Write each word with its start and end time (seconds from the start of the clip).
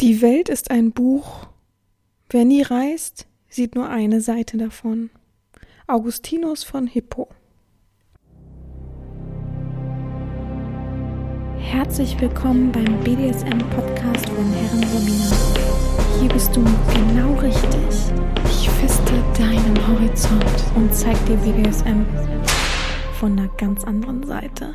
Die 0.00 0.22
Welt 0.22 0.48
ist 0.48 0.70
ein 0.70 0.92
Buch. 0.92 1.46
Wer 2.30 2.46
nie 2.46 2.62
reist, 2.62 3.26
sieht 3.50 3.74
nur 3.74 3.90
eine 3.90 4.22
Seite 4.22 4.56
davon. 4.56 5.10
Augustinus 5.86 6.64
von 6.64 6.86
Hippo. 6.86 7.28
Herzlich 11.58 12.18
willkommen 12.18 12.72
beim 12.72 12.98
BDSM-Podcast 13.04 14.26
von 14.30 14.50
Herren 14.54 14.84
Romina. 14.84 15.36
Hier 16.18 16.30
bist 16.30 16.56
du 16.56 16.64
genau 16.64 17.34
richtig. 17.34 18.14
Ich 18.46 18.70
feste 18.70 19.12
deinen 19.36 19.86
Horizont 19.86 20.64
und 20.76 20.94
zeig 20.94 21.14
dir 21.26 21.36
BDSM 21.36 22.06
von 23.18 23.38
einer 23.38 23.48
ganz 23.58 23.84
anderen 23.84 24.22
Seite. 24.22 24.74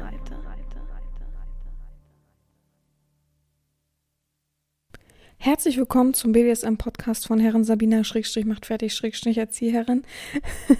Herzlich 5.45 5.77
willkommen 5.77 6.15
zum 6.15 6.31
BDSM-Podcast 6.31 7.27
von 7.27 7.39
Herren 7.39 7.63
Sabina 7.63 8.03
Schrägstrich 8.03 8.45
macht 8.45 8.65
fertig 8.65 8.95
Schrägstrich 8.95 9.37
Erzieherin. 9.37 10.01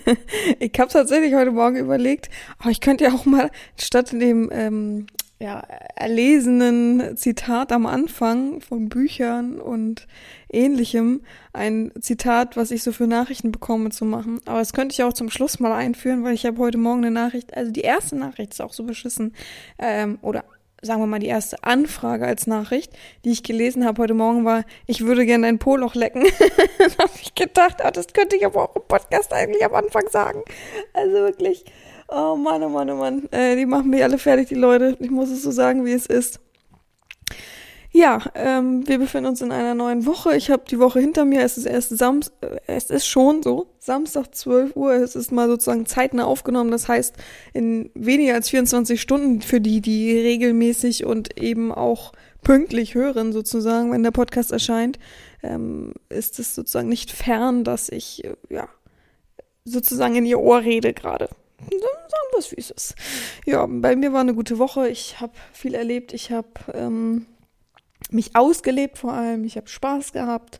ich 0.59 0.71
habe 0.79 0.91
tatsächlich 0.91 1.35
heute 1.35 1.51
Morgen 1.51 1.75
überlegt, 1.75 2.31
oh, 2.65 2.69
ich 2.69 2.81
könnte 2.81 3.03
ja 3.03 3.13
auch 3.13 3.25
mal 3.25 3.51
statt 3.79 4.11
dem 4.11 4.49
ähm, 4.51 5.05
ja, 5.37 5.59
erlesenen 5.95 7.15
Zitat 7.15 7.71
am 7.71 7.85
Anfang 7.85 8.59
von 8.59 8.89
Büchern 8.89 9.59
und 9.61 10.07
ähnlichem 10.51 11.21
ein 11.53 11.91
Zitat, 12.01 12.57
was 12.57 12.71
ich 12.71 12.81
so 12.81 12.91
für 12.91 13.05
Nachrichten 13.05 13.51
bekomme, 13.51 13.91
zu 13.91 14.03
machen. 14.03 14.39
Aber 14.45 14.57
das 14.57 14.73
könnte 14.73 14.93
ich 14.93 15.03
auch 15.03 15.13
zum 15.13 15.29
Schluss 15.29 15.59
mal 15.59 15.73
einführen, 15.73 16.23
weil 16.23 16.33
ich 16.33 16.47
habe 16.47 16.57
heute 16.57 16.79
Morgen 16.79 17.05
eine 17.05 17.11
Nachricht, 17.11 17.55
also 17.55 17.71
die 17.71 17.81
erste 17.81 18.15
Nachricht 18.15 18.53
ist 18.53 18.61
auch 18.63 18.73
so 18.73 18.83
beschissen, 18.83 19.35
ähm, 19.77 20.17
oder 20.23 20.43
sagen 20.85 21.01
wir 21.01 21.07
mal, 21.07 21.19
die 21.19 21.27
erste 21.27 21.63
Anfrage 21.63 22.25
als 22.25 22.47
Nachricht, 22.47 22.93
die 23.23 23.31
ich 23.31 23.43
gelesen 23.43 23.85
habe 23.85 24.01
heute 24.01 24.13
Morgen, 24.13 24.45
war, 24.45 24.63
ich 24.85 25.05
würde 25.05 25.25
gerne 25.25 25.47
ein 25.47 25.59
Poloch 25.59 25.95
lecken. 25.95 26.23
da 26.77 27.03
habe 27.03 27.13
ich 27.21 27.35
gedacht, 27.35 27.77
oh, 27.85 27.89
das 27.91 28.07
könnte 28.13 28.35
ich 28.35 28.45
aber 28.45 28.69
auch 28.69 28.75
im 28.75 28.83
Podcast 28.87 29.33
eigentlich 29.33 29.65
am 29.65 29.73
Anfang 29.75 30.07
sagen. 30.09 30.41
Also 30.93 31.13
wirklich, 31.13 31.65
oh 32.07 32.35
Mann, 32.35 32.63
oh 32.63 32.69
Mann, 32.69 32.89
oh 32.89 32.95
Mann. 32.95 33.27
Äh, 33.31 33.55
die 33.55 33.65
machen 33.65 33.89
mich 33.89 34.03
alle 34.03 34.17
fertig, 34.17 34.47
die 34.47 34.55
Leute. 34.55 34.95
Ich 34.99 35.09
muss 35.09 35.29
es 35.29 35.43
so 35.43 35.51
sagen, 35.51 35.85
wie 35.85 35.93
es 35.93 36.05
ist. 36.05 36.39
Ja, 37.95 38.19
ähm, 38.35 38.85
wir 38.89 38.99
befinden 38.99 39.29
uns 39.29 39.41
in 39.41 39.53
einer 39.53 39.73
neuen 39.73 40.05
Woche. 40.05 40.35
Ich 40.35 40.51
habe 40.51 40.63
die 40.69 40.79
Woche 40.79 40.99
hinter 40.99 41.23
mir. 41.23 41.43
Es 41.43 41.57
ist 41.57 41.65
erst 41.65 41.97
Samstag, 41.97 42.33
äh, 42.41 42.59
es 42.67 42.89
ist 42.89 43.07
schon 43.07 43.41
so, 43.41 43.67
Samstag 43.79 44.35
12 44.35 44.75
Uhr. 44.75 44.95
Es 44.95 45.15
ist 45.15 45.31
mal 45.31 45.47
sozusagen 45.47 45.85
zeitnah 45.85 46.25
aufgenommen. 46.25 46.71
Das 46.71 46.89
heißt, 46.89 47.15
in 47.53 47.89
weniger 47.93 48.33
als 48.33 48.49
24 48.49 48.99
Stunden 48.99 49.41
für 49.41 49.61
die, 49.61 49.79
die 49.79 50.11
regelmäßig 50.11 51.05
und 51.05 51.41
eben 51.41 51.71
auch 51.71 52.11
pünktlich 52.43 52.95
hören, 52.95 53.31
sozusagen, 53.31 53.93
wenn 53.93 54.03
der 54.03 54.11
Podcast 54.11 54.51
erscheint, 54.51 54.99
ähm, 55.41 55.93
ist 56.09 56.37
es 56.37 56.53
sozusagen 56.53 56.89
nicht 56.89 57.11
fern, 57.11 57.63
dass 57.63 57.87
ich, 57.87 58.25
äh, 58.25 58.35
ja, 58.49 58.67
sozusagen 59.63 60.15
in 60.15 60.25
ihr 60.25 60.41
Ohr 60.41 60.59
rede 60.59 60.93
gerade. 60.93 61.29
Sagen 61.61 62.27
wir 62.33 62.39
es, 62.39 62.51
wie 62.51 62.59
es 62.59 62.71
ist. 62.71 62.95
Ja, 63.45 63.65
bei 63.65 63.95
mir 63.95 64.11
war 64.11 64.19
eine 64.19 64.33
gute 64.33 64.59
Woche. 64.59 64.89
Ich 64.89 65.21
habe 65.21 65.31
viel 65.53 65.75
erlebt. 65.75 66.13
Ich 66.13 66.31
habe 66.31 66.49
ähm, 66.73 67.25
mich 68.11 68.35
ausgelebt 68.35 68.97
vor 68.97 69.13
allem. 69.13 69.43
Ich 69.45 69.57
habe 69.57 69.67
Spaß 69.67 70.11
gehabt. 70.13 70.59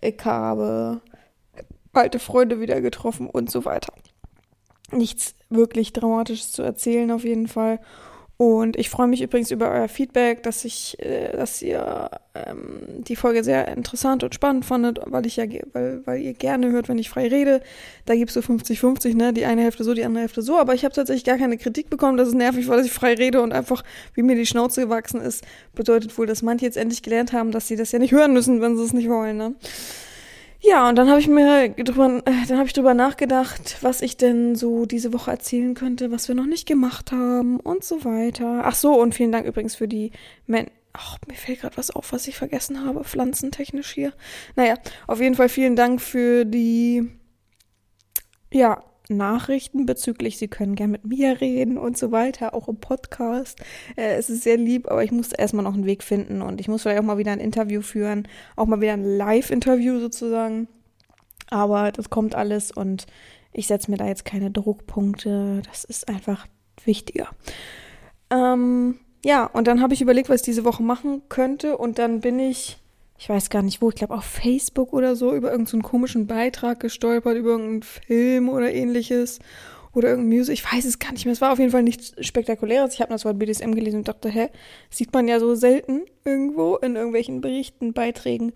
Ich 0.00 0.24
habe 0.24 1.00
alte 1.92 2.18
Freunde 2.18 2.60
wieder 2.60 2.80
getroffen 2.80 3.28
und 3.28 3.50
so 3.50 3.64
weiter. 3.64 3.92
Nichts 4.92 5.34
wirklich 5.50 5.92
Dramatisches 5.92 6.52
zu 6.52 6.62
erzählen 6.62 7.10
auf 7.10 7.24
jeden 7.24 7.48
Fall. 7.48 7.80
Und 8.40 8.78
ich 8.78 8.88
freue 8.88 9.08
mich 9.08 9.20
übrigens 9.20 9.50
über 9.50 9.68
euer 9.68 9.88
Feedback, 9.88 10.44
dass 10.44 10.64
ich, 10.64 10.96
äh, 11.00 11.36
dass 11.36 11.60
ihr 11.60 12.08
ähm, 12.36 13.02
die 13.02 13.16
Folge 13.16 13.42
sehr 13.42 13.66
interessant 13.66 14.22
und 14.22 14.32
spannend 14.32 14.64
fandet, 14.64 15.00
weil 15.06 15.26
ich 15.26 15.34
ja, 15.34 15.44
weil, 15.72 16.06
weil 16.06 16.20
ihr 16.20 16.34
gerne 16.34 16.70
hört, 16.70 16.88
wenn 16.88 16.98
ich 16.98 17.10
frei 17.10 17.26
rede. 17.26 17.60
Da 18.06 18.14
gibt's 18.14 18.34
so 18.34 18.40
50-50, 18.40 19.16
ne? 19.16 19.32
Die 19.32 19.44
eine 19.44 19.62
Hälfte 19.62 19.82
so, 19.82 19.92
die 19.92 20.04
andere 20.04 20.20
Hälfte 20.20 20.42
so. 20.42 20.56
Aber 20.56 20.72
ich 20.74 20.84
habe 20.84 20.94
tatsächlich 20.94 21.24
gar 21.24 21.36
keine 21.36 21.58
Kritik 21.58 21.90
bekommen. 21.90 22.16
Das 22.16 22.28
ist 22.28 22.34
nervig, 22.34 22.68
weil 22.68 22.84
ich 22.84 22.92
frei 22.92 23.14
rede 23.14 23.42
und 23.42 23.52
einfach, 23.52 23.82
wie 24.14 24.22
mir 24.22 24.36
die 24.36 24.46
Schnauze 24.46 24.82
gewachsen 24.82 25.20
ist, 25.20 25.44
bedeutet 25.74 26.16
wohl, 26.16 26.26
dass 26.26 26.42
manche 26.42 26.64
jetzt 26.64 26.76
endlich 26.76 27.02
gelernt 27.02 27.32
haben, 27.32 27.50
dass 27.50 27.66
sie 27.66 27.74
das 27.74 27.90
ja 27.90 27.98
nicht 27.98 28.12
hören 28.12 28.32
müssen, 28.34 28.60
wenn 28.60 28.76
sie 28.76 28.84
es 28.84 28.92
nicht 28.92 29.08
wollen, 29.08 29.36
ne? 29.36 29.56
Ja, 30.60 30.88
und 30.88 30.96
dann 30.96 31.08
habe 31.08 31.20
ich 31.20 31.28
mir 31.28 31.68
drüber, 31.70 32.20
äh, 32.24 32.46
dann 32.48 32.58
habe 32.58 32.66
ich 32.66 32.72
drüber 32.72 32.92
nachgedacht, 32.94 33.78
was 33.80 34.02
ich 34.02 34.16
denn 34.16 34.56
so 34.56 34.86
diese 34.86 35.12
Woche 35.12 35.30
erzählen 35.30 35.74
könnte, 35.74 36.10
was 36.10 36.26
wir 36.26 36.34
noch 36.34 36.46
nicht 36.46 36.66
gemacht 36.66 37.12
haben 37.12 37.60
und 37.60 37.84
so 37.84 38.04
weiter. 38.04 38.62
Ach 38.64 38.74
so, 38.74 39.00
und 39.00 39.14
vielen 39.14 39.32
Dank 39.32 39.46
übrigens 39.46 39.76
für 39.76 39.88
die 39.88 40.12
Men 40.46 40.66
Ach, 40.94 41.16
mir 41.28 41.36
fällt 41.36 41.60
gerade 41.60 41.76
was 41.76 41.90
auf, 41.90 42.12
was 42.12 42.26
ich 42.26 42.36
vergessen 42.36 42.84
habe, 42.84 43.04
pflanzentechnisch 43.04 43.92
hier. 43.92 44.12
Naja, 44.56 44.74
auf 45.06 45.20
jeden 45.20 45.36
Fall 45.36 45.48
vielen 45.48 45.76
Dank 45.76 46.00
für 46.00 46.44
die 46.44 47.08
ja, 48.52 48.82
Nachrichten 49.10 49.86
bezüglich, 49.86 50.38
Sie 50.38 50.48
können 50.48 50.74
gern 50.74 50.90
mit 50.90 51.04
mir 51.04 51.40
reden 51.40 51.78
und 51.78 51.96
so 51.96 52.12
weiter, 52.12 52.54
auch 52.54 52.68
im 52.68 52.76
Podcast. 52.76 53.60
Äh, 53.96 54.14
es 54.16 54.30
ist 54.30 54.42
sehr 54.42 54.56
lieb, 54.56 54.90
aber 54.90 55.04
ich 55.04 55.12
muss 55.12 55.32
erstmal 55.32 55.64
noch 55.64 55.74
einen 55.74 55.86
Weg 55.86 56.02
finden 56.02 56.42
und 56.42 56.60
ich 56.60 56.68
muss 56.68 56.82
vielleicht 56.82 57.00
auch 57.00 57.04
mal 57.04 57.18
wieder 57.18 57.32
ein 57.32 57.40
Interview 57.40 57.82
führen, 57.82 58.28
auch 58.56 58.66
mal 58.66 58.80
wieder 58.80 58.92
ein 58.92 59.04
Live-Interview 59.04 59.98
sozusagen. 60.00 60.68
Aber 61.50 61.92
das 61.92 62.10
kommt 62.10 62.34
alles 62.34 62.70
und 62.70 63.06
ich 63.52 63.66
setze 63.66 63.90
mir 63.90 63.96
da 63.96 64.06
jetzt 64.06 64.24
keine 64.24 64.50
Druckpunkte. 64.50 65.62
Das 65.68 65.84
ist 65.84 66.08
einfach 66.08 66.46
wichtiger. 66.84 67.28
Ähm, 68.30 68.98
ja, 69.24 69.46
und 69.46 69.66
dann 69.66 69.80
habe 69.80 69.94
ich 69.94 70.02
überlegt, 70.02 70.28
was 70.28 70.42
ich 70.42 70.46
diese 70.46 70.64
Woche 70.64 70.82
machen 70.82 71.22
könnte 71.28 71.76
und 71.76 71.98
dann 71.98 72.20
bin 72.20 72.38
ich 72.38 72.78
ich 73.18 73.28
weiß 73.28 73.50
gar 73.50 73.62
nicht 73.62 73.82
wo, 73.82 73.88
ich 73.88 73.96
glaube 73.96 74.14
auf 74.14 74.24
Facebook 74.24 74.92
oder 74.92 75.16
so, 75.16 75.34
über 75.34 75.50
irgendeinen 75.50 75.82
so 75.82 75.88
komischen 75.88 76.26
Beitrag 76.26 76.80
gestolpert, 76.80 77.36
über 77.36 77.50
irgendeinen 77.50 77.82
Film 77.82 78.48
oder 78.48 78.72
ähnliches. 78.72 79.40
Oder 79.94 80.10
irgendein 80.10 80.38
Music, 80.38 80.54
ich 80.54 80.72
weiß 80.72 80.84
es 80.84 80.98
gar 80.98 81.12
nicht 81.12 81.24
mehr. 81.24 81.32
Es 81.32 81.40
war 81.40 81.50
auf 81.50 81.58
jeden 81.58 81.72
Fall 81.72 81.82
nichts 81.82 82.14
Spektakuläres. 82.24 82.94
Ich 82.94 83.00
habe 83.00 83.10
das 83.10 83.24
Wort 83.24 83.38
BDSM 83.38 83.72
gelesen 83.72 84.00
und 84.00 84.08
dachte, 84.08 84.28
hä, 84.28 84.48
sieht 84.90 85.12
man 85.12 85.26
ja 85.26 85.40
so 85.40 85.54
selten 85.54 86.02
irgendwo 86.24 86.76
in 86.76 86.94
irgendwelchen 86.94 87.40
Berichten, 87.40 87.94
Beiträgen. 87.94 88.52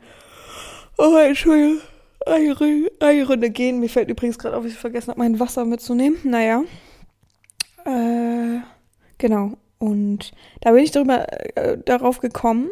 Oh, 0.98 1.16
Entschuldigung. 1.16 1.80
Eine, 2.24 3.26
Runde 3.26 3.50
gehen. 3.50 3.80
Mir 3.80 3.88
fällt 3.88 4.10
übrigens 4.10 4.38
gerade 4.38 4.56
auf, 4.56 4.64
ich 4.64 4.74
vergessen 4.74 5.08
habe, 5.08 5.18
mein 5.18 5.40
Wasser 5.40 5.64
mitzunehmen. 5.64 6.18
Naja. 6.22 6.62
Äh, 7.84 8.60
genau. 9.18 9.54
Und 9.78 10.30
da 10.60 10.70
bin 10.70 10.84
ich 10.84 10.92
darüber, 10.92 11.26
äh, 11.56 11.78
darauf 11.84 12.20
gekommen, 12.20 12.70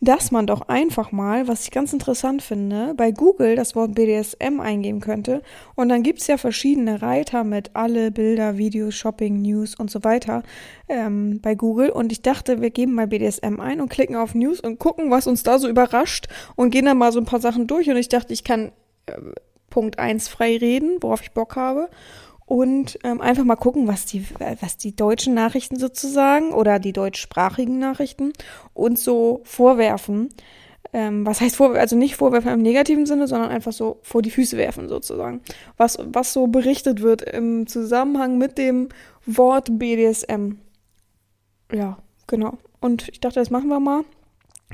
dass 0.00 0.30
man 0.30 0.46
doch 0.46 0.68
einfach 0.68 1.10
mal, 1.10 1.48
was 1.48 1.64
ich 1.64 1.70
ganz 1.72 1.92
interessant 1.92 2.42
finde, 2.42 2.94
bei 2.96 3.10
Google 3.10 3.56
das 3.56 3.74
Wort 3.74 3.94
BDSM 3.94 4.60
eingeben 4.60 5.00
könnte. 5.00 5.42
Und 5.74 5.88
dann 5.88 6.04
gibt's 6.04 6.28
ja 6.28 6.36
verschiedene 6.36 7.02
Reiter 7.02 7.42
mit 7.42 7.74
alle 7.74 8.12
Bilder, 8.12 8.58
Videos, 8.58 8.94
Shopping, 8.94 9.42
News 9.42 9.74
und 9.74 9.90
so 9.90 10.04
weiter 10.04 10.44
ähm, 10.88 11.40
bei 11.42 11.54
Google. 11.56 11.90
Und 11.90 12.12
ich 12.12 12.22
dachte, 12.22 12.60
wir 12.60 12.70
geben 12.70 12.94
mal 12.94 13.08
BDSM 13.08 13.58
ein 13.60 13.80
und 13.80 13.88
klicken 13.88 14.14
auf 14.14 14.34
News 14.34 14.60
und 14.60 14.78
gucken, 14.78 15.10
was 15.10 15.26
uns 15.26 15.42
da 15.42 15.58
so 15.58 15.68
überrascht 15.68 16.28
und 16.54 16.70
gehen 16.70 16.84
dann 16.84 16.98
mal 16.98 17.10
so 17.10 17.18
ein 17.18 17.26
paar 17.26 17.40
Sachen 17.40 17.66
durch. 17.66 17.90
Und 17.90 17.96
ich 17.96 18.08
dachte, 18.08 18.32
ich 18.32 18.44
kann 18.44 18.70
äh, 19.06 19.12
Punkt 19.68 19.98
eins 19.98 20.28
frei 20.28 20.56
reden, 20.56 20.98
worauf 21.00 21.22
ich 21.22 21.32
Bock 21.32 21.56
habe 21.56 21.88
und 22.48 22.98
ähm, 23.04 23.20
einfach 23.20 23.44
mal 23.44 23.56
gucken, 23.56 23.86
was 23.88 24.06
die, 24.06 24.24
was 24.62 24.78
die 24.78 24.96
deutschen 24.96 25.34
Nachrichten 25.34 25.78
sozusagen 25.78 26.54
oder 26.54 26.78
die 26.78 26.94
deutschsprachigen 26.94 27.78
Nachrichten 27.78 28.32
uns 28.72 29.04
so 29.04 29.42
vorwerfen. 29.44 30.30
Ähm, 30.94 31.26
was 31.26 31.42
heißt 31.42 31.56
vorwerfen? 31.56 31.82
Also 31.82 31.96
nicht 31.96 32.16
vorwerfen 32.16 32.50
im 32.50 32.62
negativen 32.62 33.04
Sinne, 33.04 33.28
sondern 33.28 33.50
einfach 33.50 33.72
so 33.72 33.98
vor 34.02 34.22
die 34.22 34.30
Füße 34.30 34.56
werfen 34.56 34.88
sozusagen. 34.88 35.42
Was, 35.76 35.98
was 36.02 36.32
so 36.32 36.46
berichtet 36.46 37.02
wird 37.02 37.20
im 37.20 37.66
Zusammenhang 37.66 38.38
mit 38.38 38.56
dem 38.56 38.88
Wort 39.26 39.78
BDSM. 39.78 40.52
Ja, 41.70 41.98
genau. 42.26 42.56
Und 42.80 43.10
ich 43.10 43.20
dachte, 43.20 43.40
das 43.40 43.50
machen 43.50 43.68
wir 43.68 43.78
mal. 43.78 44.04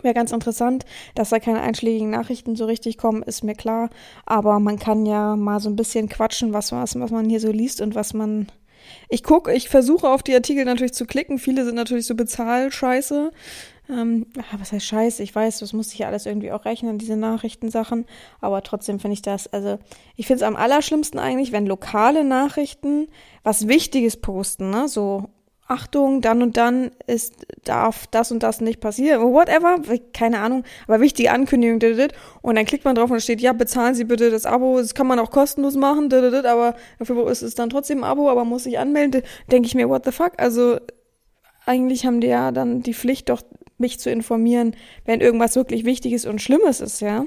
Wäre 0.02 0.14
ganz 0.14 0.32
interessant, 0.32 0.84
dass 1.14 1.30
da 1.30 1.38
keine 1.38 1.60
einschlägigen 1.60 2.10
Nachrichten 2.10 2.56
so 2.56 2.66
richtig 2.66 2.98
kommen, 2.98 3.22
ist 3.22 3.44
mir 3.44 3.54
klar. 3.54 3.90
Aber 4.26 4.58
man 4.58 4.78
kann 4.78 5.06
ja 5.06 5.36
mal 5.36 5.60
so 5.60 5.70
ein 5.70 5.76
bisschen 5.76 6.08
quatschen, 6.08 6.52
was, 6.52 6.72
was, 6.72 6.98
was 6.98 7.10
man 7.10 7.28
hier 7.28 7.40
so 7.40 7.50
liest 7.50 7.80
und 7.80 7.94
was 7.94 8.12
man. 8.12 8.48
Ich 9.08 9.22
gucke, 9.22 9.52
ich 9.54 9.70
versuche 9.70 10.08
auf 10.08 10.22
die 10.22 10.34
Artikel 10.34 10.64
natürlich 10.66 10.92
zu 10.92 11.06
klicken. 11.06 11.38
Viele 11.38 11.64
sind 11.64 11.74
natürlich 11.74 12.06
so 12.06 12.14
Bezahlscheiße. 12.14 13.30
Ähm, 13.88 14.26
was 14.58 14.72
heißt 14.72 14.86
Scheiße? 14.86 15.22
Ich 15.22 15.34
weiß, 15.34 15.58
das 15.60 15.72
muss 15.72 15.92
ich 15.92 15.98
ja 15.98 16.08
alles 16.08 16.26
irgendwie 16.26 16.52
auch 16.52 16.64
rechnen, 16.64 16.98
diese 16.98 17.16
Nachrichtensachen. 17.16 18.06
Aber 18.40 18.62
trotzdem 18.62 19.00
finde 19.00 19.14
ich 19.14 19.22
das, 19.22 19.46
also 19.52 19.78
ich 20.16 20.26
finde 20.26 20.42
es 20.42 20.48
am 20.48 20.56
allerschlimmsten 20.56 21.18
eigentlich, 21.20 21.52
wenn 21.52 21.66
lokale 21.66 22.24
Nachrichten 22.24 23.08
was 23.42 23.68
Wichtiges 23.68 24.16
posten, 24.18 24.70
ne? 24.70 24.88
So 24.88 25.28
Achtung, 25.66 26.20
dann 26.20 26.42
und 26.42 26.56
dann 26.58 26.90
ist, 27.06 27.46
darf 27.64 28.06
das 28.08 28.30
und 28.30 28.42
das 28.42 28.60
nicht 28.60 28.80
passieren, 28.80 29.22
whatever, 29.22 29.78
keine 30.12 30.40
Ahnung, 30.40 30.64
aber 30.86 31.00
wichtige 31.00 31.30
Ankündigung, 31.30 32.10
und 32.42 32.56
dann 32.56 32.66
klickt 32.66 32.84
man 32.84 32.94
drauf 32.94 33.10
und 33.10 33.22
steht, 33.22 33.40
ja, 33.40 33.54
bezahlen 33.54 33.94
Sie 33.94 34.04
bitte 34.04 34.30
das 34.30 34.44
Abo, 34.44 34.78
das 34.78 34.94
kann 34.94 35.06
man 35.06 35.18
auch 35.18 35.30
kostenlos 35.30 35.74
machen, 35.76 36.12
aber 36.12 36.74
dafür 36.98 37.30
ist 37.30 37.42
es 37.42 37.54
dann 37.54 37.70
trotzdem 37.70 38.04
ein 38.04 38.10
Abo, 38.10 38.28
aber 38.28 38.44
muss 38.44 38.64
sich 38.64 38.78
anmelden, 38.78 39.22
denke 39.50 39.66
ich 39.66 39.74
mir, 39.74 39.88
what 39.88 40.04
the 40.04 40.12
fuck, 40.12 40.32
also 40.36 40.78
eigentlich 41.64 42.04
haben 42.04 42.20
die 42.20 42.26
ja 42.26 42.52
dann 42.52 42.82
die 42.82 42.94
Pflicht 42.94 43.30
doch 43.30 43.42
mich 43.78 43.98
zu 43.98 44.10
informieren, 44.10 44.76
wenn 45.06 45.20
irgendwas 45.20 45.56
wirklich 45.56 45.84
Wichtiges 45.84 46.26
und 46.26 46.42
Schlimmes 46.42 46.80
ist, 46.80 47.00
ja. 47.00 47.24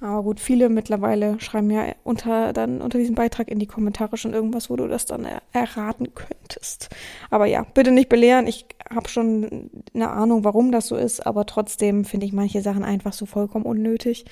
Aber 0.00 0.22
gut, 0.22 0.40
viele 0.40 0.70
mittlerweile 0.70 1.38
schreiben 1.40 1.70
ja 1.70 1.84
unter, 2.04 2.52
dann 2.54 2.80
unter 2.80 2.98
diesem 2.98 3.14
Beitrag 3.14 3.48
in 3.48 3.58
die 3.58 3.66
Kommentare 3.66 4.16
schon 4.16 4.32
irgendwas, 4.32 4.70
wo 4.70 4.76
du 4.76 4.88
das 4.88 5.04
dann 5.04 5.26
er 5.26 5.42
erraten 5.52 6.14
könntest. 6.14 6.88
Aber 7.28 7.44
ja, 7.44 7.66
bitte 7.74 7.90
nicht 7.90 8.08
belehren. 8.08 8.46
Ich 8.46 8.64
habe 8.88 9.08
schon 9.08 9.70
eine 9.94 10.10
Ahnung, 10.10 10.42
warum 10.42 10.72
das 10.72 10.88
so 10.88 10.96
ist, 10.96 11.26
aber 11.26 11.44
trotzdem 11.44 12.06
finde 12.06 12.24
ich 12.24 12.32
manche 12.32 12.62
Sachen 12.62 12.82
einfach 12.82 13.12
so 13.12 13.26
vollkommen 13.26 13.66
unnötig. 13.66 14.24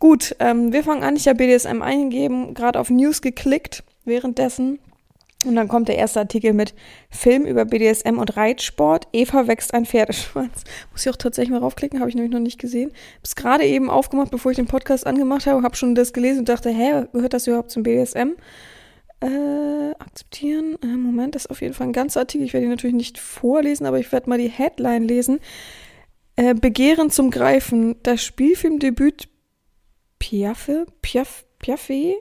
Gut, 0.00 0.34
ähm, 0.40 0.72
wir 0.72 0.82
fangen 0.82 1.04
an. 1.04 1.14
Ich 1.14 1.28
habe 1.28 1.38
BDSM 1.38 1.80
eingegeben, 1.80 2.54
gerade 2.54 2.80
auf 2.80 2.90
News 2.90 3.22
geklickt 3.22 3.84
währenddessen. 4.04 4.80
Und 5.44 5.56
dann 5.56 5.68
kommt 5.68 5.88
der 5.88 5.96
erste 5.96 6.20
Artikel 6.20 6.52
mit 6.52 6.74
Film 7.10 7.44
über 7.44 7.64
BDSM 7.64 8.18
und 8.18 8.36
Reitsport. 8.36 9.08
Eva 9.12 9.46
wächst 9.46 9.74
ein 9.74 9.86
Pferdeschwanz. 9.86 10.64
Muss 10.92 11.04
ich 11.04 11.10
auch 11.10 11.16
tatsächlich 11.16 11.50
mal 11.50 11.58
raufklicken, 11.58 12.00
habe 12.00 12.08
ich 12.08 12.14
nämlich 12.14 12.32
noch 12.32 12.40
nicht 12.40 12.58
gesehen. 12.58 12.92
Hab's 13.18 13.36
gerade 13.36 13.64
eben 13.64 13.90
aufgemacht, 13.90 14.30
bevor 14.30 14.50
ich 14.50 14.56
den 14.56 14.66
Podcast 14.66 15.06
angemacht 15.06 15.46
habe, 15.46 15.62
habe 15.62 15.76
schon 15.76 15.94
das 15.94 16.12
gelesen 16.12 16.40
und 16.40 16.48
dachte, 16.48 16.70
hä, 16.70 17.06
gehört 17.12 17.32
das 17.32 17.46
überhaupt 17.46 17.70
zum 17.70 17.82
BDSM? 17.82 18.32
Äh, 19.20 19.92
akzeptieren. 19.98 20.76
Äh, 20.82 20.86
Moment, 20.86 21.34
das 21.34 21.46
ist 21.46 21.50
auf 21.50 21.62
jeden 21.62 21.74
Fall 21.74 21.86
ein 21.86 21.92
ganzer 21.92 22.20
Artikel. 22.20 22.44
Ich 22.44 22.52
werde 22.52 22.66
ihn 22.66 22.70
natürlich 22.70 22.96
nicht 22.96 23.18
vorlesen, 23.18 23.86
aber 23.86 23.98
ich 23.98 24.12
werde 24.12 24.28
mal 24.28 24.38
die 24.38 24.48
Headline 24.48 25.08
lesen. 25.08 25.40
Äh, 26.36 26.54
Begehren 26.54 27.10
zum 27.10 27.30
Greifen. 27.30 27.96
Das 28.02 28.22
Spielfilmdebüt 28.22 29.28
Piaffe, 30.18 30.86
Piaf, 31.02 31.44
Piaffe 31.58 32.16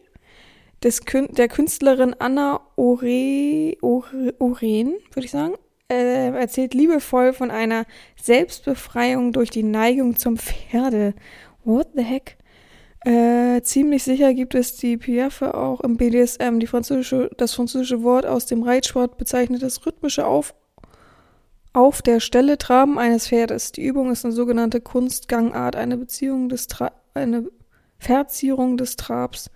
des, 0.84 1.02
der 1.32 1.48
Künstlerin 1.48 2.16
Anna 2.20 2.62
Ore, 2.76 3.76
Ore, 3.82 4.34
Oren, 4.40 4.96
würde 5.14 5.26
ich 5.26 5.32
sagen, 5.32 5.56
äh, 5.90 6.30
erzählt 6.30 6.74
liebevoll 6.74 7.34
von 7.34 7.52
einer 7.52 7.86
Selbstbefreiung 8.22 9.34
durch 9.34 9.50
die 9.50 9.64
Neigung 9.64 10.16
zum 10.16 10.38
Pferde. 10.38 11.14
What 11.64 11.90
the 11.96 12.04
heck? 12.04 12.38
Äh, 13.06 13.62
ziemlich 13.64 14.04
sicher 14.04 14.34
gibt 14.34 14.56
es 14.56 14.78
die 14.78 14.98
Piaffe 14.98 15.56
auch 15.56 15.82
im 15.82 15.98
BDSM. 15.98 16.60
Die 16.60 16.68
französische, 16.68 17.30
das 17.38 17.54
französische 17.54 18.02
Wort 18.04 18.26
aus 18.26 18.46
dem 18.46 18.64
Reitsport 18.64 19.18
bezeichnet 19.18 19.62
das 19.62 19.86
rhythmische 19.86 20.26
Auf, 20.26 20.54
auf 21.74 22.02
der 22.02 22.20
Stelle 22.22 22.58
Traben 22.58 22.98
eines 22.98 23.28
Pferdes. 23.28 23.74
Die 23.74 23.86
Übung 23.86 24.12
ist 24.12 24.24
eine 24.24 24.34
sogenannte 24.34 24.80
Kunstgangart, 24.80 25.76
eine 25.76 25.98
Beziehung 25.98 26.48
des 26.48 26.68
Tra 26.68 26.92
eine 27.14 27.50
Verzierung 28.00 28.78
des 28.78 28.96
Trabs 28.96 29.50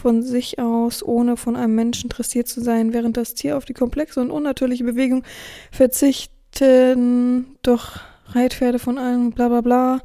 von 0.00 0.22
sich 0.22 0.58
aus, 0.58 1.02
ohne 1.02 1.36
von 1.36 1.56
einem 1.56 1.74
Menschen 1.74 2.08
dressiert 2.08 2.48
zu 2.48 2.60
sein, 2.60 2.92
während 2.92 3.16
das 3.16 3.34
Tier 3.34 3.56
auf 3.56 3.64
die 3.64 3.74
komplexe 3.74 4.20
und 4.20 4.30
unnatürliche 4.30 4.84
Bewegung 4.84 5.22
verzichten, 5.70 7.56
doch 7.62 8.00
Reitpferde 8.26 8.78
von 8.78 8.98
allem 8.98 9.32
bla 9.32 9.48
bla 9.48 9.60
bla. 9.60 10.00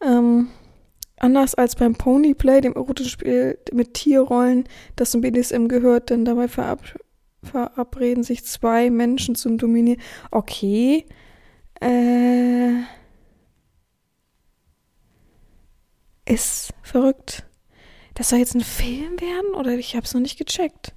Ähm, 0.00 0.48
anders 1.18 1.54
als 1.54 1.76
beim 1.76 1.94
Ponyplay, 1.94 2.60
dem 2.60 2.74
erotischen 2.74 3.10
Spiel 3.10 3.58
mit 3.72 3.94
Tierrollen, 3.94 4.64
das 4.96 5.12
zum 5.12 5.20
BDSM 5.20 5.68
gehört, 5.68 6.10
denn 6.10 6.24
dabei 6.24 6.48
verab 6.48 6.80
verabreden 7.44 8.22
sich 8.22 8.44
zwei 8.44 8.88
Menschen 8.90 9.34
zum 9.34 9.58
Dominieren. 9.58 10.00
Okay. 10.30 11.06
Äh, 11.80 12.82
ist 16.24 16.72
verrückt. 16.82 17.44
Das 18.14 18.28
soll 18.28 18.38
jetzt 18.38 18.54
ein 18.54 18.60
Film 18.60 19.20
werden 19.20 19.54
oder 19.54 19.72
ich 19.72 19.96
habe 19.96 20.04
es 20.04 20.14
noch 20.14 20.20
nicht 20.20 20.38
gecheckt. 20.38 20.94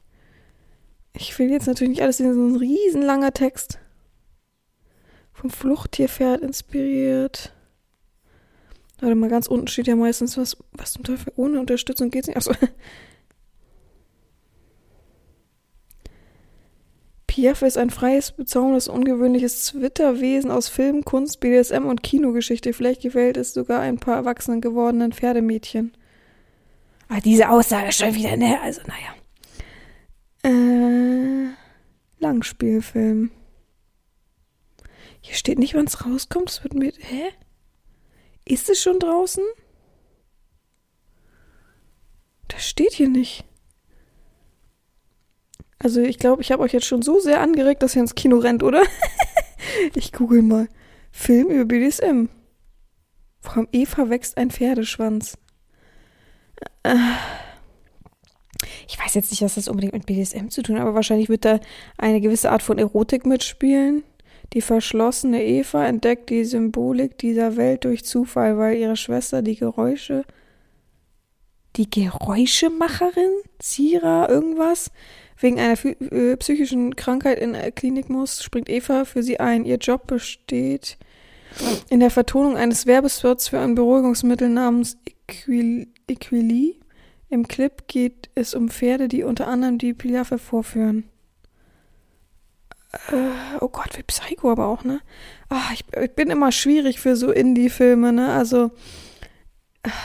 Ich 1.13 1.38
will 1.39 1.50
jetzt 1.50 1.67
natürlich 1.67 1.91
nicht 1.91 2.01
alles 2.01 2.19
in 2.19 2.33
so 2.33 2.41
ein 2.41 2.57
riesenlanger 2.57 3.31
Text. 3.31 3.79
Vom 5.33 5.50
Fluchttierpferd 5.50 6.41
inspiriert. 6.41 7.53
Warte 9.00 9.15
mal, 9.15 9.29
ganz 9.29 9.47
unten 9.47 9.67
steht 9.67 9.88
ja 9.88 9.95
meistens 9.95 10.38
was, 10.38 10.57
was 10.71 10.94
zum 10.94 11.03
Teufel, 11.03 11.31
ohne 11.35 11.59
Unterstützung 11.59 12.09
geht's 12.09 12.27
nicht. 12.27 12.38
Achso. 12.38 12.53
Piaf 17.27 17.62
ist 17.63 17.77
ein 17.77 17.89
freies, 17.89 18.31
bezauberndes, 18.31 18.88
ungewöhnliches 18.88 19.65
Zwitterwesen 19.65 20.51
aus 20.51 20.69
Film, 20.69 21.03
Kunst, 21.03 21.41
BDSM 21.41 21.85
und 21.85 22.01
Kinogeschichte. 22.01 22.71
Vielleicht 22.71 23.01
gefällt 23.01 23.35
es 23.35 23.53
sogar 23.53 23.81
ein 23.81 23.97
paar 23.97 24.15
erwachsenen 24.15 24.62
gewordenen 24.62 25.12
Pferdemädchen. 25.12 25.91
Aber 27.07 27.22
diese 27.22 27.50
Aussage 27.50 27.92
schon 27.92 28.16
wieder, 28.16 28.36
ne? 28.38 28.60
Also, 28.62 28.81
naja. 28.88 29.16
Äh, 30.44 31.54
Langspielfilm. 32.19 33.31
Hier 35.22 35.36
steht 35.36 35.60
nicht, 35.60 35.74
wann 35.74 35.86
es 35.86 36.06
rauskommt. 36.06 36.50
Es 36.50 36.63
wird 36.63 36.74
mit. 36.74 36.98
Hä? 37.00 37.31
Ist 38.46 38.69
es 38.69 38.81
schon 38.81 39.00
draußen? 39.00 39.44
Das 42.48 42.68
steht 42.68 42.94
hier 42.94 43.10
nicht. 43.10 43.44
Also 45.80 46.01
ich 46.01 46.19
glaube, 46.19 46.42
ich 46.42 46.51
habe 46.51 46.63
euch 46.63 46.74
jetzt 46.74 46.86
schon 46.86 47.01
so 47.01 47.19
sehr 47.19 47.42
angeregt, 47.42 47.84
dass 47.84 47.96
ihr 47.96 48.01
ins 48.01 48.16
Kino 48.16 48.38
rennt, 48.38 48.63
oder? 48.63 48.84
ich 49.96 50.13
google 50.13 50.42
mal. 50.42 50.68
Film 51.12 51.50
über 51.50 51.66
BDSM. 51.66 52.30
Vom 53.40 53.68
Eva 53.72 54.10
wächst 54.10 54.38
ein 54.38 54.51
Pferdeschwanz. 54.51 55.38
Ich 58.88 59.00
weiß 59.00 59.13
jetzt 59.16 59.31
nicht, 59.31 59.42
was 59.42 59.56
das 59.56 59.68
unbedingt 59.68 59.94
mit 59.94 60.06
BDSM 60.06 60.50
zu 60.50 60.62
tun 60.62 60.75
hat, 60.75 60.84
aber 60.84 60.96
wahrscheinlich 60.96 61.30
wird 61.30 61.46
da 61.46 61.60
eine 61.98 62.22
gewisse 62.22 62.52
Art 62.52 62.63
von 62.63 62.78
Erotik 62.78 63.25
mitspielen. 63.25 64.04
Die 64.54 64.62
verschlossene 64.62 65.44
Eva 65.44 65.86
entdeckt 65.86 66.30
die 66.30 66.46
Symbolik 66.46 67.18
dieser 67.18 67.57
Welt 67.57 67.84
durch 67.84 68.06
Zufall, 68.06 68.57
weil 68.57 68.78
ihre 68.78 68.96
Schwester 68.96 69.42
die 69.42 69.56
Geräusche, 69.56 70.24
die 71.75 71.90
Geräuschemacherin, 71.90 73.31
Zira, 73.60 74.30
irgendwas, 74.30 74.92
wegen 75.40 75.60
einer 75.60 75.78
äh, 75.84 76.38
psychischen 76.38 76.96
Krankheit 76.96 77.40
in 77.40 77.54
der 77.54 77.72
Klinik 77.72 78.10
muss, 78.10 78.44
springt 78.44 78.69
Eva 78.69 79.04
für 79.04 79.24
sie 79.24 79.40
ein. 79.40 79.66
Ihr 79.66 79.78
Job 79.78 80.08
besteht 80.08 80.98
in 81.90 82.00
der 82.00 82.12
Vertonung 82.12 82.56
eines 82.56 82.86
Werbespots 82.86 83.50
für 83.50 83.60
ein 83.60 83.75
Beruhigungsmittel 83.75 84.50
namens 84.50 84.98
Equil 85.06 85.88
Equili. 86.07 86.80
Im 87.30 87.48
Clip 87.48 87.88
geht 87.88 88.30
es 88.36 88.54
um 88.54 88.69
Pferde, 88.69 89.07
die 89.07 89.24
unter 89.24 89.48
anderem 89.48 89.78
die 89.78 89.94
Pilaffe 89.94 90.38
vorführen. 90.38 91.06
Äh, 93.10 93.57
oh 93.62 93.68
Gott, 93.68 93.98
wie 93.98 94.04
Psycho 94.04 94.52
aber 94.52 94.68
auch, 94.68 94.84
ne? 94.84 95.02
Ach, 95.50 95.74
ich, 95.74 95.84
ich 96.02 96.12
bin 96.12 96.30
immer 96.30 96.52
schwierig 96.52 97.00
für 97.00 97.16
so 97.16 97.31
Indie-Filme, 97.31 98.13
ne? 98.13 98.31
Also, 98.34 98.72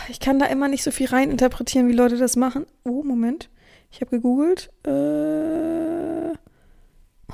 ich 0.08 0.20
kann 0.20 0.38
da 0.38 0.46
immer 0.46 0.68
nicht 0.68 0.82
so 0.82 0.90
viel 0.90 1.06
reininterpretieren, 1.06 1.88
wie 1.88 1.94
Leute 1.94 2.16
das 2.16 2.36
machen. 2.36 2.66
Oh, 2.84 3.02
Moment. 3.02 3.48
Ich 3.90 4.00
habe 4.00 4.10
gegoogelt. 4.10 4.70
Äh, 4.84 6.32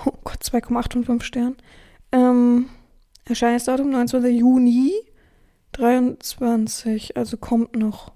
oh 0.05 0.13
Gott, 0.25 0.43
2,8 0.43 0.93
von 0.93 1.05
5 1.05 1.25
Sternen. 1.25 1.57
Ähm, 2.13 2.69
Erscheinungsdatum 3.25 3.91
29. 3.91 4.39
Juni 4.39 4.93
23, 5.73 7.17
also 7.17 7.37
kommt 7.37 7.77
noch. 7.77 8.13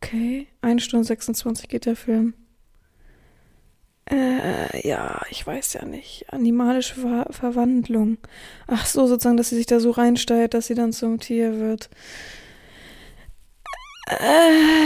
Okay, 0.00 0.46
1 0.62 0.82
Stunde 0.82 1.04
26 1.06 1.68
geht 1.68 1.86
der 1.86 1.96
Film. 1.96 2.34
Äh, 4.10 4.88
ja, 4.88 5.20
ich 5.30 5.46
weiß 5.46 5.74
ja 5.74 5.84
nicht. 5.84 6.32
Animalische 6.32 6.94
Ver 6.94 7.26
Verwandlung. 7.30 8.16
Ach 8.66 8.86
so, 8.86 9.06
sozusagen, 9.06 9.36
dass 9.36 9.50
sie 9.50 9.56
sich 9.56 9.66
da 9.66 9.80
so 9.80 9.90
reinsteigt, 9.90 10.54
dass 10.54 10.68
sie 10.68 10.74
dann 10.74 10.92
zum 10.92 11.20
Tier 11.20 11.58
wird. 11.58 11.90
Äh, 14.08 14.78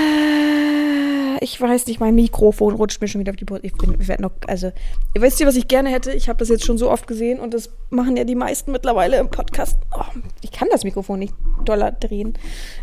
ich 1.41 1.61
weiß 1.61 1.87
nicht, 1.87 2.01
mein 2.01 2.17
Mikrofon 2.17 2.75
rutscht 2.75 3.01
mir 3.01 3.07
schon 3.07 3.21
wieder 3.21 3.31
auf 3.31 3.37
die 3.37 3.45
Brust. 3.45 3.63
Ich, 3.65 3.75
bin, 3.75 3.97
ich 4.01 4.09
werde 4.09 4.23
noch, 4.23 4.33
also, 4.49 4.73
ihr 5.15 5.23
wisst 5.23 5.39
ja, 5.39 5.47
was 5.47 5.55
ich 5.57 5.69
gerne 5.69 5.91
hätte. 5.91 6.13
Ich 6.13 6.29
habe 6.29 6.41
das 6.41 6.49
jetzt 6.49 6.65
schon 6.65 6.79
so 6.79 6.91
oft 6.91 7.07
gesehen 7.07 7.39
und 7.39 7.55
das 7.55 7.71
machen 7.91 8.17
ja 8.17 8.25
die 8.25 8.35
meisten 8.35 8.73
mittlerweile 8.73 9.19
im 9.19 9.31
Podcast. 9.31 9.79
Oh, 9.97 10.03
ich 10.41 10.51
kann 10.51 10.67
das 10.73 10.83
Mikrofon 10.83 11.21
nicht 11.21 11.35
doller 11.65 11.93
drehen, 11.93 12.35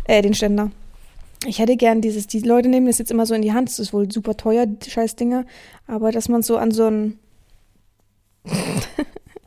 äh, 0.04 0.22
den 0.22 0.32
Ständer. 0.32 0.70
Ich 1.46 1.58
hätte 1.58 1.76
gern 1.76 2.00
dieses, 2.02 2.26
die 2.26 2.40
Leute 2.40 2.68
nehmen 2.68 2.86
das 2.86 2.98
jetzt 2.98 3.10
immer 3.10 3.24
so 3.24 3.34
in 3.34 3.42
die 3.42 3.52
Hand. 3.52 3.68
Das 3.68 3.78
ist 3.78 3.92
wohl 3.92 4.10
super 4.10 4.36
teuer, 4.36 4.66
die 4.66 4.90
scheiß 4.90 5.16
Dinger. 5.16 5.46
Aber 5.86 6.12
dass 6.12 6.28
man 6.28 6.42
so 6.42 6.58
an 6.58 6.70
so 6.70 6.86
ein 6.86 7.18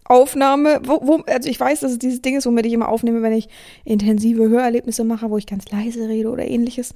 Aufnahme, 0.05 0.81
wo, 0.83 0.99
wo, 1.03 1.15
also 1.27 1.49
ich 1.49 1.59
weiß, 1.59 1.81
dass 1.81 1.91
es 1.93 1.99
dieses 1.99 2.21
Ding 2.21 2.35
ist, 2.35 2.45
womit 2.45 2.65
ich 2.65 2.73
immer 2.73 2.89
aufnehme, 2.89 3.21
wenn 3.21 3.33
ich 3.33 3.47
intensive 3.85 4.49
Hörerlebnisse 4.49 5.03
mache, 5.03 5.29
wo 5.29 5.37
ich 5.37 5.45
ganz 5.45 5.69
leise 5.69 6.07
rede 6.07 6.29
oder 6.29 6.45
ähnliches. 6.45 6.93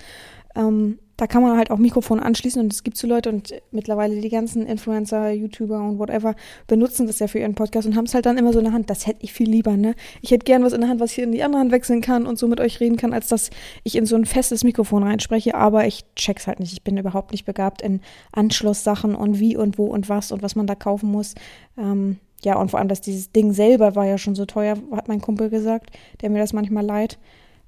Ähm, 0.55 0.99
da 1.17 1.25
kann 1.25 1.41
man 1.41 1.57
halt 1.57 1.71
auch 1.71 1.77
Mikrofon 1.77 2.19
anschließen 2.19 2.61
und 2.61 2.71
es 2.71 2.83
gibt 2.83 2.95
so 2.95 3.07
Leute 3.07 3.29
und 3.29 3.53
mittlerweile 3.71 4.21
die 4.21 4.29
ganzen 4.29 4.67
Influencer, 4.67 5.31
YouTuber 5.31 5.81
und 5.81 5.97
whatever 5.97 6.35
benutzen 6.67 7.07
das 7.07 7.17
ja 7.17 7.27
für 7.27 7.39
ihren 7.39 7.55
Podcast 7.55 7.87
und 7.87 7.95
haben 7.95 8.05
es 8.05 8.13
halt 8.13 8.27
dann 8.27 8.37
immer 8.37 8.53
so 8.53 8.59
in 8.59 8.65
der 8.65 8.73
Hand. 8.73 8.89
Das 8.91 9.07
hätte 9.07 9.23
ich 9.23 9.33
viel 9.33 9.49
lieber, 9.49 9.75
ne? 9.75 9.95
Ich 10.21 10.29
hätte 10.29 10.45
gern 10.45 10.63
was 10.63 10.73
in 10.73 10.81
der 10.81 10.89
Hand, 10.89 10.99
was 10.99 11.11
ich 11.11 11.19
in 11.19 11.31
die 11.31 11.43
andere 11.43 11.61
Hand 11.61 11.71
wechseln 11.71 12.01
kann 12.01 12.27
und 12.27 12.37
so 12.37 12.47
mit 12.47 12.59
euch 12.59 12.79
reden 12.79 12.97
kann, 12.97 13.13
als 13.13 13.27
dass 13.27 13.49
ich 13.83 13.95
in 13.95 14.05
so 14.05 14.15
ein 14.15 14.25
festes 14.25 14.63
Mikrofon 14.63 15.03
reinspreche, 15.03 15.55
aber 15.55 15.87
ich 15.87 16.05
check's 16.15 16.45
halt 16.45 16.59
nicht. 16.59 16.73
Ich 16.73 16.83
bin 16.83 16.97
überhaupt 16.97 17.31
nicht 17.31 17.45
begabt 17.45 17.81
in 17.81 18.01
Anschlusssachen 18.31 19.15
und 19.15 19.39
wie 19.39 19.57
und 19.57 19.79
wo 19.79 19.87
und 19.87 20.09
was 20.09 20.31
und 20.31 20.43
was 20.43 20.55
man 20.55 20.67
da 20.67 20.75
kaufen 20.75 21.11
muss. 21.11 21.33
Ähm, 21.77 22.17
ja, 22.43 22.59
und 22.59 22.69
vor 22.69 22.79
allem, 22.79 22.89
dass 22.89 23.01
dieses 23.01 23.31
Ding 23.31 23.53
selber 23.53 23.95
war 23.95 24.05
ja 24.05 24.19
schon 24.19 24.35
so 24.35 24.45
teuer, 24.45 24.77
hat 24.91 25.07
mein 25.07 25.21
Kumpel 25.21 25.49
gesagt, 25.49 25.89
der 26.21 26.29
mir 26.29 26.39
das 26.39 26.53
manchmal 26.53 26.85
leid. 26.85 27.17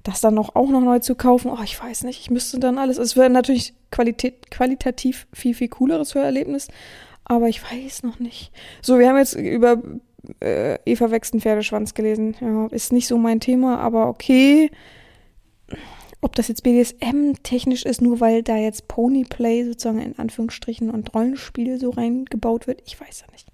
Das 0.02 0.20
dann 0.20 0.34
noch 0.34 0.54
auch 0.54 0.68
noch 0.68 0.80
neu 0.80 0.98
zu 1.00 1.14
kaufen, 1.14 1.50
oh, 1.50 1.62
ich 1.62 1.80
weiß 1.80 2.04
nicht, 2.04 2.20
ich 2.20 2.30
müsste 2.30 2.58
dann 2.58 2.78
alles. 2.78 2.98
Es 2.98 3.16
wäre 3.16 3.28
natürlich 3.28 3.74
Qualität, 3.90 4.50
qualitativ 4.50 5.26
viel, 5.32 5.54
viel 5.54 5.68
cooleres 5.68 6.14
Hörerlebnis, 6.14 6.68
aber 7.24 7.48
ich 7.48 7.62
weiß 7.62 8.02
noch 8.02 8.18
nicht. 8.18 8.50
So, 8.82 8.98
wir 8.98 9.08
haben 9.08 9.18
jetzt 9.18 9.34
über 9.34 9.82
äh, 10.40 10.78
Eva 10.84 11.10
wächst 11.10 11.34
Pferdeschwanz 11.34 11.94
gelesen. 11.94 12.34
Ja, 12.40 12.66
ist 12.68 12.92
nicht 12.92 13.08
so 13.08 13.18
mein 13.18 13.40
Thema, 13.40 13.78
aber 13.78 14.08
okay 14.08 14.70
ob 16.22 16.36
das 16.36 16.48
jetzt 16.48 16.62
BDSM-technisch 16.62 17.84
ist, 17.84 18.02
nur 18.02 18.20
weil 18.20 18.42
da 18.42 18.56
jetzt 18.56 18.88
Ponyplay 18.88 19.64
sozusagen 19.64 20.00
in 20.00 20.18
Anführungsstrichen 20.18 20.90
und 20.90 21.14
Rollenspiel 21.14 21.78
so 21.78 21.90
reingebaut 21.90 22.66
wird, 22.66 22.82
ich 22.86 23.00
weiß 23.00 23.22
ja 23.22 23.32
nicht. 23.32 23.48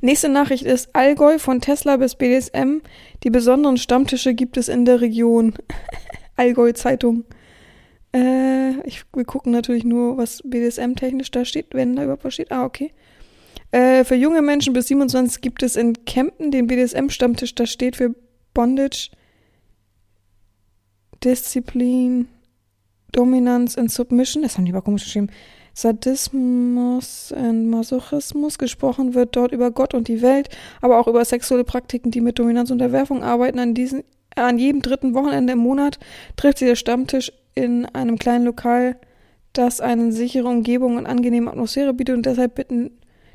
Nächste 0.00 0.28
Nachricht 0.28 0.64
ist 0.64 0.94
Allgäu 0.94 1.38
von 1.38 1.60
Tesla 1.60 1.96
bis 1.96 2.16
BDSM. 2.16 2.80
Die 3.22 3.30
besonderen 3.30 3.76
Stammtische 3.76 4.34
gibt 4.34 4.56
es 4.56 4.68
in 4.68 4.84
der 4.84 5.00
Region. 5.00 5.54
Allgäu 6.36 6.72
Zeitung. 6.72 7.24
Äh, 8.12 8.80
ich, 8.86 9.04
wir 9.14 9.24
gucken 9.24 9.52
natürlich 9.52 9.84
nur, 9.84 10.16
was 10.16 10.42
BDSM-technisch 10.44 11.30
da 11.30 11.44
steht, 11.44 11.66
wenn 11.72 11.94
da 11.94 12.02
überhaupt 12.02 12.24
was 12.24 12.34
steht. 12.34 12.50
Ah, 12.50 12.64
okay. 12.64 12.92
Äh, 13.70 14.04
für 14.04 14.14
junge 14.14 14.42
Menschen 14.42 14.72
bis 14.72 14.88
27 14.88 15.40
gibt 15.40 15.62
es 15.62 15.76
in 15.76 16.04
Kempten 16.04 16.50
den 16.50 16.66
BDSM-Stammtisch. 16.66 17.54
Da 17.54 17.66
steht 17.66 17.96
für 17.96 18.14
Bondage 18.54 19.10
Disziplin, 21.24 22.28
Dominanz 23.12 23.76
and 23.76 23.90
Submission, 23.90 24.42
das 24.42 24.56
haben 24.56 24.64
die 24.64 24.72
aber 24.72 24.82
komisch 24.82 25.04
geschrieben, 25.04 25.30
Sadismus 25.78 27.32
und 27.32 27.70
Masochismus. 27.70 28.58
Gesprochen 28.58 29.14
wird 29.14 29.36
dort 29.36 29.52
über 29.52 29.70
Gott 29.70 29.94
und 29.94 30.08
die 30.08 30.22
Welt, 30.22 30.48
aber 30.80 30.98
auch 30.98 31.06
über 31.06 31.24
sexuelle 31.24 31.62
Praktiken, 31.62 32.10
die 32.10 32.20
mit 32.20 32.38
Dominanz 32.38 32.70
und 32.70 32.82
Unterwerfung 32.82 33.22
arbeiten. 33.22 33.60
An, 33.60 33.74
diesen, 33.74 34.02
an 34.34 34.58
jedem 34.58 34.82
dritten 34.82 35.14
Wochenende 35.14 35.52
im 35.52 35.60
Monat 35.60 36.00
trifft 36.36 36.58
sich 36.58 36.66
der 36.66 36.74
Stammtisch 36.74 37.32
in 37.54 37.86
einem 37.86 38.18
kleinen 38.18 38.44
Lokal, 38.44 38.96
das 39.52 39.80
eine 39.80 40.10
sichere 40.10 40.48
Umgebung 40.48 40.96
und 40.96 41.06
angenehme 41.06 41.50
Atmosphäre 41.50 41.94
bietet 41.94 42.16
und 42.16 42.26
deshalb 42.26 42.56
bitten, 42.56 42.90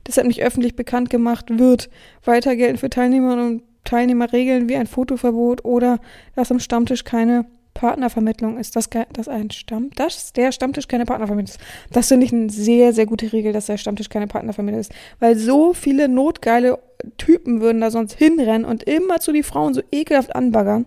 deshalb 0.06 0.28
nicht 0.28 0.44
öffentlich 0.44 0.76
bekannt 0.76 1.10
gemacht 1.10 1.58
wird. 1.58 1.90
Weiter 2.26 2.58
gelten 2.58 2.78
für 2.78 2.90
Teilnehmer 2.90 3.34
und 3.34 3.64
Teilnehmer 3.86 4.34
Regeln 4.34 4.68
wie 4.68 4.76
ein 4.76 4.88
Fotoverbot 4.88 5.64
oder 5.64 6.00
dass 6.36 6.52
am 6.52 6.60
Stammtisch 6.60 7.06
keine 7.06 7.46
Partnervermittlung 7.74 8.58
ist, 8.58 8.76
dass, 8.76 8.90
dass 9.14 9.28
ein 9.28 9.50
Stamm, 9.52 9.90
dass 9.96 10.34
der 10.34 10.52
Stammtisch 10.52 10.88
keine 10.88 11.06
Partnervermittlung 11.06 11.56
ist. 11.56 11.60
Das 11.92 12.08
finde 12.08 12.26
ich 12.26 12.34
eine 12.34 12.50
sehr, 12.50 12.94
sehr 12.94 13.06
gute 13.06 13.32
Regel, 13.34 13.54
dass 13.54 13.66
der 13.66 13.78
Stammtisch 13.78 14.10
keine 14.10 14.28
Partnervermittlung 14.28 14.82
ist. 14.82 14.94
Weil 15.20 15.36
so 15.38 15.74
viele 15.74 16.08
notgeile 16.08 16.80
Typen 17.18 17.62
würden 17.62 17.82
da 17.82 17.92
sonst 17.92 18.14
hinrennen 18.14 18.66
und 18.66 18.84
immer 18.84 19.20
zu 19.20 19.32
die 19.32 19.44
Frauen 19.44 19.74
so 19.74 19.82
ekelhaft 19.92 20.36
anbaggern. 20.36 20.86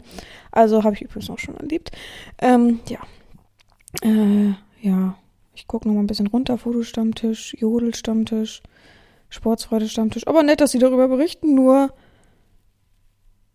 Also 0.53 0.85
habe 0.85 0.95
ich 0.95 1.03
übrigens 1.03 1.31
auch 1.31 1.39
schon 1.39 1.57
erlebt. 1.57 1.91
Ähm, 2.41 2.81
ja. 2.89 3.01
Äh, 4.03 4.55
ja. 4.81 5.17
Ich 5.55 5.67
gucke 5.67 5.89
nochmal 5.89 6.05
ein 6.05 6.07
bisschen 6.07 6.27
runter. 6.27 6.59
Fotostammtisch, 6.59 7.57
Jodelstammtisch, 7.59 8.63
Sportsfreude-Stammtisch. 9.31 10.27
Aber 10.27 10.43
nett, 10.43 10.61
dass 10.61 10.73
sie 10.73 10.79
darüber 10.79 11.09
berichten, 11.09 11.55
nur 11.55 11.91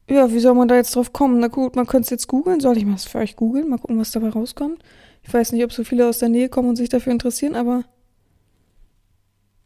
ja, 0.10 0.31
wie 0.31 0.39
soll 0.39 0.55
man 0.55 0.67
da 0.67 0.75
jetzt 0.75 0.96
drauf 0.96 1.13
kommen? 1.13 1.39
Na 1.39 1.48
gut, 1.48 1.75
man 1.75 1.88
könnte 1.88 2.05
es 2.05 2.10
jetzt 2.10 2.27
googeln. 2.27 2.60
Soll 2.60 2.77
ich 2.77 2.86
mal 2.86 2.98
für 2.98 3.20
euch 3.20 3.36
googeln? 3.36 3.70
Mal 3.70 3.77
gucken, 3.77 3.98
was 3.98 4.12
dabei 4.12 4.29
rauskommt. 4.29 4.84
Ich 5.24 5.34
weiß 5.34 5.51
nicht, 5.51 5.63
ob 5.63 5.72
so 5.72 5.84
viele 5.84 6.08
aus 6.08 6.20
der 6.20 6.29
Nähe 6.29 6.50
kommen 6.50 6.70
und 6.70 6.75
sich 6.75 6.89
dafür 6.89 7.13
interessieren, 7.13 7.55
aber. 7.55 7.86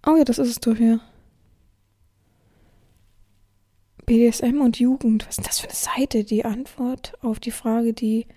Oh 0.06 0.16
ja, 0.16 0.24
das 0.24 0.38
ist 0.38 0.50
es 0.50 0.60
doch 0.60 0.76
hier. 0.76 1.00
BDSM 4.06 4.62
und 4.62 4.80
Jugend. 4.80 5.26
Was 5.28 5.38
ist 5.38 5.38
denn 5.38 5.46
das 5.46 5.60
für 5.60 5.68
eine 5.68 5.76
Seite? 5.76 6.24
Die 6.24 6.46
Antwort 6.46 7.14
auf 7.22 7.40
die 7.40 7.52
Frage, 7.52 7.94
die 7.94 8.28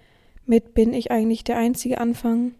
mit 0.46 0.72
bin 0.72 0.94
ich 0.94 1.10
eigentlich 1.10 1.44
der 1.44 1.58
einzige 1.58 1.98
Anfang, 1.98 2.54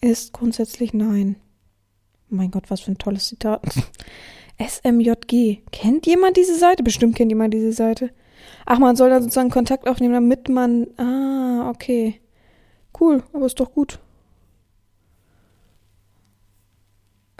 ist 0.00 0.32
grundsätzlich 0.32 0.94
nein. 0.94 1.36
Mein 2.28 2.52
Gott, 2.52 2.70
was 2.70 2.82
für 2.82 2.92
ein 2.92 2.98
tolles 2.98 3.26
Zitat. 3.26 3.62
SMJG. 4.58 5.62
Kennt 5.70 6.06
jemand 6.06 6.36
diese 6.36 6.56
Seite? 6.56 6.82
Bestimmt 6.82 7.16
kennt 7.16 7.30
jemand 7.30 7.54
diese 7.54 7.72
Seite. 7.72 8.10
Ach, 8.66 8.78
man 8.78 8.96
soll 8.96 9.10
da 9.10 9.20
sozusagen 9.20 9.50
Kontakt 9.50 9.88
aufnehmen, 9.88 10.14
damit 10.14 10.48
man. 10.48 10.88
Ah, 10.98 11.70
okay. 11.70 12.20
Cool, 12.98 13.22
aber 13.32 13.46
ist 13.46 13.60
doch 13.60 13.72
gut. 13.72 14.00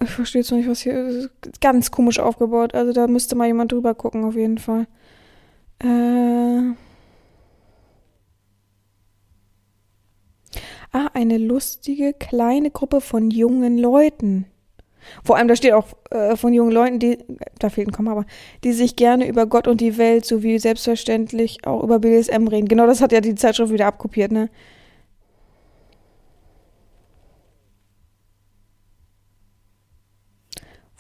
Ich 0.00 0.10
verstehe 0.10 0.42
jetzt 0.42 0.50
noch 0.50 0.58
nicht, 0.58 0.68
was 0.68 0.80
hier 0.80 0.94
ist. 0.94 1.30
Ganz 1.60 1.90
komisch 1.90 2.20
aufgebaut. 2.20 2.75
Also 2.75 2.92
da 2.92 3.06
müsste 3.08 3.34
mal 3.34 3.46
jemand 3.46 3.72
drüber 3.72 3.94
gucken, 3.94 4.25
auf 4.25 4.37
jeden 4.37 4.58
Fall. 4.58 4.87
Äh. 5.80 6.75
Ah, 10.92 11.10
eine 11.12 11.37
lustige 11.37 12.14
kleine 12.14 12.70
Gruppe 12.70 13.00
von 13.00 13.30
jungen 13.30 13.76
Leuten. 13.76 14.46
Vor 15.25 15.37
allem, 15.37 15.49
da 15.49 15.57
steht 15.57 15.73
auch 15.73 15.87
äh, 16.11 16.37
von 16.37 16.53
jungen 16.53 16.73
Leuten, 16.73 16.99
die, 16.99 17.19
da 17.59 17.71
fehlt 17.71 17.88
ein 17.88 17.93
Komma, 17.93 18.12
aber 18.12 18.27
die 18.65 18.73
sich 18.73 18.97
gerne 18.97 19.29
über 19.29 19.47
Gott 19.47 19.69
und 19.69 19.81
die 19.81 19.99
Welt 19.99 20.25
sowie 20.25 20.59
selbstverständlich 20.59 21.67
auch 21.67 21.83
über 21.83 21.99
BDSM 21.99 22.47
reden. 22.49 22.69
Genau 22.69 22.87
das 22.87 23.00
hat 23.00 23.12
ja 23.12 23.21
die 23.21 23.35
Zeitschrift 23.35 23.73
wieder 23.73 23.87
abkopiert, 23.87 24.33
ne? 24.33 24.50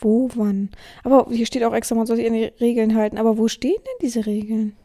Wo, 0.00 0.30
wann? 0.34 0.70
Aber 1.02 1.26
hier 1.30 1.46
steht 1.46 1.64
auch 1.64 1.74
extra, 1.74 1.96
man 1.96 2.06
soll 2.06 2.16
sich 2.16 2.26
an 2.26 2.32
die 2.32 2.52
Regeln 2.60 2.94
halten. 2.94 3.18
Aber 3.18 3.36
wo 3.36 3.48
stehen 3.48 3.74
denn 3.76 3.98
diese 4.00 4.26
Regeln? 4.26 4.76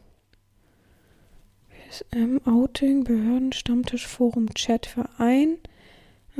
BSM, 1.68 2.40
Outing, 2.44 3.04
Behörden, 3.04 3.52
Stammtisch, 3.52 4.06
Forum, 4.08 4.52
Chat, 4.54 4.86
Verein, 4.86 5.58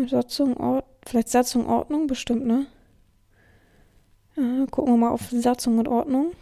Satzung, 0.08 0.56
Ort, 0.56 0.84
vielleicht 1.06 1.28
Satzung, 1.28 1.66
Ordnung, 1.66 2.06
bestimmt, 2.06 2.46
ne? 2.46 2.66
Äh, 4.36 4.66
gucken 4.70 4.94
wir 4.94 4.98
mal 4.98 5.10
auf 5.10 5.28
Satzung 5.30 5.78
und 5.78 5.88
Ordnung. 5.88 6.32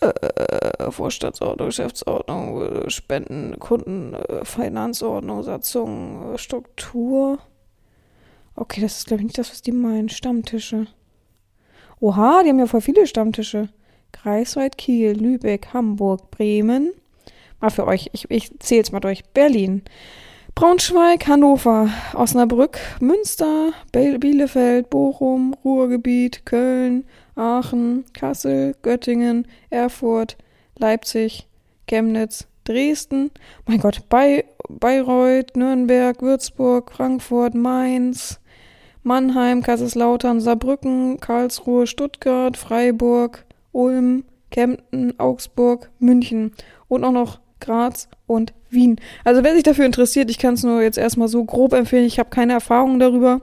Äh, 0.00 0.90
Vorstandsordnung, 0.90 1.68
Geschäftsordnung, 1.68 2.90
Spenden, 2.90 3.58
Kunden, 3.58 4.14
äh, 4.14 4.44
Finanzordnung, 4.44 5.42
Satzung, 5.42 6.34
äh, 6.34 6.38
Struktur. 6.38 7.38
Okay, 8.54 8.80
das 8.80 8.98
ist, 8.98 9.06
glaube 9.06 9.22
ich, 9.22 9.26
nicht 9.26 9.38
das, 9.38 9.50
was 9.50 9.62
die 9.62 9.72
meinen. 9.72 10.08
Stammtische. 10.08 10.86
Oha, 12.00 12.42
die 12.42 12.50
haben 12.50 12.58
ja 12.58 12.66
voll 12.66 12.80
viele 12.80 13.06
Stammtische. 13.06 13.68
Greifswald, 14.12 14.76
Kiel, 14.76 15.12
Lübeck, 15.12 15.72
Hamburg, 15.72 16.30
Bremen. 16.30 16.92
Mal 17.60 17.70
für 17.70 17.86
euch, 17.86 18.10
ich, 18.12 18.28
ich 18.28 18.58
zähle 18.58 18.82
es 18.82 18.92
mal 18.92 19.00
durch. 19.00 19.24
Berlin, 19.32 19.82
Braunschweig, 20.54 21.26
Hannover, 21.26 21.88
Osnabrück, 22.14 22.78
Münster, 23.00 23.72
Bielefeld, 23.90 24.90
Bochum, 24.90 25.54
Ruhrgebiet, 25.64 26.44
Köln, 26.44 27.04
Aachen, 27.34 28.04
Kassel, 28.12 28.74
Göttingen, 28.82 29.48
Erfurt, 29.70 30.36
Leipzig, 30.76 31.48
Chemnitz, 31.88 32.46
Dresden, 32.64 33.30
mein 33.66 33.80
Gott, 33.80 34.08
Bay 34.08 34.44
Bayreuth, 34.68 35.56
Nürnberg, 35.56 36.20
Würzburg, 36.22 36.92
Frankfurt, 36.92 37.54
Mainz, 37.54 38.38
Mannheim, 39.02 39.62
Kaiserslautern, 39.62 40.40
Saarbrücken, 40.40 41.18
Karlsruhe, 41.18 41.86
Stuttgart, 41.86 42.56
Freiburg, 42.56 43.44
Ulm, 43.72 44.24
Kempten, 44.50 45.18
Augsburg, 45.18 45.90
München. 45.98 46.52
Und 46.88 47.04
auch 47.04 47.12
noch 47.12 47.40
Graz 47.62 48.08
und 48.26 48.52
Wien. 48.68 49.00
Also 49.24 49.42
wer 49.42 49.54
sich 49.54 49.62
dafür 49.62 49.86
interessiert, 49.86 50.30
ich 50.30 50.38
kann 50.38 50.54
es 50.54 50.62
nur 50.62 50.82
jetzt 50.82 50.98
erstmal 50.98 51.28
so 51.28 51.44
grob 51.44 51.72
empfehlen. 51.72 52.04
Ich 52.04 52.18
habe 52.18 52.30
keine 52.30 52.52
Erfahrung 52.52 52.98
darüber. 52.98 53.40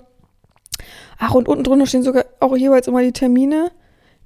Ach, 1.17 1.33
und 1.33 1.47
unten 1.47 1.63
drunter 1.63 1.85
stehen 1.85 2.03
sogar 2.03 2.25
auch 2.39 2.55
jeweils 2.55 2.87
immer 2.87 3.01
die 3.01 3.11
Termine. 3.11 3.71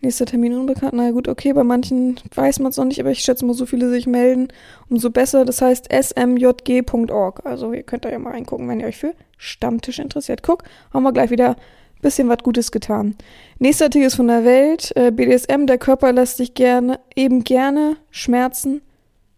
Nächster 0.02 0.26
Termin 0.26 0.54
unbekannt. 0.54 0.94
Na 0.94 1.12
gut, 1.12 1.30
okay, 1.30 1.54
bei 1.54 1.64
manchen 1.64 2.20
weiß 2.36 2.60
man 2.60 2.72
es 2.72 2.78
noch 2.78 2.86
nicht, 2.86 3.00
aber 3.00 3.12
ich 3.12 3.22
schätze 3.22 3.46
mal, 3.46 3.54
so 3.54 3.66
viele 3.66 3.90
sich 3.90 4.06
melden, 4.06 4.50
umso 4.90 5.10
besser. 5.10 5.46
Das 5.46 5.62
heißt 5.62 5.88
smjg.org. 5.92 7.46
Also 7.46 7.72
ihr 7.72 7.84
könnt 7.84 8.04
da 8.04 8.10
ja 8.10 8.20
mal 8.20 8.32
reingucken, 8.32 8.68
wenn 8.68 8.82
ihr 8.82 8.88
euch 8.88 8.98
für 8.98 9.14
Stammtisch 9.38 10.00
interessiert. 10.00 10.44
Guck, 10.44 10.64
haben 10.94 11.04
wir 11.04 11.14
gleich 11.14 11.30
wieder 11.30 11.52
ein 11.52 12.02
bisschen 12.02 12.28
was 12.28 12.40
Gutes 12.40 12.72
getan. 12.72 13.16
Nächster 13.60 13.86
Artikel 13.86 14.08
ist 14.08 14.16
von 14.16 14.28
der 14.28 14.44
Welt. 14.44 14.92
Äh, 14.96 15.12
BDSM, 15.12 15.68
der 15.68 15.78
Körper 15.78 16.12
lässt 16.12 16.38
sich 16.38 16.54
gerne, 16.54 17.00
eben 17.16 17.44
gerne 17.44 17.96
Schmerzen 18.12 18.82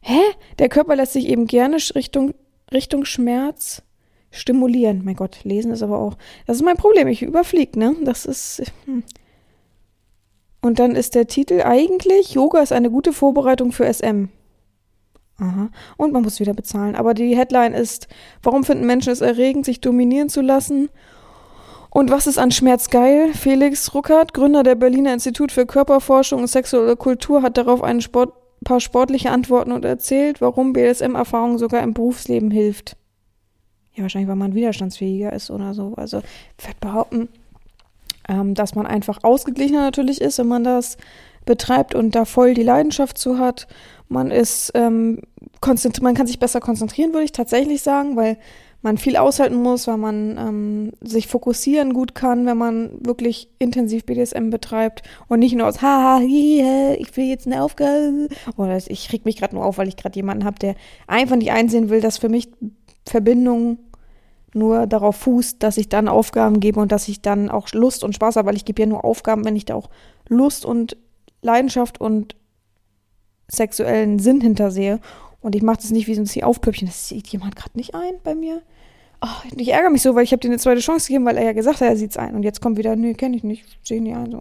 Hä? 0.08 0.22
Der 0.60 0.70
Körper 0.70 0.96
lässt 0.96 1.14
sich 1.14 1.28
eben 1.28 1.48
gerne 1.48 1.78
Richtung, 1.96 2.36
Richtung 2.72 3.06
Schmerz 3.06 3.82
stimulieren. 4.30 5.02
Mein 5.04 5.16
Gott, 5.16 5.40
lesen 5.44 5.72
ist 5.72 5.82
aber 5.82 5.98
auch. 5.98 6.16
Das 6.46 6.58
ist 6.58 6.64
mein 6.64 6.78
Problem. 6.78 7.08
Ich 7.08 7.24
überfliege, 7.24 7.80
ne? 7.80 7.96
Das 8.04 8.28
ist. 8.28 8.72
Hm. 8.86 9.04
Und 10.62 10.78
dann 10.78 10.96
ist 10.96 11.16
der 11.16 11.26
Titel 11.26 11.64
eigentlich: 11.64 12.36
Yoga 12.36 12.62
ist 12.62 12.72
eine 12.72 12.92
gute 12.92 13.14
Vorbereitung 13.14 13.72
für 13.72 13.92
SM. 13.92 14.30
Aha. 15.40 15.70
Und 15.98 16.14
man 16.14 16.22
muss 16.22 16.40
wieder 16.40 16.54
bezahlen. 16.54 16.96
Aber 16.96 17.16
die 17.16 17.36
Headline 17.36 17.74
ist: 17.74 18.08
Warum 18.44 18.64
finden 18.64 18.86
Menschen 18.86 19.12
es 19.12 19.22
erregend, 19.22 19.66
sich 19.66 19.82
dominieren 19.82 20.30
zu 20.30 20.42
lassen? 20.42 20.90
Und 21.90 22.12
was 22.12 22.28
ist 22.28 22.38
an 22.38 22.52
Schmerz 22.52 22.92
geil? 22.92 23.34
Felix 23.34 23.96
Ruckert, 23.96 24.36
Gründer 24.36 24.62
der 24.62 24.76
Berliner 24.76 25.14
Institut 25.14 25.52
für 25.52 25.66
Körperforschung 25.66 26.42
und 26.42 26.48
sexuelle 26.48 26.96
Kultur, 26.96 27.42
hat 27.42 27.58
darauf 27.58 27.82
ein 27.82 28.02
Sport, 28.02 28.34
paar 28.66 28.82
sportliche 28.82 29.32
Antworten 29.32 29.72
und 29.72 29.86
erzählt, 29.86 30.42
warum 30.42 30.74
BDSM-Erfahrung 30.74 31.58
sogar 31.58 31.82
im 31.82 31.94
Berufsleben 31.94 32.52
hilft. 32.52 32.98
Ja, 33.94 34.02
wahrscheinlich, 34.02 34.28
weil 34.28 34.36
man 34.36 34.54
widerstandsfähiger 34.54 35.32
ist 35.32 35.50
oder 35.50 35.74
so. 35.74 35.94
Also, 35.96 36.22
ich 36.58 36.68
würde 36.68 36.78
behaupten, 36.82 37.30
ähm, 38.28 38.54
dass 38.54 38.76
man 38.76 38.86
einfach 38.86 39.20
ausgeglichener 39.24 39.82
natürlich 39.82 40.20
ist, 40.20 40.38
wenn 40.40 40.48
man 40.48 40.66
das 40.66 40.98
betreibt 41.46 41.96
und 41.96 42.16
da 42.16 42.26
voll 42.26 42.54
die 42.54 42.64
Leidenschaft 42.64 43.18
zu 43.18 43.40
hat. 43.40 43.68
Man 44.10 44.32
ist, 44.32 44.72
ähm, 44.76 45.22
man 46.02 46.16
kann 46.16 46.28
sich 46.28 46.40
besser 46.40 46.60
konzentrieren, 46.60 47.14
würde 47.14 47.26
ich 47.26 47.32
tatsächlich 47.32 47.82
sagen, 47.82 48.18
weil 48.18 48.38
man 48.86 49.00
viel 49.00 49.18
aushalten 49.18 49.56
muss, 49.56 49.88
weil 49.88 49.98
man 49.98 50.38
ähm, 50.38 50.92
sich 51.02 51.26
fokussieren 51.28 51.92
gut 51.92 52.14
kann, 52.14 52.46
wenn 52.46 52.58
man 52.58 52.92
wirklich 53.04 53.50
intensiv 53.58 54.06
BDSM 54.06 54.52
betreibt 54.52 55.02
und 55.28 55.40
nicht 55.40 55.56
nur 55.56 55.68
aus 55.68 55.82
haha, 55.82 56.22
ich 56.22 57.18
will 57.18 57.26
jetzt 57.26 57.48
eine 57.48 57.64
Aufgabe 57.64 58.30
oder 58.58 58.78
ich 58.78 59.12
reg 59.12 59.26
mich 59.26 59.38
gerade 59.38 59.56
nur 59.56 59.66
auf, 59.66 59.80
weil 59.80 59.88
ich 59.88 59.98
gerade 59.98 60.16
jemanden 60.16 60.46
habe, 60.46 60.60
der 60.60 60.76
einfach 61.08 61.36
nicht 61.36 61.52
einsehen 61.52 61.90
will, 61.90 62.00
dass 62.00 62.20
für 62.20 62.30
mich 62.30 62.50
Verbindung 63.08 63.80
nur 64.54 64.86
darauf 64.86 65.16
fußt, 65.16 65.64
dass 65.64 65.78
ich 65.78 65.90
dann 65.90 66.08
Aufgaben 66.08 66.60
gebe 66.60 66.80
und 66.80 66.92
dass 66.92 67.08
ich 67.08 67.24
dann 67.24 67.50
auch 67.50 67.72
Lust 67.74 68.04
und 68.04 68.14
Spaß 68.14 68.36
habe, 68.36 68.50
weil 68.50 68.56
ich 68.56 68.66
gebe 68.66 68.84
ja 68.84 68.88
nur 68.88 69.04
Aufgaben, 69.04 69.46
wenn 69.46 69.56
ich 69.56 69.66
da 69.66 69.74
auch 69.74 69.90
Lust 70.30 70.64
und 70.64 70.96
Leidenschaft 71.42 72.00
und 72.00 72.36
sexuellen 73.48 74.20
Sinn 74.20 74.42
hintersehe. 74.42 75.00
Und 75.42 75.56
ich 75.56 75.62
mache 75.62 75.78
das 75.78 75.92
nicht 75.92 76.08
wie 76.08 76.16
so 76.16 76.22
ein 76.22 76.44
Aufpüppchen. 76.44 76.88
Das 76.88 77.08
sieht 77.08 77.28
jemand 77.28 77.56
gerade 77.56 77.78
nicht 77.78 77.94
ein 77.94 78.16
bei 78.24 78.34
mir. 78.34 78.62
Oh, 79.22 79.28
ich 79.56 79.70
ärgere 79.70 79.90
mich 79.90 80.02
so, 80.02 80.16
weil 80.16 80.24
ich 80.24 80.32
habe 80.32 80.40
dir 80.40 80.50
eine 80.50 80.60
zweite 80.60 80.82
Chance 80.82 81.08
gegeben, 81.08 81.26
weil 81.26 81.38
er 81.38 81.46
ja 81.46 81.54
gesagt 81.54 81.82
hat, 81.82 81.88
er 81.88 81.98
sieht 81.98 82.12
es 82.12 82.18
ein. 82.18 82.36
Und 82.36 82.44
jetzt 82.44 82.62
kommt 82.62 82.78
wieder, 82.78 82.96
nee, 82.96 83.14
kenne 83.14 83.36
ich 83.36 83.44
nicht, 83.44 83.66
sehe 83.84 84.02
nicht 84.02 84.16
ein. 84.16 84.32
So. 84.32 84.40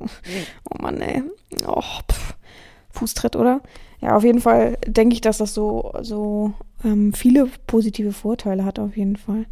Oh 0.70 0.82
Mann, 0.82 1.00
ey. 1.00 1.22
Oh, 1.66 1.80
pff. 1.80 2.34
Fußtritt, 2.90 3.36
oder? 3.36 3.60
Ja, 4.00 4.16
auf 4.16 4.24
jeden 4.24 4.40
Fall 4.40 4.78
denke 4.86 5.14
ich, 5.14 5.20
dass 5.20 5.38
das 5.38 5.54
so, 5.54 5.92
so 6.02 6.52
ähm, 6.84 7.12
viele 7.12 7.48
positive 7.66 8.12
Vorteile 8.12 8.64
hat, 8.64 8.78
auf 8.78 8.96
jeden 8.96 9.16
Fall. 9.16 9.46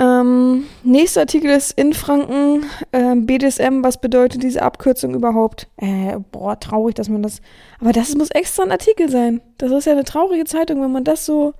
Ähm, 0.00 0.64
nächster 0.84 1.22
Artikel 1.22 1.50
ist 1.50 1.72
in 1.72 1.92
Franken 1.92 2.64
äh, 2.92 3.16
BDSM. 3.16 3.82
Was 3.82 4.00
bedeutet 4.00 4.44
diese 4.44 4.62
Abkürzung 4.62 5.14
überhaupt? 5.14 5.66
Äh, 5.76 6.18
boah, 6.30 6.58
traurig, 6.60 6.94
dass 6.94 7.08
man 7.08 7.22
das. 7.22 7.40
Aber 7.80 7.92
das 7.92 8.14
muss 8.14 8.30
extra 8.30 8.62
ein 8.62 8.70
Artikel 8.70 9.10
sein. 9.10 9.40
Das 9.58 9.72
ist 9.72 9.86
ja 9.86 9.92
eine 9.92 10.04
traurige 10.04 10.44
Zeitung, 10.44 10.82
wenn 10.82 10.92
man 10.92 11.02
das 11.02 11.26
so 11.26 11.54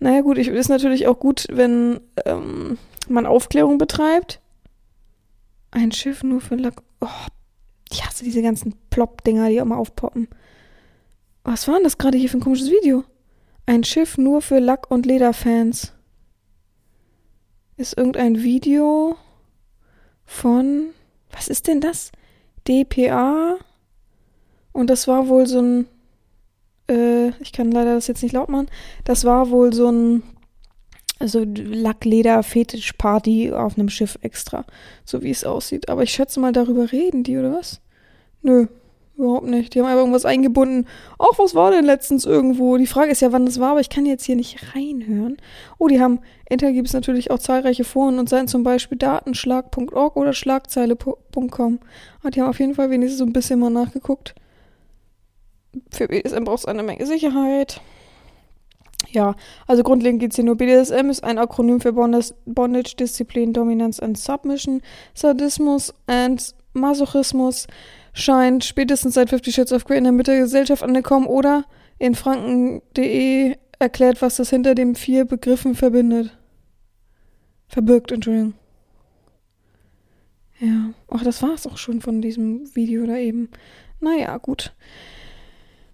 naja, 0.00 0.20
gut, 0.20 0.38
ich, 0.38 0.48
ist 0.48 0.68
natürlich 0.68 1.06
auch 1.06 1.18
gut, 1.18 1.46
wenn 1.50 2.00
ähm, 2.24 2.78
man 3.08 3.26
Aufklärung 3.26 3.78
betreibt. 3.78 4.40
Ein 5.70 5.92
Schiff 5.92 6.22
nur 6.22 6.40
für 6.40 6.54
Lack. 6.54 6.82
Oh, 7.00 7.08
ich 7.90 8.06
hasse 8.06 8.24
diese 8.24 8.42
ganzen 8.42 8.74
Plop-Dinger, 8.90 9.48
die 9.48 9.56
immer 9.56 9.78
aufpoppen. 9.78 10.28
Was 11.44 11.66
war 11.66 11.74
denn 11.74 11.84
das 11.84 11.98
gerade 11.98 12.18
hier 12.18 12.28
für 12.28 12.38
ein 12.38 12.42
komisches 12.42 12.70
Video? 12.70 13.04
Ein 13.66 13.84
Schiff 13.84 14.18
nur 14.18 14.40
für 14.40 14.60
Lack- 14.60 14.90
und 14.90 15.06
Lederfans. 15.06 15.92
Ist 17.76 17.96
irgendein 17.96 18.42
Video 18.42 19.16
von. 20.24 20.90
Was 21.30 21.48
ist 21.48 21.66
denn 21.66 21.80
das? 21.80 22.12
DPA. 22.66 23.56
Und 24.72 24.90
das 24.90 25.08
war 25.08 25.28
wohl 25.28 25.46
so 25.46 25.60
ein 25.60 25.86
äh, 27.28 27.32
ich 27.40 27.52
kann 27.52 27.70
leider 27.70 27.94
das 27.94 28.06
jetzt 28.06 28.22
nicht 28.22 28.32
laut 28.32 28.48
machen, 28.48 28.68
das 29.04 29.24
war 29.24 29.50
wohl 29.50 29.72
so 29.72 29.90
ein 29.90 30.22
also 31.18 31.44
Lackleder-Fetisch-Party 31.44 33.52
auf 33.52 33.76
einem 33.76 33.88
Schiff 33.88 34.18
extra, 34.22 34.64
so 35.04 35.22
wie 35.22 35.30
es 35.30 35.44
aussieht. 35.44 35.88
Aber 35.88 36.02
ich 36.02 36.12
schätze 36.12 36.40
mal, 36.40 36.52
darüber 36.52 36.92
reden 36.92 37.24
die, 37.24 37.36
oder 37.36 37.52
was? 37.52 37.80
Nö, 38.42 38.68
überhaupt 39.16 39.46
nicht. 39.46 39.74
Die 39.74 39.80
haben 39.80 39.86
einfach 39.86 39.98
irgendwas 39.98 40.24
eingebunden. 40.24 40.86
Ach, 41.18 41.38
was 41.38 41.54
war 41.54 41.72
denn 41.72 41.84
letztens 41.84 42.24
irgendwo? 42.24 42.76
Die 42.76 42.86
Frage 42.86 43.10
ist 43.10 43.20
ja, 43.20 43.32
wann 43.32 43.46
das 43.46 43.58
war, 43.58 43.72
aber 43.72 43.80
ich 43.80 43.90
kann 43.90 44.06
jetzt 44.06 44.24
hier 44.24 44.36
nicht 44.36 44.74
reinhören. 44.74 45.36
Oh, 45.78 45.88
die 45.88 46.00
haben, 46.00 46.20
Internet 46.48 46.76
gibt 46.76 46.88
es 46.88 46.94
natürlich 46.94 47.30
auch 47.30 47.38
zahlreiche 47.38 47.84
Foren 47.84 48.18
und 48.18 48.28
Seiten, 48.28 48.48
zum 48.48 48.62
Beispiel 48.62 48.96
datenschlag.org 48.96 50.16
oder 50.16 50.32
schlagzeile.com. 50.32 51.80
Ah, 52.22 52.30
die 52.30 52.40
haben 52.40 52.48
auf 52.48 52.60
jeden 52.60 52.74
Fall 52.74 52.90
wenigstens 52.90 53.18
so 53.18 53.24
ein 53.24 53.32
bisschen 53.32 53.58
mal 53.58 53.70
nachgeguckt. 53.70 54.34
Für 55.90 56.08
BDSM 56.08 56.44
brauchst 56.44 56.64
du 56.64 56.68
eine 56.68 56.82
Menge 56.82 57.06
Sicherheit. 57.06 57.80
Ja, 59.10 59.36
also 59.66 59.82
grundlegend 59.82 60.20
geht 60.20 60.32
es 60.32 60.36
hier 60.36 60.44
nur. 60.44 60.56
BDSM 60.56 61.08
ist 61.08 61.24
ein 61.24 61.38
Akronym 61.38 61.80
für 61.80 61.92
Bondage, 61.92 62.96
Disziplin, 62.96 63.52
Dominance 63.52 64.02
and 64.02 64.18
Submission. 64.18 64.82
Sadismus 65.14 65.94
and 66.06 66.54
Masochismus 66.74 67.66
scheint 68.12 68.64
spätestens 68.64 69.14
seit 69.14 69.30
50 69.30 69.54
Shades 69.54 69.72
of 69.72 69.84
Grey 69.84 69.98
in 69.98 70.04
der 70.04 70.12
Mitte 70.12 70.32
der 70.32 70.40
Gesellschaft 70.40 70.82
angekommen 70.82 71.26
oder 71.26 71.64
in 71.98 72.14
franken.de 72.14 73.56
erklärt, 73.78 74.20
was 74.22 74.36
das 74.36 74.50
hinter 74.50 74.74
den 74.74 74.94
vier 74.94 75.24
Begriffen 75.24 75.74
verbindet. 75.74 76.36
Verbirgt, 77.68 78.12
Entschuldigung. 78.12 78.54
Ja, 80.60 80.90
ach, 81.08 81.22
das 81.22 81.42
war's 81.42 81.66
auch 81.66 81.78
schon 81.78 82.00
von 82.00 82.20
diesem 82.20 82.74
Video 82.74 83.06
da 83.06 83.16
eben. 83.16 83.48
Naja, 84.00 84.36
gut. 84.38 84.74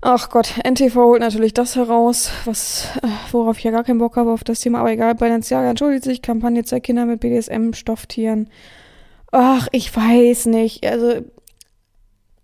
Ach 0.07 0.29
Gott, 0.29 0.57
NTV 0.63 0.97
holt 0.97 1.21
natürlich 1.21 1.55
das 1.55 1.77
heraus, 1.77 2.31
was, 2.45 2.89
äh, 3.03 3.09
worauf 3.33 3.57
ich 3.57 3.65
ja 3.65 3.71
gar 3.71 3.85
keinen 3.85 4.01
Bock 4.01 4.17
habe 4.17 4.33
auf 4.33 4.45
das 4.45 4.61
Thema, 4.61 4.81
aber 4.81 4.93
egal, 4.93 5.15
Balenciaga 5.15 5.71
entschuldigt 5.71 6.05
sich, 6.05 6.21
Kampagne 6.21 6.63
zeigt 6.63 6.85
Kinder 6.85 7.07
mit 7.07 7.21
BDSM-Stofftieren. 7.21 8.51
Ach, 9.33 9.67
ich 9.73 9.97
weiß 9.97 10.45
nicht. 10.45 10.87
Also, 10.87 11.23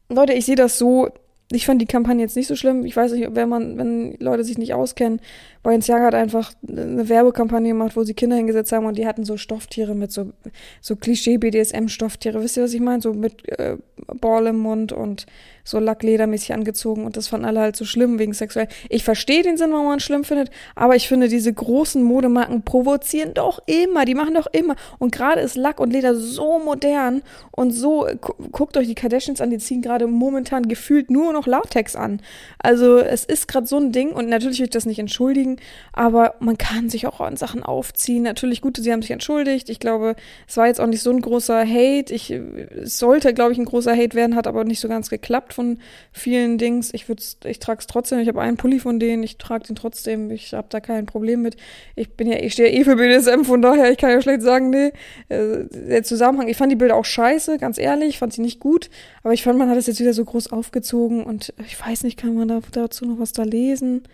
Leute, 0.08 0.32
ich 0.32 0.46
sehe 0.46 0.56
das 0.56 0.78
so, 0.78 1.10
ich 1.52 1.66
fand 1.66 1.82
die 1.82 1.86
Kampagne 1.86 2.22
jetzt 2.22 2.36
nicht 2.36 2.46
so 2.46 2.56
schlimm. 2.56 2.86
Ich 2.86 2.96
weiß 2.96 3.12
nicht, 3.12 3.34
wenn 3.34 3.48
man, 3.48 3.76
wenn 3.76 4.16
Leute 4.20 4.44
sich 4.44 4.56
nicht 4.56 4.72
auskennen, 4.72 5.20
Balenciaga 5.62 6.06
hat 6.06 6.14
einfach 6.14 6.52
eine 6.66 7.08
Werbekampagne 7.08 7.72
gemacht, 7.72 7.96
wo 7.96 8.04
sie 8.04 8.14
Kinder 8.14 8.36
hingesetzt 8.36 8.72
haben 8.72 8.86
und 8.86 8.96
die 8.96 9.06
hatten 9.06 9.24
so 9.24 9.36
Stofftiere 9.36 9.94
mit 9.94 10.12
so, 10.12 10.32
so 10.80 10.94
Klischee-BDSM-Stofftiere. 10.96 12.42
Wisst 12.42 12.56
ihr, 12.56 12.62
was 12.62 12.72
ich 12.72 12.80
meine? 12.80 13.02
So 13.02 13.12
mit 13.12 13.46
äh, 13.58 13.76
Ball 14.20 14.46
im 14.46 14.58
Mund 14.58 14.92
und 14.92 15.26
so 15.64 15.78
Lackledermäßig 15.78 16.52
angezogen 16.52 17.04
und 17.04 17.16
das 17.16 17.28
fanden 17.28 17.46
alle 17.46 17.60
halt 17.60 17.76
so 17.76 17.84
schlimm 17.84 18.18
wegen 18.18 18.32
sexuell. 18.32 18.68
Ich 18.88 19.04
verstehe 19.04 19.42
den 19.42 19.56
Sinn, 19.56 19.72
warum 19.72 19.86
man 19.86 19.98
es 19.98 20.04
schlimm 20.04 20.24
findet, 20.24 20.50
aber 20.74 20.96
ich 20.96 21.08
finde, 21.08 21.28
diese 21.28 21.52
großen 21.52 22.02
Modemarken 22.02 22.62
provozieren 22.62 23.34
doch 23.34 23.60
immer, 23.66 24.04
die 24.04 24.14
machen 24.14 24.34
doch 24.34 24.46
immer. 24.52 24.76
Und 24.98 25.12
gerade 25.12 25.40
ist 25.40 25.56
Lack 25.56 25.80
und 25.80 25.92
Leder 25.92 26.14
so 26.14 26.58
modern 26.58 27.22
und 27.50 27.72
so, 27.72 28.06
guckt 28.52 28.76
euch 28.76 28.86
die 28.86 28.94
Kardashians 28.94 29.40
an, 29.40 29.50
die 29.50 29.58
ziehen 29.58 29.82
gerade 29.82 30.06
momentan 30.06 30.68
gefühlt 30.68 31.10
nur 31.10 31.32
noch 31.32 31.46
Latex 31.46 31.96
an. 31.96 32.20
Also 32.58 32.98
es 32.98 33.24
ist 33.24 33.48
gerade 33.48 33.66
so 33.66 33.76
ein 33.76 33.92
Ding 33.92 34.12
und 34.12 34.28
natürlich 34.28 34.58
will 34.58 34.64
ich 34.64 34.70
das 34.70 34.86
nicht 34.86 34.98
entschuldigen, 34.98 35.56
aber 35.92 36.34
man 36.40 36.58
kann 36.58 36.88
sich 36.88 37.06
auch 37.06 37.20
an 37.20 37.36
Sachen 37.36 37.62
aufziehen. 37.62 38.22
Natürlich, 38.22 38.60
gut, 38.60 38.76
sie 38.76 38.92
haben 38.92 39.02
sich 39.02 39.10
entschuldigt. 39.10 39.68
Ich 39.68 39.80
glaube, 39.80 40.16
es 40.46 40.56
war 40.56 40.66
jetzt 40.66 40.80
auch 40.80 40.86
nicht 40.86 41.02
so 41.02 41.10
ein 41.10 41.20
großer 41.20 41.60
Hate. 41.60 42.12
Ich, 42.14 42.30
es 42.30 42.98
sollte, 42.98 43.34
glaube 43.34 43.52
ich, 43.52 43.58
ein 43.58 43.64
großer 43.64 43.96
Hate 43.96 44.14
werden, 44.14 44.36
hat 44.36 44.46
aber 44.46 44.64
nicht 44.64 44.80
so 44.80 44.88
ganz 44.88 45.10
geklappt 45.10 45.49
von 45.52 45.78
vielen 46.12 46.58
Dings. 46.58 46.92
Ich 46.92 47.06
ich 47.44 47.58
trage 47.58 47.80
es 47.80 47.86
trotzdem. 47.86 48.18
Ich 48.20 48.28
habe 48.28 48.40
einen 48.40 48.56
Pulli 48.56 48.80
von 48.80 48.98
denen, 48.98 49.22
ich 49.22 49.38
trage 49.38 49.66
den 49.66 49.76
trotzdem. 49.76 50.30
Ich 50.30 50.52
habe 50.52 50.68
da 50.70 50.80
kein 50.80 51.06
Problem 51.06 51.42
mit. 51.42 51.56
Ich 51.96 52.10
bin 52.10 52.30
ja, 52.30 52.38
ich 52.38 52.52
stehe 52.52 52.70
ja 52.70 52.80
eh 52.80 52.84
für 52.84 52.96
BDSM, 52.96 53.44
von 53.44 53.62
daher, 53.62 53.90
ich 53.90 53.98
kann 53.98 54.10
ja 54.10 54.20
schlecht 54.22 54.42
sagen, 54.42 54.70
nee, 54.70 54.92
äh, 55.28 55.64
der 55.70 56.02
Zusammenhang. 56.02 56.48
Ich 56.48 56.56
fand 56.56 56.72
die 56.72 56.76
Bilder 56.76 56.96
auch 56.96 57.04
scheiße, 57.04 57.58
ganz 57.58 57.78
ehrlich, 57.78 58.18
fand 58.18 58.32
sie 58.32 58.42
nicht 58.42 58.60
gut. 58.60 58.90
Aber 59.22 59.32
ich 59.32 59.42
fand, 59.42 59.58
man 59.58 59.68
hat 59.68 59.76
es 59.76 59.86
jetzt 59.86 60.00
wieder 60.00 60.14
so 60.14 60.24
groß 60.24 60.52
aufgezogen 60.52 61.24
und 61.24 61.52
ich 61.64 61.80
weiß 61.80 62.04
nicht, 62.04 62.18
kann 62.18 62.34
man 62.34 62.48
da, 62.48 62.60
dazu 62.72 63.04
noch 63.06 63.18
was 63.18 63.32
da 63.32 63.42
lesen? 63.42 64.04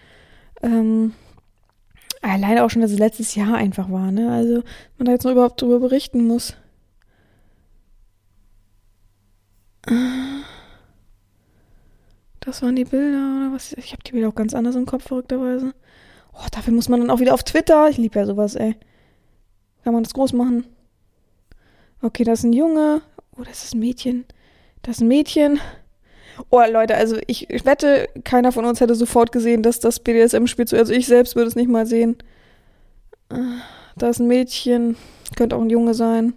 Ähm, 0.62 1.12
alleine 2.22 2.64
auch 2.64 2.70
schon, 2.70 2.82
dass 2.82 2.92
es 2.92 2.98
letztes 2.98 3.34
Jahr 3.34 3.54
einfach 3.54 3.90
war, 3.90 4.10
ne? 4.10 4.30
Also, 4.30 4.62
man 4.98 5.06
da 5.06 5.12
jetzt 5.12 5.24
noch 5.24 5.32
überhaupt 5.32 5.60
drüber 5.60 5.80
berichten 5.80 6.26
muss. 6.26 6.56
Das 12.46 12.62
waren 12.62 12.76
die 12.76 12.84
Bilder 12.84 13.18
oder 13.18 13.52
was? 13.52 13.72
Ich 13.72 13.92
habe 13.92 14.04
die 14.04 14.12
Bilder 14.12 14.28
auch 14.28 14.34
ganz 14.36 14.54
anders 14.54 14.76
im 14.76 14.86
Kopf, 14.86 15.08
verrückterweise. 15.08 15.74
Oh, 16.32 16.46
dafür 16.52 16.72
muss 16.72 16.88
man 16.88 17.00
dann 17.00 17.10
auch 17.10 17.18
wieder 17.18 17.34
auf 17.34 17.42
Twitter. 17.42 17.90
Ich 17.90 17.98
liebe 17.98 18.16
ja 18.16 18.24
sowas, 18.24 18.54
ey. 18.54 18.76
Kann 19.82 19.92
man 19.92 20.04
das 20.04 20.14
groß 20.14 20.32
machen? 20.32 20.64
Okay, 22.02 22.22
das 22.22 22.38
ist 22.38 22.44
ein 22.44 22.52
Junge. 22.52 23.02
Oh, 23.36 23.42
das 23.42 23.64
ist 23.64 23.74
ein 23.74 23.80
Mädchen. 23.80 24.26
Das 24.82 24.96
ist 24.96 25.00
ein 25.02 25.08
Mädchen. 25.08 25.58
Oh, 26.50 26.62
Leute, 26.70 26.94
also 26.94 27.16
ich, 27.26 27.48
wette, 27.64 28.08
keiner 28.22 28.52
von 28.52 28.64
uns 28.64 28.80
hätte 28.80 28.94
sofort 28.94 29.32
gesehen, 29.32 29.64
dass 29.64 29.80
das 29.80 29.98
BDSM-Spiel 29.98 30.68
zu. 30.68 30.76
Also 30.76 30.92
ich 30.92 31.06
selbst 31.06 31.34
würde 31.34 31.48
es 31.48 31.56
nicht 31.56 31.68
mal 31.68 31.86
sehen. 31.86 32.16
Ah, 33.28 33.60
da 33.96 34.08
ist 34.08 34.20
ein 34.20 34.28
Mädchen. 34.28 34.96
Könnte 35.34 35.56
auch 35.56 35.62
ein 35.62 35.70
Junge 35.70 35.94
sein 35.94 36.34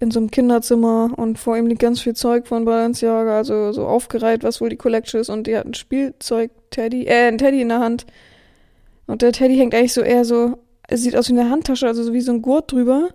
in 0.00 0.10
so 0.10 0.20
einem 0.20 0.30
Kinderzimmer 0.30 1.10
und 1.16 1.38
vor 1.38 1.56
ihm 1.56 1.66
liegt 1.66 1.80
ganz 1.80 2.00
viel 2.00 2.14
Zeug 2.14 2.46
von 2.46 2.64
Balenciaga, 2.64 3.36
also 3.36 3.72
so 3.72 3.86
aufgereiht, 3.86 4.42
was 4.42 4.60
wohl 4.60 4.68
die 4.68 4.76
Collection 4.76 5.20
ist 5.20 5.28
und 5.28 5.46
die 5.46 5.56
hat 5.56 5.64
ein 5.64 5.74
Spielzeug-Teddy, 5.74 7.06
äh, 7.06 7.28
ein 7.28 7.38
Teddy 7.38 7.60
in 7.60 7.68
der 7.68 7.80
Hand. 7.80 8.06
Und 9.06 9.22
der 9.22 9.32
Teddy 9.32 9.56
hängt 9.56 9.74
eigentlich 9.74 9.92
so 9.92 10.02
eher 10.02 10.24
so, 10.24 10.58
es 10.88 11.02
sieht 11.02 11.16
aus 11.16 11.28
wie 11.28 11.38
eine 11.38 11.50
Handtasche, 11.50 11.86
also 11.86 12.02
so 12.02 12.12
wie 12.12 12.20
so 12.20 12.32
ein 12.32 12.42
Gurt 12.42 12.72
drüber. 12.72 13.10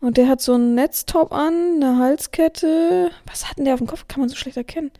Und 0.00 0.16
der 0.16 0.28
hat 0.28 0.40
so 0.40 0.54
einen 0.54 0.74
Netztop 0.74 1.32
an, 1.32 1.82
eine 1.82 1.98
Halskette. 1.98 3.10
Was 3.26 3.48
hat 3.48 3.58
denn 3.58 3.64
der 3.64 3.74
auf 3.74 3.80
dem 3.80 3.88
Kopf? 3.88 4.06
Kann 4.06 4.20
man 4.20 4.28
so 4.28 4.36
schlecht 4.36 4.56
erkennen. 4.56 4.92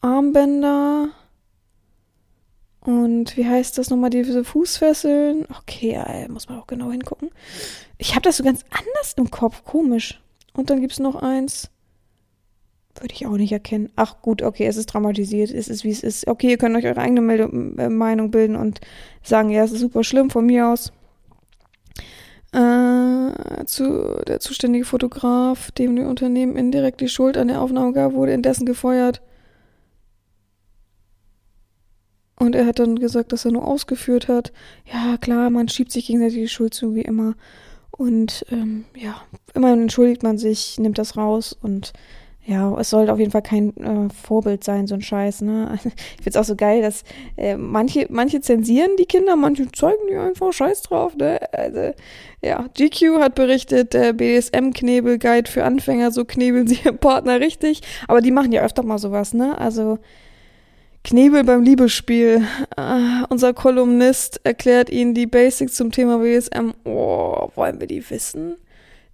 Armbänder. 0.00 1.10
Und 2.82 3.36
wie 3.36 3.46
heißt 3.46 3.76
das 3.76 3.90
nochmal, 3.90 4.10
diese 4.10 4.42
Fußfesseln? 4.42 5.46
Okay, 5.60 6.26
muss 6.28 6.48
man 6.48 6.58
auch 6.58 6.66
genau 6.66 6.90
hingucken. 6.90 7.30
Ich 7.98 8.12
habe 8.12 8.22
das 8.22 8.38
so 8.38 8.44
ganz 8.44 8.64
anders 8.70 9.14
im 9.16 9.30
Kopf, 9.30 9.64
komisch. 9.64 10.20
Und 10.54 10.70
dann 10.70 10.80
gibt 10.80 10.92
es 10.92 10.98
noch 10.98 11.16
eins. 11.16 11.70
Würde 12.98 13.14
ich 13.14 13.26
auch 13.26 13.36
nicht 13.36 13.52
erkennen. 13.52 13.90
Ach 13.96 14.20
gut, 14.22 14.42
okay, 14.42 14.66
es 14.66 14.76
ist 14.76 14.86
dramatisiert. 14.86 15.50
Es 15.50 15.68
ist, 15.68 15.84
wie 15.84 15.90
es 15.90 16.02
ist. 16.02 16.26
Okay, 16.26 16.50
ihr 16.50 16.58
könnt 16.58 16.76
euch 16.76 16.86
eure 16.86 17.00
eigene 17.00 17.20
Meldung, 17.20 17.78
äh, 17.78 17.88
Meinung 17.88 18.30
bilden 18.30 18.56
und 18.56 18.80
sagen, 19.22 19.50
ja, 19.50 19.62
es 19.62 19.72
ist 19.72 19.80
super 19.80 20.02
schlimm 20.02 20.30
von 20.30 20.46
mir 20.46 20.68
aus. 20.68 20.92
Äh, 22.52 23.64
zu, 23.66 24.22
der 24.26 24.40
zuständige 24.40 24.84
Fotograf, 24.84 25.70
dem 25.70 25.94
die 25.94 26.02
Unternehmen 26.02 26.56
indirekt 26.56 27.00
die 27.00 27.08
Schuld 27.08 27.36
an 27.36 27.48
der 27.48 27.60
Aufnahme 27.60 27.92
gab, 27.92 28.14
wurde 28.14 28.32
indessen 28.32 28.66
gefeuert. 28.66 29.22
Und 32.40 32.54
er 32.54 32.64
hat 32.64 32.78
dann 32.78 32.98
gesagt, 32.98 33.32
dass 33.32 33.44
er 33.44 33.52
nur 33.52 33.68
ausgeführt 33.68 34.26
hat. 34.26 34.50
Ja, 34.90 35.18
klar, 35.18 35.50
man 35.50 35.68
schiebt 35.68 35.92
sich 35.92 36.06
gegenseitig 36.06 36.36
die 36.36 36.48
Schuld 36.48 36.72
zu, 36.72 36.94
wie 36.94 37.02
immer. 37.02 37.34
Und 37.90 38.46
ähm, 38.50 38.86
ja, 38.96 39.20
immer 39.52 39.74
entschuldigt 39.74 40.22
man 40.22 40.38
sich, 40.38 40.78
nimmt 40.78 40.96
das 40.96 41.18
raus 41.18 41.54
und 41.60 41.92
ja, 42.46 42.74
es 42.80 42.88
sollte 42.88 43.12
auf 43.12 43.18
jeden 43.18 43.30
Fall 43.30 43.42
kein 43.42 43.76
äh, 43.76 44.08
Vorbild 44.08 44.64
sein, 44.64 44.86
so 44.86 44.94
ein 44.94 45.02
Scheiß, 45.02 45.42
ne? 45.42 45.78
Ich 46.16 46.22
find's 46.22 46.38
auch 46.38 46.44
so 46.44 46.56
geil, 46.56 46.80
dass 46.80 47.04
äh, 47.36 47.58
manche, 47.58 48.06
manche 48.08 48.40
zensieren 48.40 48.92
die 48.98 49.04
Kinder, 49.04 49.36
manche 49.36 49.70
zeigen 49.70 50.00
die 50.10 50.16
einfach 50.16 50.50
Scheiß 50.50 50.80
drauf, 50.80 51.14
ne? 51.16 51.40
Also, 51.52 51.92
ja, 52.42 52.64
GQ 52.74 53.20
hat 53.20 53.34
berichtet, 53.34 53.92
der 53.92 54.14
BDSM-Knebel-Guide 54.14 55.50
für 55.50 55.64
Anfänger, 55.64 56.10
so 56.10 56.24
knebeln 56.24 56.66
sie 56.66 56.78
ihren 56.82 56.96
Partner 57.00 57.38
richtig. 57.38 57.82
Aber 58.08 58.22
die 58.22 58.30
machen 58.30 58.52
ja 58.52 58.62
öfter 58.62 58.82
mal 58.82 58.98
sowas, 58.98 59.34
ne? 59.34 59.58
Also, 59.58 59.98
Knebel 61.02 61.44
beim 61.44 61.62
Liebesspiel. 61.62 62.46
Uh, 62.78 63.24
unser 63.30 63.54
Kolumnist 63.54 64.40
erklärt 64.44 64.90
Ihnen 64.90 65.14
die 65.14 65.26
Basics 65.26 65.74
zum 65.74 65.90
Thema 65.92 66.18
BDSM. 66.18 66.72
Oh, 66.84 67.50
wollen 67.54 67.80
wir 67.80 67.86
die 67.86 68.08
wissen? 68.10 68.56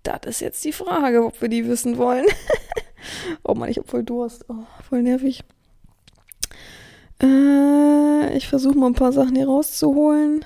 Das 0.03 0.21
ist 0.25 0.41
jetzt 0.41 0.65
die 0.65 0.73
Frage, 0.73 1.25
ob 1.25 1.41
wir 1.41 1.49
die 1.49 1.67
wissen 1.69 1.97
wollen. 1.97 2.27
oh 3.45 3.55
Mann, 3.55 3.69
ich 3.69 3.79
hab 3.79 3.89
voll 3.89 4.03
Durst. 4.03 4.45
Oh, 4.49 4.67
voll 4.89 5.03
nervig. 5.03 5.43
Äh, 7.23 8.37
ich 8.37 8.49
versuche 8.49 8.77
mal 8.77 8.89
ein 8.89 8.95
paar 8.95 9.13
Sachen 9.13 9.37
hier 9.37 9.47
rauszuholen. 9.47 10.45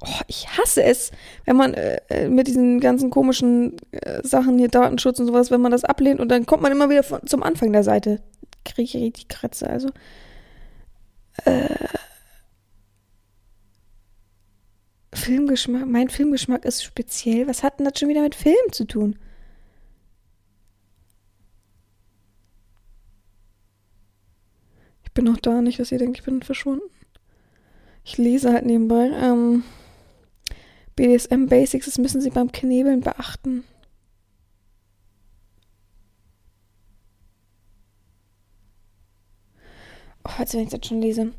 Oh, 0.00 0.20
ich 0.28 0.46
hasse 0.56 0.84
es, 0.84 1.10
wenn 1.44 1.56
man 1.56 1.74
äh, 1.74 1.98
äh, 2.08 2.28
mit 2.28 2.46
diesen 2.46 2.78
ganzen 2.78 3.10
komischen 3.10 3.76
äh, 3.90 4.20
Sachen 4.22 4.58
hier 4.58 4.68
Datenschutz 4.68 5.18
und 5.18 5.26
sowas, 5.26 5.50
wenn 5.50 5.60
man 5.60 5.72
das 5.72 5.82
ablehnt 5.82 6.20
und 6.20 6.28
dann 6.28 6.46
kommt 6.46 6.62
man 6.62 6.70
immer 6.70 6.88
wieder 6.88 7.02
von, 7.02 7.26
zum 7.26 7.42
Anfang 7.42 7.72
der 7.72 7.82
Seite 7.82 8.20
kriege 8.74 8.82
ich 8.82 8.96
richtig 8.96 9.28
Kratze. 9.28 9.68
Also, 9.68 9.90
äh, 11.44 11.88
Filmgeschmack, 15.14 15.86
mein 15.86 16.08
Filmgeschmack 16.08 16.64
ist 16.64 16.82
speziell. 16.82 17.46
Was 17.48 17.62
hat 17.62 17.78
denn 17.78 17.86
das 17.86 17.98
schon 17.98 18.08
wieder 18.08 18.22
mit 18.22 18.34
Film 18.34 18.56
zu 18.72 18.84
tun? 18.86 19.18
Ich 25.04 25.12
bin 25.12 25.24
noch 25.24 25.38
da, 25.38 25.60
nicht, 25.60 25.80
dass 25.80 25.92
ihr 25.92 25.98
denkt, 25.98 26.18
ich 26.18 26.24
bin 26.24 26.42
verschwunden. 26.42 26.88
Ich 28.04 28.16
lese 28.18 28.52
halt 28.52 28.64
nebenbei. 28.64 29.10
Ähm, 29.14 29.64
BDSM 30.96 31.46
Basics, 31.46 31.86
das 31.86 31.98
müssen 31.98 32.20
Sie 32.20 32.30
beim 32.30 32.50
Knebeln 32.52 33.00
beachten. 33.00 33.64
Oh, 40.28 40.40
als 40.40 40.54
wenn 40.54 40.62
ich 40.62 40.68
das 40.68 40.86
schon 40.86 41.00
lese. 41.00 41.32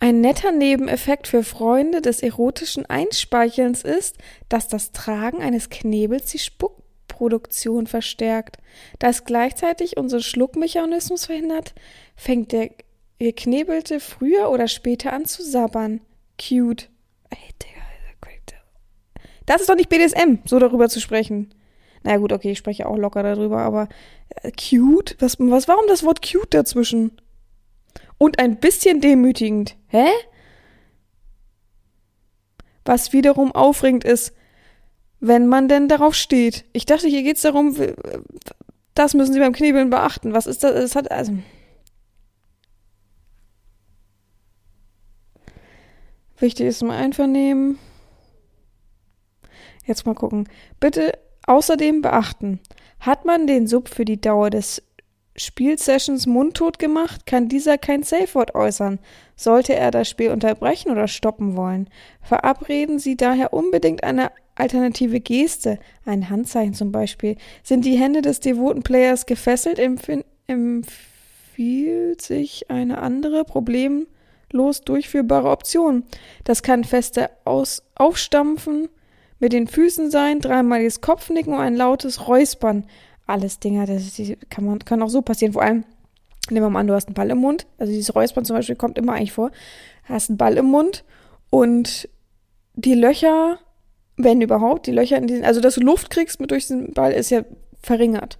Ein 0.00 0.20
netter 0.20 0.52
Nebeneffekt 0.52 1.28
für 1.28 1.44
Freunde 1.44 2.02
des 2.02 2.20
erotischen 2.20 2.84
Einspeichelns 2.86 3.82
ist, 3.82 4.18
dass 4.48 4.68
das 4.68 4.92
Tragen 4.92 5.40
eines 5.40 5.70
Knebels 5.70 6.26
die 6.26 6.38
Spuckproduktion 6.38 7.86
verstärkt. 7.86 8.58
Da 8.98 9.08
es 9.08 9.24
gleichzeitig 9.24 9.96
unseren 9.96 10.22
Schluckmechanismus 10.22 11.26
verhindert, 11.26 11.74
fängt 12.16 12.52
der 12.52 12.70
Geknebelte 13.18 14.00
früher 14.00 14.50
oder 14.50 14.68
später 14.68 15.12
an 15.12 15.24
zu 15.24 15.42
sabbern. 15.42 16.00
Cute. 16.38 16.90
Das 19.46 19.60
ist 19.60 19.68
doch 19.68 19.76
nicht 19.76 19.88
BDSM, 19.88 20.38
so 20.46 20.58
darüber 20.58 20.88
zu 20.88 21.00
sprechen. 21.00 21.54
Na 22.02 22.10
naja, 22.10 22.20
gut, 22.20 22.32
okay, 22.32 22.52
ich 22.52 22.58
spreche 22.58 22.86
auch 22.86 22.96
locker 22.96 23.22
darüber, 23.22 23.58
aber 23.58 23.88
äh, 24.42 24.50
cute? 24.52 25.16
Was, 25.20 25.36
was, 25.38 25.68
warum 25.68 25.86
das 25.88 26.04
Wort 26.04 26.20
cute 26.22 26.54
dazwischen? 26.54 27.12
Und 28.24 28.38
ein 28.38 28.56
bisschen 28.56 29.00
demütigend. 29.00 29.76
Hä? 29.88 30.06
Was 32.84 33.12
wiederum 33.12 33.52
aufregend 33.52 34.04
ist, 34.04 34.34
wenn 35.20 35.46
man 35.46 35.68
denn 35.68 35.88
darauf 35.88 36.14
steht. 36.14 36.64
Ich 36.72 36.86
dachte, 36.86 37.06
hier 37.06 37.22
geht 37.22 37.36
es 37.36 37.42
darum, 37.42 37.76
das 38.94 39.14
müssen 39.14 39.32
Sie 39.32 39.40
beim 39.40 39.52
Knebeln 39.52 39.90
beachten. 39.90 40.32
Was 40.32 40.46
ist 40.46 40.64
das? 40.64 40.74
Das 40.74 40.96
hat 40.96 41.10
also. 41.10 41.36
Wichtig 46.38 46.66
ist 46.66 46.82
mal 46.82 46.96
Einvernehmen. 46.96 47.78
Jetzt 49.86 50.06
mal 50.06 50.14
gucken. 50.14 50.48
Bitte 50.80 51.18
außerdem 51.46 52.00
beachten, 52.00 52.60
hat 53.00 53.26
man 53.26 53.46
den 53.46 53.66
Sub 53.66 53.88
für 53.88 54.06
die 54.06 54.20
Dauer 54.20 54.48
des 54.48 54.82
Spielsessions 55.36 56.26
mundtot 56.26 56.78
gemacht, 56.78 57.26
kann 57.26 57.48
dieser 57.48 57.76
kein 57.76 58.04
Safe-Wort 58.04 58.54
äußern. 58.54 59.00
Sollte 59.36 59.74
er 59.74 59.90
das 59.90 60.08
Spiel 60.08 60.30
unterbrechen 60.30 60.92
oder 60.92 61.08
stoppen 61.08 61.56
wollen, 61.56 61.88
verabreden 62.22 63.00
Sie 63.00 63.16
daher 63.16 63.52
unbedingt 63.52 64.04
eine 64.04 64.30
alternative 64.54 65.18
Geste, 65.18 65.80
ein 66.04 66.30
Handzeichen 66.30 66.74
zum 66.74 66.92
Beispiel. 66.92 67.36
Sind 67.64 67.84
die 67.84 67.98
Hände 67.98 68.22
des 68.22 68.38
devoten 68.38 68.84
Players 68.84 69.26
gefesselt, 69.26 69.80
empfiehlt 70.46 72.22
sich 72.22 72.70
eine 72.70 72.98
andere, 72.98 73.44
problemlos 73.44 74.82
durchführbare 74.84 75.50
Option. 75.50 76.04
Das 76.44 76.62
kann 76.62 76.84
feste 76.84 77.30
Aus 77.44 77.82
Aufstampfen 77.96 78.88
mit 79.40 79.52
den 79.52 79.66
Füßen 79.66 80.12
sein, 80.12 80.38
dreimaliges 80.38 81.00
Kopfnicken 81.00 81.54
und 81.54 81.60
ein 81.60 81.74
lautes 81.74 82.28
Räuspern 82.28 82.86
alles 83.26 83.58
Dinger, 83.58 83.86
das 83.86 84.20
kann 84.50 84.64
man, 84.64 84.78
kann 84.80 85.02
auch 85.02 85.08
so 85.08 85.22
passieren. 85.22 85.52
Vor 85.52 85.62
allem, 85.62 85.84
nehmen 86.50 86.66
wir 86.66 86.70
mal 86.70 86.80
an, 86.80 86.86
du 86.86 86.94
hast 86.94 87.06
einen 87.08 87.14
Ball 87.14 87.30
im 87.30 87.38
Mund. 87.38 87.66
Also 87.78 87.92
dieses 87.92 88.14
Räuspern 88.14 88.44
zum 88.44 88.56
Beispiel 88.56 88.76
kommt 88.76 88.98
immer 88.98 89.14
eigentlich 89.14 89.32
vor. 89.32 89.50
Hast 90.04 90.30
einen 90.30 90.38
Ball 90.38 90.56
im 90.56 90.66
Mund 90.66 91.04
und 91.50 92.08
die 92.74 92.94
Löcher, 92.94 93.58
wenn 94.16 94.40
überhaupt, 94.40 94.86
die 94.86 94.92
Löcher 94.92 95.16
in 95.16 95.26
diesen, 95.26 95.44
also 95.44 95.60
dass 95.60 95.76
du 95.76 95.80
Luft 95.80 96.10
kriegst 96.10 96.40
mit 96.40 96.50
durch 96.50 96.66
den 96.66 96.92
Ball, 96.92 97.12
ist 97.12 97.30
ja 97.30 97.44
verringert. 97.82 98.38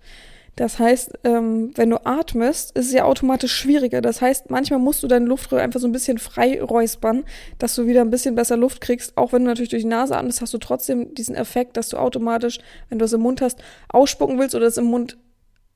Das 0.56 0.78
heißt, 0.78 1.18
ähm, 1.24 1.72
wenn 1.74 1.90
du 1.90 2.06
atmest, 2.06 2.76
ist 2.76 2.86
es 2.86 2.92
ja 2.92 3.04
automatisch 3.04 3.52
schwieriger. 3.52 4.00
Das 4.00 4.22
heißt, 4.22 4.50
manchmal 4.50 4.78
musst 4.78 5.02
du 5.02 5.08
deine 5.08 5.26
Luftröhre 5.26 5.62
einfach 5.62 5.80
so 5.80 5.88
ein 5.88 5.92
bisschen 5.92 6.18
frei 6.18 6.62
räuspern, 6.62 7.24
dass 7.58 7.74
du 7.74 7.86
wieder 7.86 8.02
ein 8.02 8.10
bisschen 8.10 8.36
besser 8.36 8.56
Luft 8.56 8.80
kriegst. 8.80 9.16
Auch 9.16 9.32
wenn 9.32 9.42
du 9.42 9.48
natürlich 9.48 9.70
durch 9.70 9.82
die 9.82 9.88
Nase 9.88 10.16
atmest, 10.16 10.40
hast 10.40 10.54
du 10.54 10.58
trotzdem 10.58 11.14
diesen 11.14 11.34
Effekt, 11.34 11.76
dass 11.76 11.88
du 11.88 11.96
automatisch, 11.96 12.58
wenn 12.88 12.98
du 12.98 13.04
es 13.04 13.12
im 13.12 13.22
Mund 13.22 13.40
hast, 13.40 13.58
ausspucken 13.88 14.38
willst 14.38 14.54
oder 14.54 14.66
es 14.66 14.76
im 14.76 14.84
Mund 14.84 15.16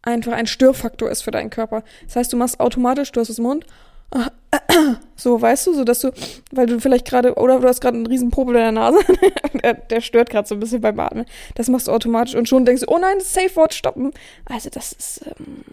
einfach 0.02 0.32
ein 0.32 0.46
Störfaktor 0.46 1.10
ist 1.10 1.22
für 1.22 1.32
deinen 1.32 1.50
Körper. 1.50 1.82
Das 2.06 2.16
heißt, 2.16 2.32
du 2.32 2.36
machst 2.36 2.60
automatisch, 2.60 3.10
du 3.10 3.20
hast 3.20 3.30
es 3.30 3.38
im 3.38 3.44
Mund 3.44 3.66
so, 5.16 5.40
weißt 5.40 5.66
du, 5.66 5.74
so 5.74 5.84
dass 5.84 6.00
du, 6.00 6.10
weil 6.50 6.66
du 6.66 6.80
vielleicht 6.80 7.06
gerade, 7.06 7.34
oder 7.34 7.60
du 7.60 7.68
hast 7.68 7.80
gerade 7.80 7.96
einen 7.96 8.06
riesen 8.06 8.30
Popel 8.30 8.56
in 8.56 8.62
der 8.62 8.72
Nase, 8.72 8.98
der, 9.62 9.74
der, 9.74 10.00
stört 10.00 10.30
gerade 10.30 10.48
so 10.48 10.54
ein 10.54 10.60
bisschen 10.60 10.80
beim 10.80 10.98
Atmen. 10.98 11.26
Das 11.54 11.68
machst 11.68 11.88
du 11.88 11.92
automatisch 11.92 12.34
und 12.34 12.48
schon 12.48 12.64
denkst 12.64 12.82
du, 12.82 12.88
oh 12.88 12.98
nein, 12.98 13.20
Safe 13.20 13.54
Word 13.56 13.74
stoppen. 13.74 14.12
Also 14.46 14.70
das 14.70 14.92
ist, 14.92 15.26
ähm, 15.26 15.64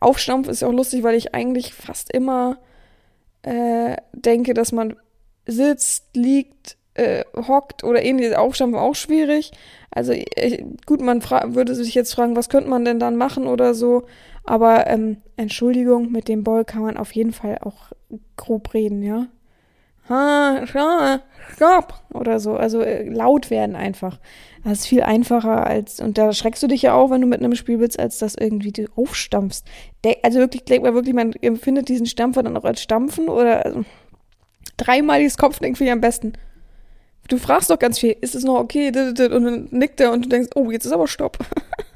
Aufstampfen 0.00 0.52
ist 0.52 0.60
ja 0.60 0.68
auch 0.68 0.72
lustig, 0.72 1.02
weil 1.02 1.14
ich 1.14 1.34
eigentlich 1.34 1.72
fast 1.72 2.12
immer 2.12 2.58
äh, 3.42 3.96
denke, 4.12 4.52
dass 4.54 4.72
man 4.72 4.96
sitzt, 5.46 6.04
liegt, 6.14 6.76
äh, 6.94 7.24
hockt 7.34 7.84
oder 7.84 8.02
ähnliches. 8.02 8.34
Aufstampfen 8.34 8.78
auch 8.78 8.94
schwierig. 8.94 9.52
Also 9.90 10.12
ich, 10.12 10.64
gut, 10.86 11.00
man 11.00 11.22
würde 11.54 11.74
sich 11.74 11.94
jetzt 11.94 12.14
fragen, 12.14 12.36
was 12.36 12.48
könnte 12.48 12.68
man 12.68 12.84
denn 12.84 12.98
dann 12.98 13.16
machen 13.16 13.46
oder 13.46 13.74
so. 13.74 14.04
Aber 14.50 14.88
ähm, 14.88 15.18
Entschuldigung, 15.36 16.10
mit 16.10 16.26
dem 16.26 16.42
Boy 16.42 16.64
kann 16.64 16.82
man 16.82 16.96
auf 16.96 17.12
jeden 17.14 17.32
Fall 17.32 17.58
auch 17.60 17.92
grob 18.36 18.74
reden, 18.74 19.00
ja. 19.00 19.28
Ha, 20.08 20.66
stopp 21.52 21.94
oder 22.12 22.40
so. 22.40 22.56
Also 22.56 22.80
äh, 22.80 23.08
laut 23.08 23.48
werden 23.50 23.76
einfach. 23.76 24.18
Das 24.64 24.80
ist 24.80 24.86
viel 24.88 25.04
einfacher 25.04 25.68
als, 25.68 26.00
und 26.00 26.18
da 26.18 26.32
schreckst 26.32 26.64
du 26.64 26.66
dich 26.66 26.82
ja 26.82 26.94
auch, 26.94 27.12
wenn 27.12 27.20
du 27.20 27.28
mit 27.28 27.38
einem 27.38 27.54
Spiel 27.54 27.78
bist, 27.78 28.00
als 28.00 28.18
das 28.18 28.34
irgendwie 28.34 28.72
du 28.72 28.86
aufstampfst. 28.96 29.62
De 30.04 30.16
also 30.24 30.40
wirklich, 30.40 30.64
denkt 30.64 30.82
man 30.82 30.94
wirklich, 30.94 31.14
man 31.14 31.32
empfindet 31.34 31.88
diesen 31.88 32.06
Stampfer 32.06 32.42
dann 32.42 32.56
auch 32.56 32.64
als 32.64 32.82
Stampfen 32.82 33.28
oder 33.28 33.64
also, 33.64 33.84
dreimaliges 34.78 35.38
Kopfdenken 35.38 35.76
finde 35.76 35.90
ich 35.90 35.94
am 35.94 36.00
besten. 36.00 36.32
Du 37.28 37.38
fragst 37.38 37.70
doch 37.70 37.78
ganz 37.78 38.00
viel, 38.00 38.16
ist 38.20 38.34
es 38.34 38.42
noch 38.42 38.58
okay? 38.58 38.88
Und 38.88 39.44
dann 39.44 39.68
nickt 39.70 40.00
er 40.00 40.10
und 40.10 40.24
du 40.24 40.28
denkst, 40.28 40.50
oh, 40.56 40.72
jetzt 40.72 40.86
ist 40.86 40.92
aber 40.92 41.06
Stopp. 41.06 41.38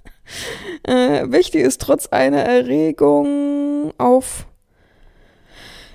äh, 0.84 1.24
wichtig 1.26 1.62
ist 1.62 1.80
trotz 1.80 2.06
einer 2.06 2.42
Erregung 2.42 3.92
auf 3.98 4.46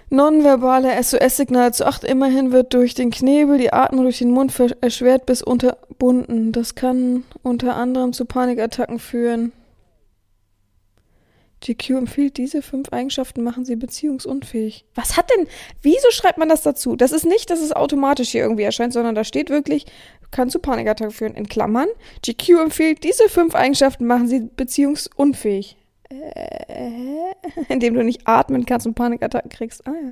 nonverbale 0.10 1.02
SOS-Signale 1.02 1.72
zu 1.72 1.86
achten. 1.86 2.06
Immerhin 2.08 2.52
wird 2.52 2.74
durch 2.74 2.94
den 2.94 3.12
Knebel 3.12 3.58
die 3.58 3.74
Atmung 3.74 4.04
durch 4.04 4.20
den 4.20 4.32
Mund 4.32 4.54
erschwert 4.82 5.26
bis 5.26 5.42
unterbunden. 5.42 6.52
Das 6.52 6.76
kann 6.76 7.24
unter 7.44 7.76
anderem 7.76 8.14
zu 8.14 8.26
Panikattacken 8.26 9.00
führen. 9.00 9.52
GQ 11.62 11.90
empfiehlt, 11.92 12.38
diese 12.38 12.62
fünf 12.62 12.90
Eigenschaften 12.90 13.44
machen 13.44 13.66
sie 13.66 13.76
beziehungsunfähig. 13.76 14.86
Was 14.96 15.18
hat 15.18 15.30
denn, 15.30 15.48
wieso 15.82 16.10
schreibt 16.12 16.38
man 16.38 16.50
das 16.50 16.62
dazu? 16.62 16.96
Das 16.96 17.12
ist 17.12 17.26
nicht, 17.26 17.50
dass 17.50 17.60
es 17.60 17.72
automatisch 17.72 18.30
hier 18.30 18.44
irgendwie 18.44 18.64
erscheint, 18.64 18.94
sondern 18.94 19.16
da 19.16 19.24
steht 19.24 19.50
wirklich, 19.50 19.86
kann 20.32 20.50
zu 20.50 20.60
Panikattacken 20.60 21.12
führen. 21.12 21.36
In 21.36 21.48
Klammern, 21.48 21.90
GQ 22.26 22.62
empfiehlt, 22.62 23.04
diese 23.04 23.30
fünf 23.30 23.56
Eigenschaften 23.56 24.06
machen 24.06 24.28
sie 24.28 24.50
beziehungsunfähig. 24.56 25.78
Äh, 26.10 27.34
indem 27.70 27.94
du 27.94 28.04
nicht 28.04 28.28
atmen 28.28 28.66
kannst 28.66 28.88
und 28.88 28.96
Panikattacken 28.96 29.50
kriegst. 29.50 29.86
Ah 29.88 29.94
ja. 29.94 30.12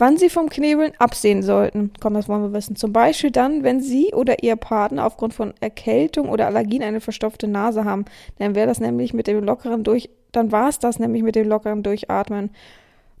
Wann 0.00 0.16
Sie 0.16 0.30
vom 0.30 0.48
Knebeln 0.48 0.92
absehen 0.98 1.42
sollten, 1.42 1.92
komm, 2.00 2.14
das 2.14 2.26
wollen 2.26 2.42
wir 2.42 2.54
wissen. 2.54 2.74
Zum 2.74 2.90
Beispiel 2.90 3.30
dann, 3.30 3.64
wenn 3.64 3.82
Sie 3.82 4.14
oder 4.14 4.42
Ihr 4.42 4.56
Partner 4.56 5.04
aufgrund 5.04 5.34
von 5.34 5.52
Erkältung 5.60 6.30
oder 6.30 6.46
Allergien 6.46 6.82
eine 6.82 7.02
verstopfte 7.02 7.46
Nase 7.46 7.84
haben. 7.84 8.06
Dann 8.38 8.54
wäre 8.54 8.66
das 8.66 8.80
nämlich 8.80 9.12
mit 9.12 9.26
dem 9.26 9.44
lockeren 9.44 9.84
Durch, 9.84 10.08
dann 10.32 10.52
war 10.52 10.70
es 10.70 10.78
das 10.78 10.98
nämlich 11.00 11.22
mit 11.22 11.34
dem 11.34 11.46
lockeren 11.46 11.82
Durchatmen. 11.82 12.48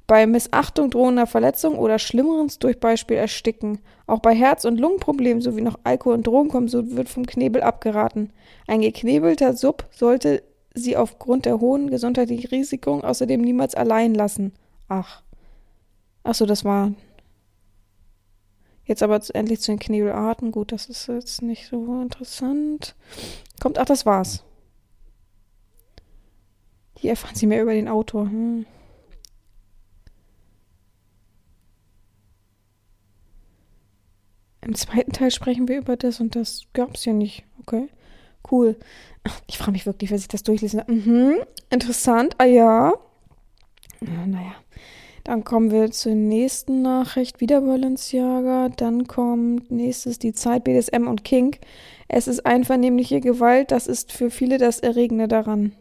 Bei 0.06 0.26
Missachtung 0.26 0.88
drohender 0.88 1.26
Verletzung 1.26 1.78
oder 1.78 1.98
Schlimmeres 1.98 2.58
durch 2.58 2.80
Beispiel 2.80 3.18
Ersticken. 3.18 3.80
Auch 4.06 4.20
bei 4.20 4.34
Herz- 4.34 4.64
und 4.64 4.80
Lungenproblemen 4.80 5.42
sowie 5.42 5.60
noch 5.60 5.78
Alkohol- 5.84 6.14
und 6.14 6.26
Drogenkonsum 6.26 6.96
wird 6.96 7.10
vom 7.10 7.26
Knebel 7.26 7.60
abgeraten. 7.60 8.32
Ein 8.66 8.80
geknebelter 8.80 9.52
Sub 9.52 9.84
sollte 9.90 10.42
Sie 10.72 10.96
aufgrund 10.96 11.44
der 11.44 11.60
hohen 11.60 11.90
gesundheitlichen 11.90 12.48
Risiken 12.48 13.02
außerdem 13.02 13.42
niemals 13.42 13.74
allein 13.74 14.14
lassen. 14.14 14.54
Ach. 14.88 15.20
Achso, 16.22 16.46
das 16.46 16.64
war. 16.64 16.92
Jetzt 18.84 19.02
aber 19.02 19.20
endlich 19.34 19.60
zu 19.60 19.72
den 19.72 19.78
Knebelarten. 19.78 20.50
Gut, 20.50 20.72
das 20.72 20.86
ist 20.86 21.06
jetzt 21.06 21.42
nicht 21.42 21.68
so 21.68 22.00
interessant. 22.00 22.94
Kommt, 23.60 23.78
ach, 23.78 23.84
das 23.84 24.04
war's. 24.04 24.42
Hier 26.96 27.10
erfahren 27.10 27.36
Sie 27.36 27.46
mehr 27.46 27.62
über 27.62 27.72
den 27.72 27.88
Autor. 27.88 28.24
Hm. 28.24 28.66
Im 34.62 34.74
zweiten 34.74 35.12
Teil 35.12 35.30
sprechen 35.30 35.68
wir 35.68 35.78
über 35.78 35.96
das 35.96 36.20
und 36.20 36.36
das 36.36 36.62
gab's 36.74 37.04
ja 37.04 37.12
nicht. 37.12 37.44
Okay. 37.60 37.88
Cool. 38.50 38.76
Ich 39.46 39.58
frage 39.58 39.72
mich 39.72 39.86
wirklich, 39.86 40.10
wer 40.10 40.18
sich 40.18 40.28
das 40.28 40.42
durchlesen. 40.42 40.82
Mhm. 40.86 41.36
Interessant. 41.70 42.34
Ah 42.38 42.44
ja. 42.44 42.92
Naja. 44.00 44.54
Dann 45.24 45.44
kommen 45.44 45.70
wir 45.70 45.90
zur 45.90 46.14
nächsten 46.14 46.82
Nachricht, 46.82 47.40
wieder 47.40 47.60
Balenciaga. 47.60 48.70
Dann 48.70 49.06
kommt 49.06 49.70
nächstes 49.70 50.18
die 50.18 50.32
Zeit, 50.32 50.64
BDSM 50.64 51.06
und 51.06 51.24
Kink. 51.24 51.58
Es 52.08 52.26
ist 52.26 52.46
einvernehmliche 52.46 53.20
Gewalt, 53.20 53.70
das 53.70 53.86
ist 53.86 54.12
für 54.12 54.30
viele 54.30 54.58
das 54.58 54.80
Erregende 54.80 55.28
daran. 55.28 55.72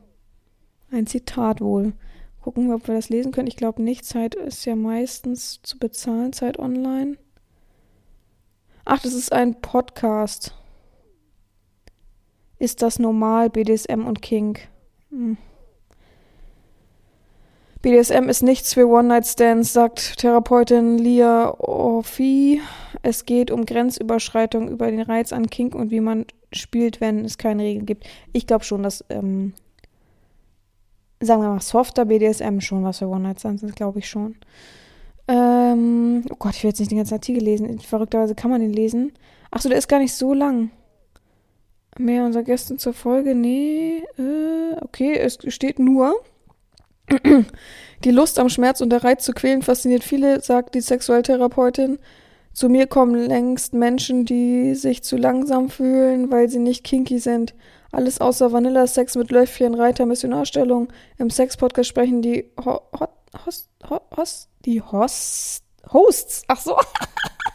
Ein 0.91 1.07
Zitat 1.07 1.61
wohl. 1.61 1.93
Gucken 2.41 2.67
wir, 2.67 2.75
ob 2.75 2.87
wir 2.87 2.95
das 2.95 3.09
lesen 3.09 3.31
können. 3.31 3.47
Ich 3.47 3.57
glaube 3.57 3.81
nicht. 3.81 4.05
Zeit 4.05 4.35
ist 4.35 4.65
ja 4.65 4.75
meistens 4.75 5.61
zu 5.61 5.77
bezahlen, 5.77 6.33
Zeit 6.33 6.57
online. 6.57 7.17
Ach, 8.85 8.99
das 8.99 9.13
ist 9.13 9.31
ein 9.31 9.61
Podcast. 9.61 10.55
Ist 12.57 12.81
das 12.81 12.99
normal, 12.99 13.49
BDSM 13.49 14.05
und 14.05 14.21
Kink? 14.21 14.67
Hm. 15.11 15.37
BDSM 17.81 18.27
ist 18.27 18.43
nichts 18.43 18.73
für 18.73 18.89
One-Night-Stands, 18.89 19.71
sagt 19.71 20.17
Therapeutin 20.17 20.97
Lia 20.97 21.57
Orphi. 21.59 22.59
Es 23.03 23.25
geht 23.25 23.51
um 23.51 23.65
Grenzüberschreitung 23.65 24.67
über 24.67 24.91
den 24.91 24.99
Reiz 24.99 25.31
an 25.31 25.49
Kink 25.49 25.75
und 25.75 25.89
wie 25.89 26.01
man 26.01 26.25
spielt, 26.51 26.99
wenn 26.99 27.23
es 27.23 27.37
keine 27.37 27.63
Regeln 27.63 27.85
gibt. 27.85 28.05
Ich 28.33 28.47
glaube 28.47 28.65
schon, 28.65 28.83
dass, 28.83 29.05
ähm, 29.07 29.53
sagen 31.21 31.41
wir 31.41 31.47
mal, 31.47 31.61
softer 31.61 32.03
BDSM 32.03 32.59
schon 32.59 32.83
was 32.83 32.99
für 32.99 33.07
One-Night-Stands 33.07 33.63
ist, 33.63 33.77
glaube 33.77 33.99
ich 33.99 34.09
schon. 34.09 34.35
Ähm, 35.29 36.25
oh 36.29 36.35
Gott, 36.37 36.55
ich 36.55 36.63
will 36.63 36.71
jetzt 36.71 36.79
nicht 36.79 36.91
den 36.91 36.97
ganzen 36.97 37.13
Artikel 37.13 37.41
lesen. 37.41 37.79
Verrückterweise 37.79 38.35
kann 38.35 38.51
man 38.51 38.59
den 38.59 38.73
lesen. 38.73 39.13
Achso, 39.51 39.69
der 39.69 39.77
ist 39.77 39.87
gar 39.87 39.99
nicht 39.99 40.13
so 40.13 40.33
lang. 40.33 40.71
Mehr 41.97 42.25
unserer 42.25 42.43
Gäste 42.43 42.75
zur 42.75 42.93
Folge? 42.93 43.35
Nee, 43.35 44.03
äh, 44.17 44.75
okay, 44.81 45.13
es 45.13 45.37
steht 45.47 45.79
nur. 45.79 46.13
Die 48.05 48.11
Lust 48.11 48.39
am 48.39 48.49
Schmerz 48.49 48.79
und 48.79 48.91
der 48.91 49.03
Reiz 49.03 49.25
zu 49.25 49.33
quälen 49.33 49.61
fasziniert 49.61 50.03
viele, 50.03 50.41
sagt 50.41 50.73
die 50.75 50.81
Sexualtherapeutin. 50.81 51.99
Zu 52.53 52.69
mir 52.69 52.87
kommen 52.87 53.15
längst 53.15 53.73
Menschen, 53.73 54.25
die 54.25 54.73
sich 54.75 55.03
zu 55.03 55.17
langsam 55.17 55.69
fühlen, 55.69 56.31
weil 56.31 56.49
sie 56.49 56.59
nicht 56.59 56.83
kinky 56.83 57.19
sind. 57.19 57.53
Alles 57.91 58.21
außer 58.21 58.51
Vanilla-Sex 58.51 59.15
mit 59.15 59.31
Löffchen, 59.31 59.73
Reiter, 59.73 60.05
Missionarstellung. 60.05 60.91
Im 61.17 61.29
Sex-Podcast 61.29 61.89
sprechen 61.89 62.21
die 62.21 62.51
Ho 62.63 62.81
Hot, 62.99 63.11
Host, 63.45 63.69
Host, 64.15 64.49
die 64.65 64.81
Host, 64.81 65.63
Hosts. 65.91 66.43
Ach 66.47 66.59
so. 66.59 66.77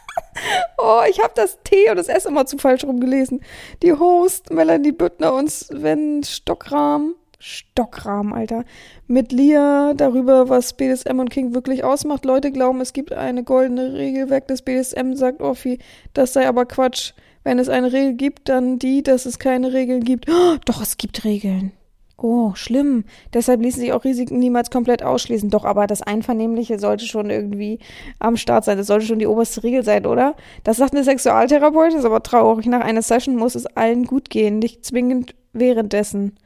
oh, 0.79 1.03
ich 1.09 1.21
habe 1.21 1.33
das 1.35 1.59
T 1.65 1.91
und 1.91 1.97
das 1.97 2.09
S 2.09 2.27
immer 2.27 2.47
zu 2.47 2.59
falsch 2.59 2.85
rumgelesen. 2.85 3.43
Die 3.83 3.93
Host, 3.93 4.51
Melanie 4.51 4.93
Büttner 4.93 5.35
und 5.35 5.51
Sven 5.51 6.23
Stockram 6.25 7.15
Stockrahmen, 7.47 8.33
Alter. 8.33 8.65
Mit 9.07 9.31
Lia 9.31 9.93
darüber, 9.93 10.49
was 10.49 10.73
BDSM 10.73 11.19
und 11.19 11.29
King 11.29 11.55
wirklich 11.55 11.85
ausmacht. 11.85 12.25
Leute 12.25 12.51
glauben, 12.51 12.81
es 12.81 12.95
gibt 12.95 13.13
eine 13.13 13.45
goldene 13.45 13.93
Regelwerk 13.93 14.49
des 14.49 14.63
BDSM, 14.63 15.13
sagt 15.13 15.43
Orphi. 15.43 15.79
Das 16.15 16.33
sei 16.33 16.49
aber 16.49 16.65
Quatsch. 16.65 17.13
Wenn 17.43 17.59
es 17.59 17.69
eine 17.69 17.93
Regel 17.93 18.15
gibt, 18.15 18.49
dann 18.49 18.79
die, 18.79 19.03
dass 19.03 19.27
es 19.27 19.39
keine 19.39 19.75
Regeln 19.75 20.03
gibt. 20.05 20.27
Oh, 20.31 20.57
doch, 20.65 20.81
es 20.81 20.97
gibt 20.97 21.25
Regeln. 21.25 21.73
Oh, 22.17 22.55
schlimm. 22.55 23.05
Deshalb 23.35 23.61
ließen 23.61 23.83
sich 23.83 23.93
auch 23.93 24.05
Risiken 24.05 24.39
niemals 24.39 24.71
komplett 24.71 25.03
ausschließen. 25.03 25.51
Doch, 25.51 25.67
aber 25.67 25.87
das 25.87 26.01
Einvernehmliche 26.01 26.79
sollte 26.79 27.05
schon 27.05 27.29
irgendwie 27.29 27.79
am 28.21 28.39
Start 28.39 28.65
sein. 28.65 28.79
Das 28.79 28.87
sollte 28.87 29.05
schon 29.05 29.19
die 29.19 29.27
oberste 29.27 29.65
Regel 29.65 29.85
sein, 29.85 30.07
oder? 30.07 30.35
Das 30.63 30.79
sagt 30.79 30.95
eine 30.95 31.05
Sexualtherapeutin, 31.05 31.99
ist 31.99 32.07
aber 32.07 32.23
traurig. 32.23 32.65
Nach 32.65 32.81
einer 32.81 33.03
Session 33.03 33.37
muss 33.37 33.55
es 33.55 33.67
allen 33.67 34.07
gut 34.07 34.31
gehen, 34.31 34.61
nicht 34.61 34.87
zwingend 34.87 35.35
währenddessen 35.53 36.39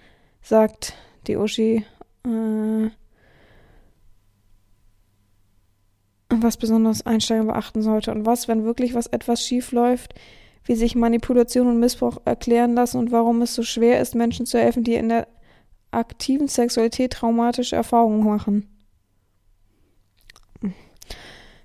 sagt 0.42 0.94
die 1.26 1.36
Uschi, 1.36 1.84
äh, 2.24 2.90
was 6.30 6.56
besonders 6.56 7.06
Einsteiger 7.06 7.44
beachten 7.44 7.82
sollte 7.82 8.12
und 8.12 8.26
was, 8.26 8.48
wenn 8.48 8.64
wirklich 8.64 8.94
was 8.94 9.06
etwas 9.06 9.42
schief 9.44 9.72
läuft, 9.72 10.14
wie 10.64 10.74
sich 10.74 10.94
Manipulation 10.94 11.66
und 11.66 11.80
Missbrauch 11.80 12.18
erklären 12.24 12.74
lassen 12.74 12.98
und 12.98 13.10
warum 13.10 13.40
es 13.42 13.54
so 13.54 13.62
schwer 13.62 14.00
ist, 14.00 14.14
Menschen 14.14 14.46
zu 14.46 14.58
helfen, 14.58 14.84
die 14.84 14.94
in 14.94 15.08
der 15.08 15.26
aktiven 15.90 16.48
Sexualität 16.48 17.12
traumatische 17.14 17.76
Erfahrungen 17.76 18.24
machen. 18.24 18.68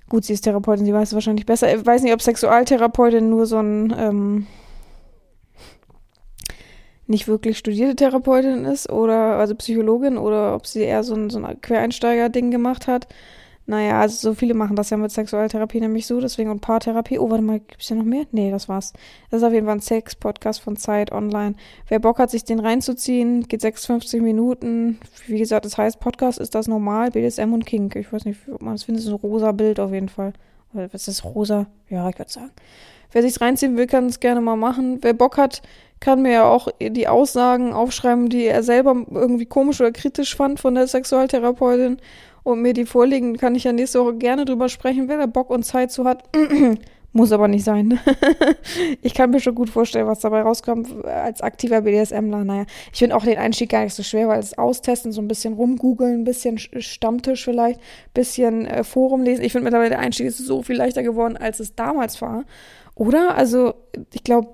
Gut, 0.08 0.26
sie 0.26 0.34
ist 0.34 0.42
Therapeutin, 0.42 0.86
sie 0.86 0.94
weiß 0.94 1.10
es 1.10 1.14
wahrscheinlich 1.14 1.46
besser. 1.46 1.76
Ich 1.76 1.86
weiß 1.86 2.04
nicht, 2.04 2.14
ob 2.14 2.22
Sexualtherapeutin 2.22 3.30
nur 3.30 3.46
so 3.46 3.58
ein 3.58 3.94
ähm, 3.98 4.48
nicht 7.08 7.28
wirklich 7.28 7.58
studierte 7.58 7.96
Therapeutin 7.96 8.66
ist 8.66 8.90
oder 8.90 9.38
also 9.38 9.56
Psychologin 9.56 10.18
oder 10.18 10.56
ob 10.56 10.68
sie 10.68 10.82
eher 10.82 11.04
so 11.04 11.16
ein, 11.16 11.30
so 11.30 11.40
ein 11.40 11.62
Quereinsteiger-Ding 11.62 12.52
gemacht 12.52 12.88
hat. 12.88 13.08
Naja, 13.66 14.02
also 14.02 14.32
so 14.32 14.36
viele 14.36 14.56
machen 14.56 14.76
das 14.76 14.90
ja 14.90 14.98
mit 14.98 15.12
Sexualtherapie 15.12 15.80
nämlich 15.80 16.06
so, 16.06 16.20
deswegen 16.20 16.50
und 16.50 16.60
Paartherapie. 16.60 17.18
Oh, 17.18 17.30
warte 17.30 17.44
mal, 17.44 17.62
gibt's 17.62 17.88
ja 17.88 17.96
noch 17.96 18.04
mehr? 18.04 18.26
Nee, 18.32 18.52
das 18.52 18.68
war's. 18.68 18.92
Das 19.30 19.42
ist 19.42 19.48
auf 19.48 19.54
jeden 19.54 19.66
Fall 19.66 19.78
ein 19.78 19.82
Sex-Podcast 19.82 20.60
von 20.60 20.76
Zeit 20.76 21.14
online. 21.14 21.56
Wer 21.88 22.00
Bock 22.00 22.20
hat, 22.20 22.30
sich 22.30 22.44
den 22.44 22.60
reinzuziehen, 22.60 23.48
geht 23.48 23.62
56 23.62 24.22
Minuten. 24.22 25.00
Wie 25.28 25.40
gesagt, 25.40 25.64
das 25.64 25.78
heißt, 25.78 26.02
Podcast 26.02 26.40
ist 26.40 26.56
das 26.56 26.68
normal, 26.68 27.12
BDSM 27.12 27.54
und 27.54 27.66
Kink. 27.66 27.96
Ich 27.96 28.12
weiß 28.12 28.26
nicht, 28.26 28.40
ob 28.52 28.62
man 28.62 28.74
das 28.74 28.84
findet, 28.84 29.04
so 29.04 29.12
ein 29.12 29.16
rosa 29.16 29.54
Bild 29.54 29.80
auf 29.80 29.94
jeden 29.94 30.10
Fall. 30.10 30.34
Was 30.74 30.94
ist 30.94 31.08
das, 31.08 31.24
rosa? 31.24 31.68
Ja, 31.90 32.10
ich 32.10 32.20
würde 32.20 32.32
sagen. 32.32 32.52
Wer 33.14 33.22
sich's 33.22 33.40
reinziehen 33.40 33.78
will, 33.78 33.88
kann 33.88 34.08
es 34.08 34.20
gerne 34.20 34.42
mal 34.42 34.58
machen. 34.58 34.98
Wer 35.02 35.14
Bock 35.14 35.38
hat, 35.38 35.62
kann 36.04 36.22
mir 36.22 36.34
ja 36.34 36.44
auch 36.44 36.68
die 36.82 37.08
Aussagen 37.08 37.72
aufschreiben, 37.72 38.28
die 38.28 38.44
er 38.44 38.62
selber 38.62 39.06
irgendwie 39.10 39.46
komisch 39.46 39.80
oder 39.80 39.94
kritisch 39.94 40.36
fand 40.36 40.60
von 40.60 40.76
der 40.76 40.86
Sexualtherapeutin 40.86 41.96
und 42.44 42.62
mir 42.62 42.74
die 42.74 42.84
vorlegen, 42.84 43.38
kann 43.38 43.56
ich 43.56 43.64
ja 43.64 43.72
nächste 43.72 44.02
Woche 44.02 44.16
gerne 44.16 44.44
drüber 44.44 44.68
sprechen, 44.68 45.08
wer 45.08 45.18
da 45.18 45.28
Bock 45.28 45.50
und 45.50 45.64
Zeit 45.64 45.94
zu 45.94 46.04
hat. 46.04 46.26
Muss 47.14 47.32
aber 47.32 47.48
nicht 47.48 47.64
sein. 47.64 48.02
ich 49.02 49.14
kann 49.14 49.30
mir 49.30 49.40
schon 49.40 49.56
gut 49.56 49.70
vorstellen, 49.70 50.06
was 50.06 50.20
dabei 50.20 50.42
rauskommt 50.42 51.06
als 51.06 51.40
aktiver 51.40 51.80
BDSMler. 51.82 52.44
Naja, 52.44 52.66
ich 52.92 53.00
finde 53.00 53.16
auch 53.16 53.24
den 53.24 53.38
Einstieg 53.38 53.70
gar 53.70 53.86
nicht 53.86 53.94
so 53.94 54.04
schwer, 54.04 54.28
weil 54.28 54.40
es 54.40 54.58
austesten, 54.58 55.14
so 55.14 55.22
ein 55.22 55.30
bisschen 55.30 55.54
rumgoogeln, 55.54 56.22
ein 56.22 56.24
bisschen 56.26 56.58
Stammtisch 56.58 57.46
vielleicht, 57.46 57.80
ein 57.80 58.14
bisschen 58.14 58.66
äh, 58.66 58.84
Forum 58.84 59.22
lesen. 59.22 59.46
Ich 59.46 59.54
finde 59.54 59.66
mittlerweile 59.66 59.92
der 59.92 60.00
Einstieg 60.00 60.28
ist 60.28 60.40
so 60.40 60.64
viel 60.64 60.76
leichter 60.76 61.04
geworden, 61.04 61.38
als 61.38 61.62
es 61.62 61.76
damals 61.76 62.22
war. 62.22 62.44
Oder? 62.96 63.38
Also, 63.38 63.76
ich 64.12 64.26
glaube, 64.26 64.50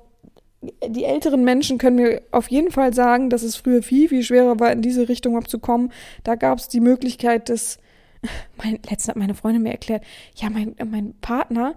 die 0.61 1.05
älteren 1.05 1.43
Menschen 1.43 1.77
können 1.77 1.95
mir 1.95 2.21
auf 2.31 2.49
jeden 2.49 2.71
Fall 2.71 2.93
sagen, 2.93 3.29
dass 3.29 3.43
es 3.43 3.55
früher 3.55 3.81
viel, 3.81 4.09
viel 4.09 4.23
schwerer 4.23 4.59
war, 4.59 4.71
in 4.71 4.81
diese 4.81 5.07
Richtung 5.07 5.37
abzukommen. 5.37 5.91
Da 6.23 6.35
gab 6.35 6.59
es 6.59 6.67
die 6.67 6.81
Möglichkeit 6.81 7.49
des, 7.49 7.79
mein, 8.57 8.73
letztens 8.73 9.07
hat 9.07 9.15
meine 9.15 9.35
Freundin 9.35 9.63
mir 9.63 9.71
erklärt, 9.71 10.03
ja, 10.35 10.49
mein, 10.49 10.75
mein 10.89 11.13
Partner, 11.21 11.75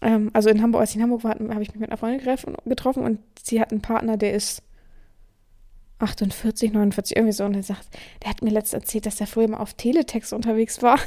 ähm, 0.00 0.30
also 0.32 0.50
in 0.50 0.62
Hamburg, 0.62 0.82
als 0.82 0.90
ich 0.90 0.96
in 0.96 1.02
Hamburg 1.02 1.24
war, 1.24 1.32
habe 1.32 1.62
ich 1.62 1.72
mich 1.72 1.80
mit 1.80 1.90
einer 1.90 1.96
Freundin 1.96 2.20
getroffen 2.64 3.04
und 3.04 3.18
sie 3.42 3.60
hat 3.60 3.72
einen 3.72 3.82
Partner, 3.82 4.16
der 4.16 4.34
ist 4.34 4.62
48, 5.98 6.72
49, 6.72 7.16
irgendwie 7.16 7.32
so. 7.32 7.44
Und 7.44 7.54
er 7.54 7.62
sagt, 7.62 7.88
der 8.22 8.30
hat 8.30 8.42
mir 8.42 8.50
letztens 8.50 8.82
erzählt, 8.82 9.06
dass 9.06 9.20
er 9.20 9.26
früher 9.26 9.48
mal 9.48 9.58
auf 9.58 9.74
Teletext 9.74 10.32
unterwegs 10.32 10.82
war. 10.82 10.98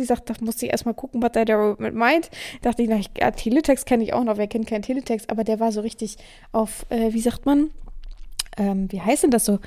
Sie 0.00 0.06
sagt, 0.06 0.30
da 0.30 0.34
musste 0.40 0.64
ich 0.64 0.72
erstmal 0.72 0.94
gucken, 0.94 1.22
was 1.22 1.32
der 1.32 1.44
damit 1.44 1.94
meint. 1.94 2.30
Dachte 2.62 2.82
ich, 2.82 2.88
na, 2.88 2.96
ich, 2.96 3.10
ja, 3.18 3.30
Teletext 3.30 3.84
kenne 3.84 4.02
ich 4.02 4.14
auch 4.14 4.24
noch. 4.24 4.38
Wer 4.38 4.46
kennt 4.46 4.66
keinen 4.66 4.82
Teletext? 4.82 5.28
Aber 5.28 5.44
der 5.44 5.60
war 5.60 5.72
so 5.72 5.82
richtig 5.82 6.16
auf, 6.52 6.86
äh, 6.88 7.12
wie 7.12 7.20
sagt 7.20 7.44
man? 7.44 7.70
Ähm, 8.56 8.90
wie 8.90 9.00
heißt 9.00 9.24
denn 9.24 9.30
das 9.30 9.44
so? 9.44 9.58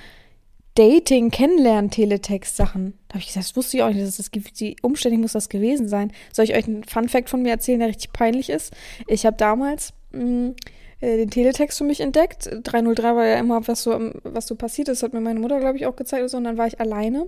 Dating, 0.76 1.30
Kennenlernen, 1.30 1.92
Teletext-Sachen. 1.92 2.94
Da 3.08 3.14
habe 3.14 3.20
ich 3.20 3.28
gesagt, 3.28 3.46
das 3.46 3.56
wusste 3.56 3.78
ich 3.78 3.84
auch 3.84 3.90
nicht. 3.90 4.02
Das 4.02 4.18
ist 4.18 4.36
das, 4.36 4.54
die 4.54 4.76
umständlich 4.82 5.22
muss 5.22 5.34
das 5.34 5.50
gewesen 5.50 5.88
sein. 5.88 6.12
Soll 6.32 6.46
ich 6.46 6.56
euch 6.56 6.66
einen 6.66 6.84
Fun-Fact 6.84 7.30
von 7.30 7.44
mir 7.44 7.52
erzählen, 7.52 7.80
der 7.80 7.90
richtig 7.90 8.12
peinlich 8.12 8.50
ist? 8.50 8.74
Ich 9.06 9.28
habe 9.28 9.38
damals 9.38 9.94
mh, 10.14 10.24
mm, 10.24 10.56
äh, 11.04 11.18
den 11.18 11.30
Teletext 11.30 11.78
für 11.78 11.84
mich 11.84 12.00
entdeckt. 12.00 12.50
303 12.64 13.16
war 13.16 13.26
ja 13.26 13.38
immer, 13.38 13.68
was 13.68 13.84
so, 13.84 14.12
was 14.24 14.48
so 14.48 14.56
passiert 14.56 14.88
ist, 14.88 15.04
hat 15.04 15.12
mir 15.12 15.20
meine 15.20 15.40
Mutter, 15.42 15.60
glaube 15.60 15.76
ich, 15.76 15.86
auch 15.86 15.98
gezeigt. 15.98 16.34
Und 16.34 16.46
dann 16.46 16.58
war 16.58 16.68
ich 16.68 16.80
alleine. 16.80 17.28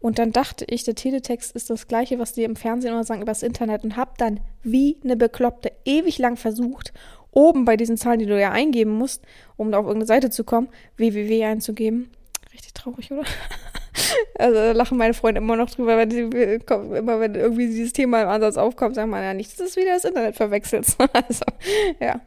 Und 0.00 0.18
dann 0.18 0.32
dachte 0.32 0.64
ich, 0.68 0.82
der 0.82 0.96
Teletext 0.96 1.54
ist 1.54 1.70
das 1.70 1.86
gleiche, 1.86 2.18
was 2.18 2.32
die 2.32 2.42
im 2.42 2.56
Fernsehen 2.56 2.92
immer 2.92 3.04
sagen, 3.04 3.22
übers 3.22 3.44
Internet. 3.44 3.84
Und 3.84 3.96
habe 3.96 4.10
dann 4.18 4.40
wie 4.64 4.98
eine 5.04 5.16
Bekloppte 5.16 5.70
ewig 5.84 6.18
lang 6.18 6.36
versucht, 6.36 6.92
oben 7.30 7.64
bei 7.64 7.76
diesen 7.76 7.96
Zahlen, 7.96 8.18
die 8.18 8.26
du 8.26 8.38
ja 8.38 8.50
eingeben 8.50 8.90
musst, 8.90 9.22
um 9.56 9.70
da 9.70 9.78
auf 9.78 9.86
irgendeine 9.86 10.08
Seite 10.08 10.30
zu 10.30 10.42
kommen, 10.42 10.68
www 10.96 11.44
einzugeben 11.44 12.10
Richtig 12.52 12.74
traurig, 12.74 13.10
oder? 13.12 13.22
Also 14.38 14.54
da 14.54 14.72
lachen 14.72 14.98
meine 14.98 15.14
Freunde 15.14 15.40
immer 15.40 15.56
noch 15.56 15.70
drüber, 15.70 15.96
wenn 15.96 16.10
sie 16.10 16.20
immer 16.20 17.20
wenn 17.20 17.34
irgendwie 17.34 17.66
dieses 17.66 17.92
Thema 17.92 18.22
im 18.22 18.28
Ansatz 18.28 18.56
aufkommt, 18.56 18.94
sagen 18.94 19.10
wir 19.10 19.22
ja 19.22 19.34
nicht, 19.34 19.58
dass 19.60 19.74
du 19.74 19.80
wieder 19.80 19.94
das 19.94 20.04
Internet 20.04 20.36
verwechselst. 20.36 20.96
also, 21.12 21.44
ja. 22.00 22.20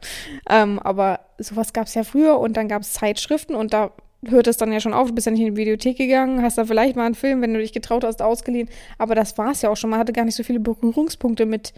Ähm, 0.48 0.78
aber 0.78 1.20
sowas 1.38 1.72
gab 1.72 1.86
es 1.86 1.94
ja 1.94 2.04
früher 2.04 2.38
und 2.38 2.56
dann 2.56 2.68
gab 2.68 2.82
es 2.82 2.92
Zeitschriften 2.92 3.54
und 3.54 3.72
da 3.72 3.90
hört 4.24 4.46
es 4.46 4.56
dann 4.56 4.72
ja 4.72 4.80
schon 4.80 4.94
auf, 4.94 5.08
du 5.08 5.14
bist 5.14 5.26
ja 5.26 5.32
nicht 5.32 5.42
in 5.42 5.54
die 5.54 5.60
Videothek 5.60 5.96
gegangen, 5.98 6.42
hast 6.42 6.58
da 6.58 6.64
vielleicht 6.64 6.96
mal 6.96 7.06
einen 7.06 7.14
Film, 7.14 7.42
wenn 7.42 7.52
du 7.52 7.60
dich 7.60 7.72
getraut 7.72 8.04
hast, 8.04 8.22
ausgeliehen. 8.22 8.68
Aber 8.98 9.14
das 9.14 9.36
war 9.38 9.50
es 9.52 9.62
ja 9.62 9.70
auch 9.70 9.76
schon. 9.76 9.90
Man 9.90 10.00
hatte 10.00 10.12
gar 10.12 10.24
nicht 10.24 10.36
so 10.36 10.42
viele 10.42 10.60
Berührungspunkte 10.60 11.46
mit 11.46 11.72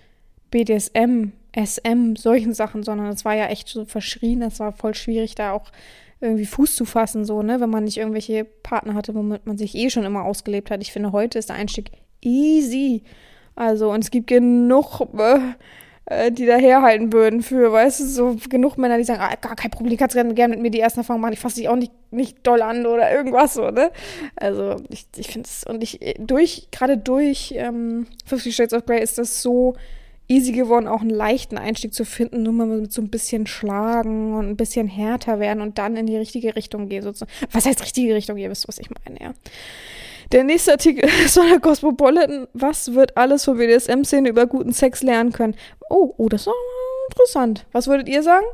BDSM, 0.50 1.32
SM, 1.56 2.16
solchen 2.16 2.54
Sachen, 2.54 2.82
sondern 2.82 3.08
es 3.08 3.24
war 3.24 3.34
ja 3.34 3.46
echt 3.46 3.68
so 3.68 3.84
verschrien, 3.84 4.40
das 4.40 4.60
war 4.60 4.72
voll 4.72 4.94
schwierig, 4.94 5.34
da 5.34 5.52
auch 5.52 5.70
irgendwie 6.20 6.46
Fuß 6.46 6.74
zu 6.74 6.84
fassen, 6.84 7.24
so, 7.24 7.42
ne, 7.42 7.60
wenn 7.60 7.70
man 7.70 7.84
nicht 7.84 7.96
irgendwelche 7.96 8.44
Partner 8.44 8.94
hatte, 8.94 9.14
womit 9.14 9.46
man 9.46 9.56
sich 9.56 9.74
eh 9.74 9.90
schon 9.90 10.04
immer 10.04 10.24
ausgelebt 10.24 10.70
hat. 10.70 10.82
Ich 10.82 10.92
finde, 10.92 11.12
heute 11.12 11.38
ist 11.38 11.48
der 11.48 11.56
Einstieg 11.56 11.92
easy. 12.22 13.02
Also, 13.54 13.92
und 13.92 14.02
es 14.04 14.10
gibt 14.10 14.26
genug, 14.26 15.00
äh, 15.16 15.38
äh 16.06 16.32
die 16.32 16.46
da 16.46 16.56
herhalten 16.56 17.12
würden 17.12 17.42
für, 17.42 17.72
weißt 17.72 18.00
du, 18.00 18.04
so 18.06 18.36
genug 18.48 18.78
Männer, 18.78 18.98
die 18.98 19.04
sagen, 19.04 19.20
ah, 19.20 19.34
gar 19.40 19.54
kein 19.54 19.70
Problem, 19.70 19.96
kannst 19.96 20.14
gerne 20.14 20.48
mit 20.48 20.60
mir 20.60 20.70
die 20.70 20.80
ersten 20.80 21.00
Erfahrungen 21.00 21.22
machen, 21.22 21.34
ich 21.34 21.40
fasse 21.40 21.56
dich 21.56 21.68
auch 21.68 21.76
nicht, 21.76 21.92
nicht 22.10 22.44
doll 22.46 22.62
an 22.62 22.86
oder 22.86 23.12
irgendwas 23.12 23.54
so, 23.54 23.70
ne? 23.70 23.90
Also, 24.36 24.76
ich, 24.90 25.06
ich 25.16 25.28
finde 25.28 25.48
es, 25.48 25.64
und 25.64 25.82
ich, 25.82 26.00
durch, 26.18 26.68
gerade 26.72 26.98
durch 26.98 27.54
ähm, 27.56 28.06
Fifty 28.24 28.52
Shades 28.52 28.74
of 28.74 28.86
Grey 28.86 29.02
ist 29.02 29.18
das 29.18 29.42
so 29.42 29.74
easy 30.28 30.52
geworden, 30.52 30.86
auch 30.86 31.00
einen 31.00 31.10
leichten 31.10 31.58
Einstieg 31.58 31.94
zu 31.94 32.04
finden, 32.04 32.42
nur 32.42 32.52
mal 32.52 32.66
mit 32.66 32.92
so 32.92 33.02
ein 33.02 33.10
bisschen 33.10 33.46
schlagen 33.46 34.34
und 34.34 34.48
ein 34.48 34.56
bisschen 34.56 34.86
härter 34.86 35.40
werden 35.40 35.62
und 35.62 35.78
dann 35.78 35.96
in 35.96 36.06
die 36.06 36.16
richtige 36.16 36.54
Richtung 36.54 36.88
gehen. 36.88 37.02
Sozusagen. 37.02 37.32
Was 37.50 37.66
heißt 37.66 37.82
richtige 37.82 38.14
Richtung? 38.14 38.36
Ihr 38.36 38.50
wisst, 38.50 38.68
was 38.68 38.78
ich 38.78 38.88
meine, 38.90 39.20
ja. 39.20 39.34
Der 40.32 40.44
nächste 40.44 40.72
Artikel 40.72 41.08
ist 41.24 41.34
von 41.34 41.48
der 41.48 41.60
Cosmopolitan. 41.60 42.46
Was 42.52 42.92
wird 42.94 43.16
alles 43.16 43.44
von 43.44 43.56
BDSM-Szene 43.56 44.28
über 44.28 44.46
guten 44.46 44.72
Sex 44.72 45.02
lernen 45.02 45.32
können? 45.32 45.56
Oh, 45.88 46.14
oh, 46.18 46.28
das 46.28 46.42
ist 46.42 46.52
interessant. 47.10 47.66
Was 47.72 47.86
würdet 47.86 48.08
ihr 48.08 48.22
sagen? 48.22 48.44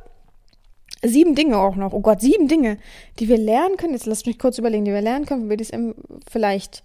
Sieben 1.03 1.35
Dinge 1.35 1.59
auch 1.59 1.77
noch. 1.77 1.93
Oh 1.93 2.01
Gott, 2.01 2.21
sieben 2.21 2.49
Dinge, 2.49 2.79
die 3.19 3.29
wir 3.29 3.37
lernen 3.37 3.77
können. 3.77 3.93
Jetzt 3.93 4.07
lasst 4.07 4.27
mich 4.27 4.39
kurz 4.39 4.59
überlegen, 4.59 4.85
die 4.85 4.93
wir 4.93 5.03
lernen 5.03 5.27
können 5.27 5.43
von 5.43 5.49
BDSM. 5.49 5.91
Vielleicht 6.31 6.83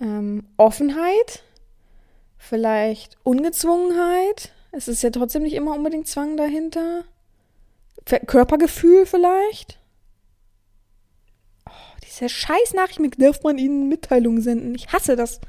ähm, 0.00 0.44
Offenheit, 0.56 1.42
Vielleicht 2.38 3.16
Ungezwungenheit. 3.24 4.52
Es 4.72 4.88
ist 4.88 5.02
ja 5.02 5.10
trotzdem 5.10 5.42
nicht 5.42 5.54
immer 5.54 5.74
unbedingt 5.74 6.06
Zwang 6.06 6.36
dahinter. 6.36 7.04
Körpergefühl 8.26 9.04
vielleicht. 9.04 9.78
Oh, 11.66 11.96
diese 12.06 12.28
scheiß 12.28 12.74
Nachricht, 12.74 13.00
mit 13.00 13.20
darf 13.20 13.42
man 13.42 13.58
ihnen 13.58 13.88
Mitteilungen 13.88 14.40
senden. 14.40 14.74
Ich 14.74 14.92
hasse 14.92 15.16
das. 15.16 15.40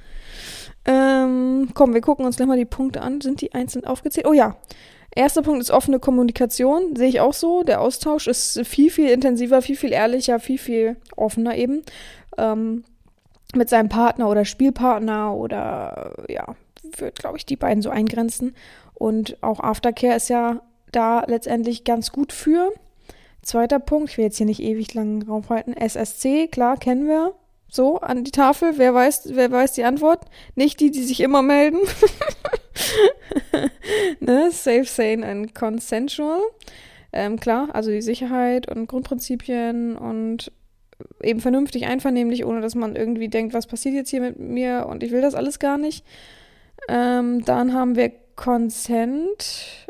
Ähm, 0.85 1.69
komm, 1.73 1.93
wir 1.93 2.01
gucken 2.01 2.25
uns 2.25 2.37
gleich 2.37 2.47
mal 2.47 2.57
die 2.57 2.65
Punkte 2.65 3.01
an. 3.01 3.21
Sind 3.21 3.41
die 3.41 3.53
einzeln 3.53 3.85
aufgezählt? 3.85 4.27
Oh 4.27 4.33
ja. 4.33 4.57
Erster 5.15 5.41
Punkt 5.41 5.61
ist 5.61 5.71
offene 5.71 5.99
Kommunikation. 5.99 6.95
Sehe 6.95 7.09
ich 7.09 7.19
auch 7.19 7.33
so. 7.33 7.63
Der 7.63 7.81
Austausch 7.81 8.27
ist 8.27 8.65
viel, 8.65 8.91
viel 8.91 9.09
intensiver, 9.09 9.61
viel, 9.61 9.75
viel 9.75 9.91
ehrlicher, 9.91 10.39
viel, 10.39 10.57
viel 10.57 10.97
offener 11.15 11.55
eben. 11.55 11.83
Ähm, 12.37 12.83
mit 13.55 13.69
seinem 13.69 13.89
Partner 13.89 14.29
oder 14.29 14.45
Spielpartner 14.45 15.33
oder 15.33 16.13
ja, 16.27 16.55
würde, 16.97 17.13
glaube 17.13 17.37
ich, 17.37 17.45
die 17.45 17.55
beiden 17.55 17.81
so 17.81 17.89
eingrenzen. 17.89 18.55
Und 18.93 19.41
auch 19.41 19.59
Aftercare 19.59 20.15
ist 20.15 20.29
ja 20.29 20.61
da 20.91 21.23
letztendlich 21.27 21.83
ganz 21.83 22.11
gut 22.11 22.33
für. 22.33 22.73
Zweiter 23.41 23.79
Punkt, 23.79 24.11
ich 24.11 24.17
will 24.17 24.25
jetzt 24.25 24.37
hier 24.37 24.45
nicht 24.45 24.61
ewig 24.61 24.93
lang 24.93 25.25
draufhalten. 25.25 25.75
SSC, 25.75 26.47
klar, 26.47 26.77
kennen 26.77 27.07
wir. 27.07 27.33
So, 27.71 27.99
an 27.99 28.23
die 28.23 28.31
Tafel. 28.31 28.73
Wer 28.77 28.93
weiß, 28.93 29.29
wer 29.35 29.51
weiß 29.51 29.73
die 29.73 29.83
Antwort? 29.83 30.25
Nicht 30.55 30.79
die, 30.79 30.91
die 30.91 31.03
sich 31.03 31.21
immer 31.21 31.41
melden. 31.41 31.79
ne? 34.19 34.49
Safe, 34.51 34.85
sane 34.85 35.25
and 35.25 35.53
consensual. 35.53 36.41
Ähm, 37.13 37.39
klar, 37.39 37.69
also 37.73 37.91
die 37.91 38.01
Sicherheit 38.01 38.69
und 38.69 38.87
Grundprinzipien 38.87 39.97
und 39.97 40.51
eben 41.23 41.39
vernünftig, 41.39 41.85
einvernehmlich, 41.85 42.45
ohne 42.45 42.61
dass 42.61 42.75
man 42.75 42.95
irgendwie 42.95 43.29
denkt, 43.29 43.53
was 43.53 43.67
passiert 43.67 43.95
jetzt 43.95 44.09
hier 44.09 44.21
mit 44.21 44.39
mir 44.39 44.85
und 44.87 45.03
ich 45.03 45.11
will 45.11 45.21
das 45.21 45.35
alles 45.35 45.59
gar 45.59 45.77
nicht. 45.77 46.05
Ähm, 46.87 47.43
dann 47.45 47.73
haben 47.73 47.95
wir 47.95 48.11
Consent. 48.35 49.87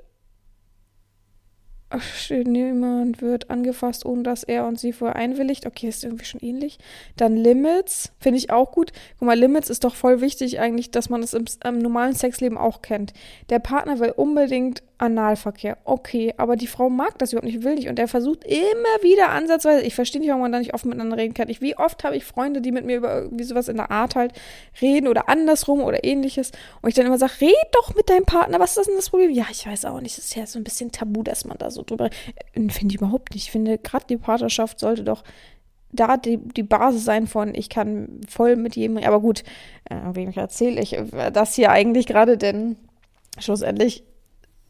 Niemand 2.30 3.22
wird 3.22 3.50
angefasst, 3.50 4.06
ohne 4.06 4.24
dass 4.24 4.44
er 4.44 4.68
und 4.68 4.80
sie 4.80 4.94
vorher 4.94 5.16
einwilligt. 5.16 5.66
Okay, 5.66 5.88
ist 5.88 6.04
irgendwie 6.04 6.26
schon 6.26 6.42
ähnlich. 6.42 6.78
Dann 7.16 7.36
Limits, 7.36 8.12
finde 8.20 8.38
ich 8.38 8.52
auch 8.52 8.72
gut. 8.72 8.92
Guck 9.18 9.26
mal, 9.26 9.38
Limits 9.38 9.70
ist 9.70 9.84
doch 9.84 9.96
voll 9.96 10.22
wichtig 10.22 10.60
eigentlich, 10.60 10.92
dass 10.92 11.10
man 11.10 11.24
es 11.24 11.34
im, 11.34 11.46
im 11.64 11.80
normalen 11.80 12.14
Sexleben 12.14 12.58
auch 12.58 12.82
kennt. 12.82 13.14
Der 13.50 13.60
Partner 13.60 14.00
will 14.00 14.12
unbedingt 14.12 14.84
Analverkehr. 15.00 15.78
Okay, 15.86 16.34
aber 16.38 16.58
die 16.58 16.68
Frau 16.68 16.90
mag 16.90 17.18
das 17.18 17.32
überhaupt 17.32 17.48
nicht, 17.48 17.64
will 17.64 17.76
nicht. 17.76 17.88
Und 17.88 17.98
er 17.98 18.08
versucht 18.08 18.44
immer 18.44 19.02
wieder 19.02 19.30
ansatzweise, 19.30 19.82
ich 19.82 19.96
verstehe 19.96 20.20
nicht, 20.20 20.30
warum 20.30 20.42
man 20.42 20.52
da 20.52 20.60
nicht 20.60 20.74
offen 20.74 20.90
miteinander 20.90 21.18
reden 21.18 21.34
kann. 21.34 21.50
Ich, 21.50 21.62
wie 21.62 21.78
oft 21.78 22.04
habe 22.04 22.18
ich 22.18 22.26
Freunde, 22.26 22.62
die 22.62 22.72
mit 22.72 22.86
mir 22.86 22.98
über 22.98 23.22
irgendwie 23.22 23.46
sowas 23.46 23.70
in 23.70 23.78
der 23.78 23.92
Art 23.92 24.16
halt 24.16 24.34
reden 24.82 25.08
oder 25.08 25.30
andersrum 25.30 25.82
oder 25.82 26.04
ähnliches. 26.04 26.52
Und 26.82 26.90
ich 26.90 26.96
dann 26.96 27.06
immer 27.06 27.18
sage, 27.18 27.42
red 27.42 27.56
doch 27.72 27.96
mit 27.96 28.10
deinem 28.10 28.26
Partner, 28.26 28.60
was 28.60 28.78
ist 28.78 28.88
denn 28.88 28.96
das 28.98 29.10
Problem? 29.10 29.32
Ja, 29.32 29.46
ich 29.50 29.66
weiß 29.66 29.86
auch 29.86 30.02
nicht, 30.02 30.18
es 30.18 30.26
ist 30.26 30.36
ja 30.36 30.46
so 30.46 30.60
ein 30.60 30.66
bisschen 30.66 30.92
tabu, 30.92 31.24
dass 31.24 31.46
man 31.46 31.58
da 31.58 31.72
so 31.72 31.84
drüber, 31.84 32.08
äh, 32.54 32.70
finde 32.70 32.94
ich 32.94 32.96
überhaupt 32.96 33.34
nicht. 33.34 33.46
Ich 33.46 33.52
finde, 33.52 33.78
gerade 33.78 34.06
die 34.08 34.18
Partnerschaft 34.18 34.80
sollte 34.80 35.04
doch 35.06 35.24
da 35.92 36.18
die, 36.18 36.38
die 36.38 36.64
Basis 36.64 37.06
sein 37.06 37.26
von, 37.26 37.56
ich 37.56 37.70
kann 37.70 38.22
voll 38.28 38.58
mit 38.58 38.76
jedem, 38.76 38.98
aber 38.98 39.22
gut, 39.22 39.44
äh, 39.90 39.96
wem 40.14 40.32
erzähle 40.32 40.82
ich 40.82 40.98
das 41.34 41.56
hier 41.56 41.72
eigentlich 41.72 42.06
gerade, 42.06 42.38
denn 42.38 42.76
schlussendlich 43.40 44.04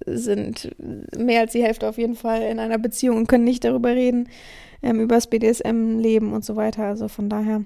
sind 0.06 0.76
mehr 1.18 1.42
als 1.42 1.52
die 1.52 1.64
Hälfte 1.64 1.88
auf 1.88 1.98
jeden 1.98 2.16
Fall 2.16 2.42
in 2.44 2.60
einer 2.60 2.78
Beziehung 2.78 3.18
und 3.18 3.28
können 3.28 3.44
nicht 3.44 3.64
darüber 3.64 3.90
reden, 3.90 4.30
ähm, 4.82 5.00
über 5.00 5.16
das 5.16 5.28
BDSM-Leben 5.28 6.34
und 6.34 6.46
so 6.46 6.56
weiter. 6.56 6.84
Also 6.84 7.08
von 7.08 7.30
daher 7.30 7.64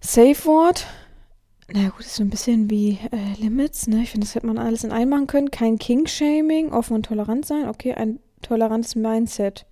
Safe 0.00 0.44
Word. 0.44 0.86
Na 1.72 1.88
gut, 1.88 2.00
ist 2.00 2.16
so 2.16 2.22
ein 2.22 2.30
bisschen 2.30 2.68
wie 2.70 2.98
äh, 3.10 3.40
Limits, 3.40 3.86
ne? 3.86 4.02
Ich 4.02 4.10
finde, 4.10 4.26
das 4.26 4.34
hätte 4.34 4.46
man 4.46 4.58
alles 4.58 4.84
in 4.84 4.92
einem 4.92 5.10
machen 5.10 5.26
können. 5.26 5.50
Kein 5.50 5.78
King-Shaming, 5.78 6.72
offen 6.72 6.94
und 6.94 7.06
tolerant 7.06 7.46
sein. 7.46 7.68
Okay, 7.68 7.94
ein 7.94 8.18
tolerantes 8.42 8.96
Mindset. 8.96 9.64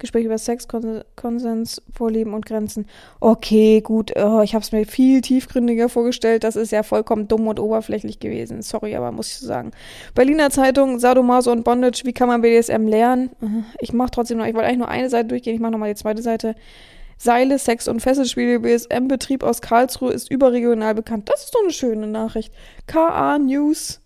Gespräch 0.00 0.24
über 0.24 0.38
Sex, 0.38 0.66
Kon 0.66 1.02
Konsens, 1.14 1.80
Vorlieben 1.92 2.34
und 2.34 2.46
Grenzen. 2.46 2.86
Okay, 3.20 3.80
gut, 3.80 4.12
oh, 4.16 4.40
ich 4.42 4.54
habe 4.54 4.62
es 4.62 4.72
mir 4.72 4.84
viel 4.86 5.20
tiefgründiger 5.20 5.88
vorgestellt. 5.88 6.42
Das 6.44 6.56
ist 6.56 6.72
ja 6.72 6.82
vollkommen 6.82 7.28
dumm 7.28 7.46
und 7.46 7.60
oberflächlich 7.60 8.18
gewesen. 8.18 8.62
Sorry, 8.62 8.96
aber 8.96 9.12
muss 9.12 9.28
ich 9.28 9.38
sagen. 9.38 9.70
Berliner 10.14 10.50
Zeitung, 10.50 10.98
Sadomaso 10.98 11.52
und 11.52 11.62
Bondage, 11.64 12.02
wie 12.04 12.12
kann 12.12 12.28
man 12.28 12.42
BDSM 12.42 12.86
lernen? 12.86 13.30
Ich 13.78 13.92
mache 13.92 14.10
trotzdem 14.10 14.38
noch, 14.38 14.46
ich 14.46 14.54
wollte 14.54 14.66
eigentlich 14.66 14.78
nur 14.78 14.88
eine 14.88 15.08
Seite 15.08 15.28
durchgehen, 15.28 15.54
ich 15.54 15.60
mache 15.60 15.72
nochmal 15.72 15.90
die 15.90 16.00
zweite 16.00 16.22
Seite. 16.22 16.54
Seile, 17.22 17.58
Sex 17.58 17.86
und 17.86 18.00
Fesselspiele 18.00 18.60
BSM-Betrieb 18.60 19.42
aus 19.42 19.60
Karlsruhe 19.60 20.10
ist 20.10 20.30
überregional 20.30 20.94
bekannt. 20.94 21.28
Das 21.28 21.44
ist 21.44 21.54
doch 21.54 21.60
eine 21.62 21.70
schöne 21.70 22.06
Nachricht. 22.06 22.50
kanews.de 22.86 24.00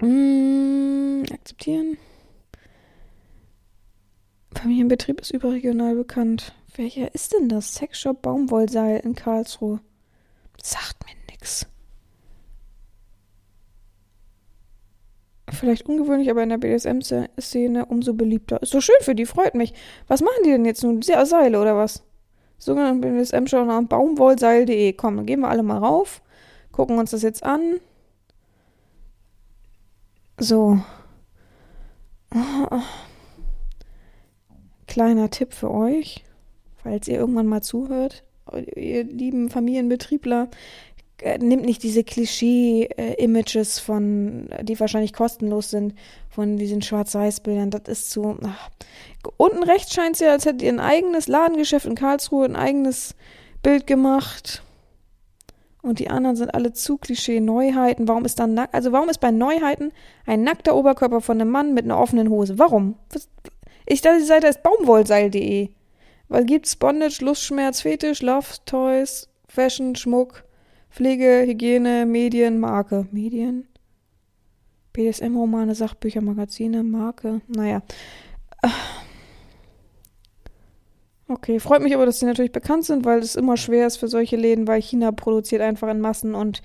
mm, 0.00 1.24
Akzeptieren. 1.32 1.98
Familienbetrieb 4.56 5.20
ist 5.20 5.30
überregional 5.30 5.94
bekannt. 5.94 6.54
Welcher 6.76 7.14
ist 7.14 7.32
denn 7.32 7.48
das? 7.48 7.74
Sexshop 7.74 8.22
Baumwollseil 8.22 9.00
in 9.00 9.14
Karlsruhe. 9.14 9.80
Sagt 10.62 11.04
mir 11.04 11.14
nix. 11.30 11.66
Vielleicht 15.50 15.86
ungewöhnlich, 15.86 16.30
aber 16.30 16.42
in 16.42 16.48
der 16.48 16.58
BDSM-Szene 16.58 17.86
umso 17.86 18.14
beliebter. 18.14 18.60
Ist 18.62 18.72
so 18.72 18.80
schön 18.80 18.96
für 19.00 19.14
die, 19.14 19.26
freut 19.26 19.54
mich. 19.54 19.72
Was 20.08 20.20
machen 20.20 20.42
die 20.44 20.50
denn 20.50 20.64
jetzt 20.64 20.82
nun? 20.82 21.02
Seile 21.02 21.60
oder 21.60 21.76
was? 21.76 22.02
Sogenannte 22.58 23.08
BDSM-Show 23.08 23.64
nach 23.64 23.82
baumwollseil.de. 23.82 24.92
Komm, 24.94 25.16
dann 25.16 25.26
gehen 25.26 25.40
wir 25.40 25.48
alle 25.48 25.62
mal 25.62 25.78
rauf, 25.78 26.22
gucken 26.72 26.98
uns 26.98 27.10
das 27.10 27.22
jetzt 27.22 27.44
an. 27.44 27.80
So. 30.38 30.80
Kleiner 34.96 35.28
Tipp 35.28 35.52
für 35.52 35.70
euch, 35.70 36.24
falls 36.82 37.06
ihr 37.06 37.18
irgendwann 37.18 37.46
mal 37.46 37.60
zuhört, 37.60 38.22
ihr 38.76 39.04
lieben 39.04 39.50
Familienbetriebler, 39.50 40.48
äh, 41.20 41.36
nimmt 41.36 41.66
nicht 41.66 41.82
diese 41.82 42.02
Klischee-Images 42.02 43.78
von, 43.78 44.48
die 44.62 44.80
wahrscheinlich 44.80 45.12
kostenlos 45.12 45.68
sind, 45.68 45.92
von 46.30 46.56
diesen 46.56 46.80
Schwarz-Weiß-Bildern. 46.80 47.68
Das 47.68 47.82
ist 47.88 48.10
zu. 48.10 48.38
Ach. 48.42 48.70
Unten 49.36 49.64
rechts 49.64 49.92
scheint 49.92 50.14
es 50.14 50.20
ja, 50.20 50.32
als 50.32 50.46
hätte 50.46 50.64
ihr 50.64 50.72
ein 50.72 50.80
eigenes 50.80 51.28
Ladengeschäft 51.28 51.84
in 51.84 51.94
Karlsruhe, 51.94 52.46
ein 52.46 52.56
eigenes 52.56 53.16
Bild 53.62 53.86
gemacht. 53.86 54.62
Und 55.82 55.98
die 55.98 56.08
anderen 56.08 56.36
sind 56.36 56.54
alle 56.54 56.72
zu 56.72 56.96
Klischee-Neuheiten. 56.96 58.08
Warum 58.08 58.24
ist 58.24 58.38
dann 58.38 58.58
also 58.58 58.92
warum 58.92 59.10
ist 59.10 59.20
bei 59.20 59.30
Neuheiten 59.30 59.92
ein 60.24 60.42
nackter 60.42 60.74
Oberkörper 60.74 61.20
von 61.20 61.38
einem 61.38 61.50
Mann 61.50 61.74
mit 61.74 61.84
einer 61.84 62.00
offenen 62.00 62.30
Hose? 62.30 62.58
Warum? 62.58 62.94
Ich 63.86 64.02
dachte, 64.02 64.18
die 64.18 64.24
Seite 64.24 64.48
ist 64.48 64.62
baumwollseil.de. 64.62 65.70
Weil 66.28 66.44
gibt's 66.44 66.74
Bondage, 66.74 67.24
Lustschmerz, 67.24 67.82
Fetisch, 67.82 68.20
Love, 68.20 68.46
Toys, 68.66 69.28
Fashion, 69.46 69.94
Schmuck. 69.94 70.44
Pflege, 70.90 71.44
Hygiene, 71.46 72.04
Medien, 72.06 72.58
Marke. 72.58 73.06
Medien? 73.12 73.68
BDSM-Romane, 74.92 75.74
Sachbücher, 75.74 76.20
Magazine, 76.20 76.82
Marke. 76.82 77.42
Naja. 77.46 77.82
Okay, 81.28 81.60
freut 81.60 81.82
mich 81.82 81.94
aber, 81.94 82.06
dass 82.06 82.20
sie 82.20 82.26
natürlich 82.26 82.52
bekannt 82.52 82.84
sind, 82.84 83.04
weil 83.04 83.18
es 83.18 83.36
immer 83.36 83.56
schwer 83.56 83.86
ist 83.86 83.96
für 83.96 84.08
solche 84.08 84.36
Läden, 84.36 84.66
weil 84.66 84.80
China 84.80 85.12
produziert 85.12 85.60
einfach 85.60 85.88
in 85.88 86.00
Massen 86.00 86.34
und 86.34 86.62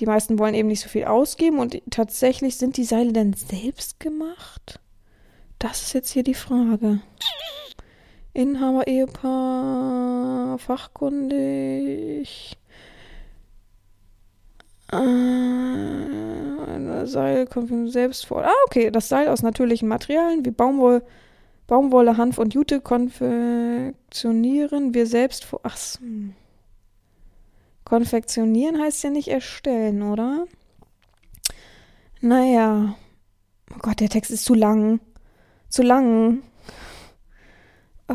die 0.00 0.06
meisten 0.06 0.38
wollen 0.38 0.54
eben 0.54 0.68
nicht 0.68 0.80
so 0.80 0.88
viel 0.88 1.04
ausgeben. 1.04 1.58
Und 1.58 1.82
tatsächlich 1.90 2.56
sind 2.56 2.76
die 2.76 2.84
Seile 2.84 3.12
denn 3.12 3.32
selbst 3.32 4.00
gemacht? 4.00 4.80
Das 5.58 5.82
ist 5.82 5.92
jetzt 5.92 6.10
hier 6.10 6.22
die 6.22 6.34
Frage. 6.34 7.00
Inhaber, 8.32 8.86
Ehepaar, 8.86 10.58
fachkundig. 10.58 12.56
Äh, 14.92 14.98
Seil 17.06 17.46
kommt 17.46 17.90
selbst 17.90 18.26
vor. 18.26 18.44
Ah, 18.44 18.52
okay. 18.66 18.90
Das 18.90 19.08
Seil 19.08 19.28
aus 19.28 19.42
natürlichen 19.42 19.88
Materialien 19.88 20.44
wie 20.44 20.50
Baumwolle, 20.50 21.02
Baumwolle 21.66 22.16
Hanf 22.16 22.38
und 22.38 22.54
Jute 22.54 22.80
konfektionieren 22.80 24.94
wir 24.94 25.06
selbst 25.06 25.44
vor. 25.44 25.60
Ach, 25.64 25.76
konfektionieren 27.84 28.80
heißt 28.80 29.04
ja 29.04 29.10
nicht 29.10 29.28
erstellen, 29.28 30.02
oder? 30.02 30.46
Naja. 32.20 32.94
Oh 33.74 33.78
Gott, 33.80 34.00
der 34.00 34.08
Text 34.08 34.30
ist 34.30 34.44
zu 34.44 34.54
lang. 34.54 35.00
Zu 35.68 35.82
lang. 35.82 36.42
Oh. 38.08 38.14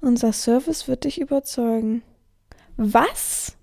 Unser 0.00 0.32
Service 0.32 0.88
wird 0.88 1.04
dich 1.04 1.20
überzeugen. 1.20 2.02
Was? 2.76 3.56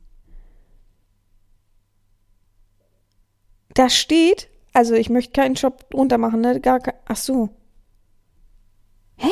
Da 3.74 3.90
steht, 3.90 4.50
also 4.74 4.94
ich 4.94 5.10
möchte 5.10 5.34
keinen 5.34 5.56
Shop 5.56 5.90
drunter 5.90 6.18
machen, 6.18 6.42
ne? 6.42 6.60
Gar 6.60 6.80
kein. 6.80 6.96
Ach 7.06 7.16
so. 7.16 7.50
Hä? 9.18 9.30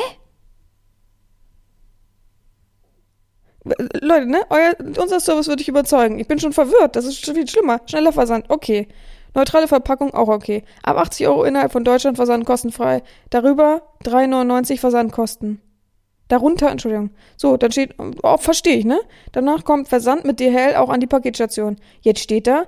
Leute, 4.00 4.26
ne? 4.26 4.44
Euer, 4.50 4.74
unser 5.00 5.20
Service 5.20 5.46
wird 5.46 5.60
dich 5.60 5.68
überzeugen. 5.68 6.18
Ich 6.18 6.26
bin 6.26 6.40
schon 6.40 6.52
verwirrt. 6.52 6.96
Das 6.96 7.04
ist 7.04 7.24
schon 7.24 7.34
viel 7.34 7.46
schlimmer. 7.46 7.80
Schneller 7.86 8.12
Versand. 8.12 8.50
Okay. 8.50 8.88
Neutrale 9.34 9.68
Verpackung 9.68 10.14
auch 10.14 10.28
okay. 10.28 10.64
Ab 10.82 10.98
80 10.98 11.28
Euro 11.28 11.44
innerhalb 11.44 11.72
von 11.72 11.84
Deutschland 11.84 12.16
Versand 12.16 12.44
kostenfrei. 12.44 13.02
Darüber 13.30 13.82
3,99 14.04 14.78
Versandkosten. 14.78 15.60
Darunter, 16.28 16.70
Entschuldigung. 16.70 17.10
So, 17.36 17.56
dann 17.56 17.72
steht, 17.72 17.94
oh, 18.22 18.36
verstehe 18.36 18.76
ich, 18.76 18.84
ne? 18.84 19.00
Danach 19.32 19.64
kommt 19.64 19.88
Versand 19.88 20.24
mit 20.24 20.40
DHL 20.40 20.76
auch 20.76 20.88
an 20.88 21.00
die 21.00 21.06
Paketstation. 21.06 21.76
Jetzt 22.00 22.20
steht 22.20 22.46
da, 22.46 22.64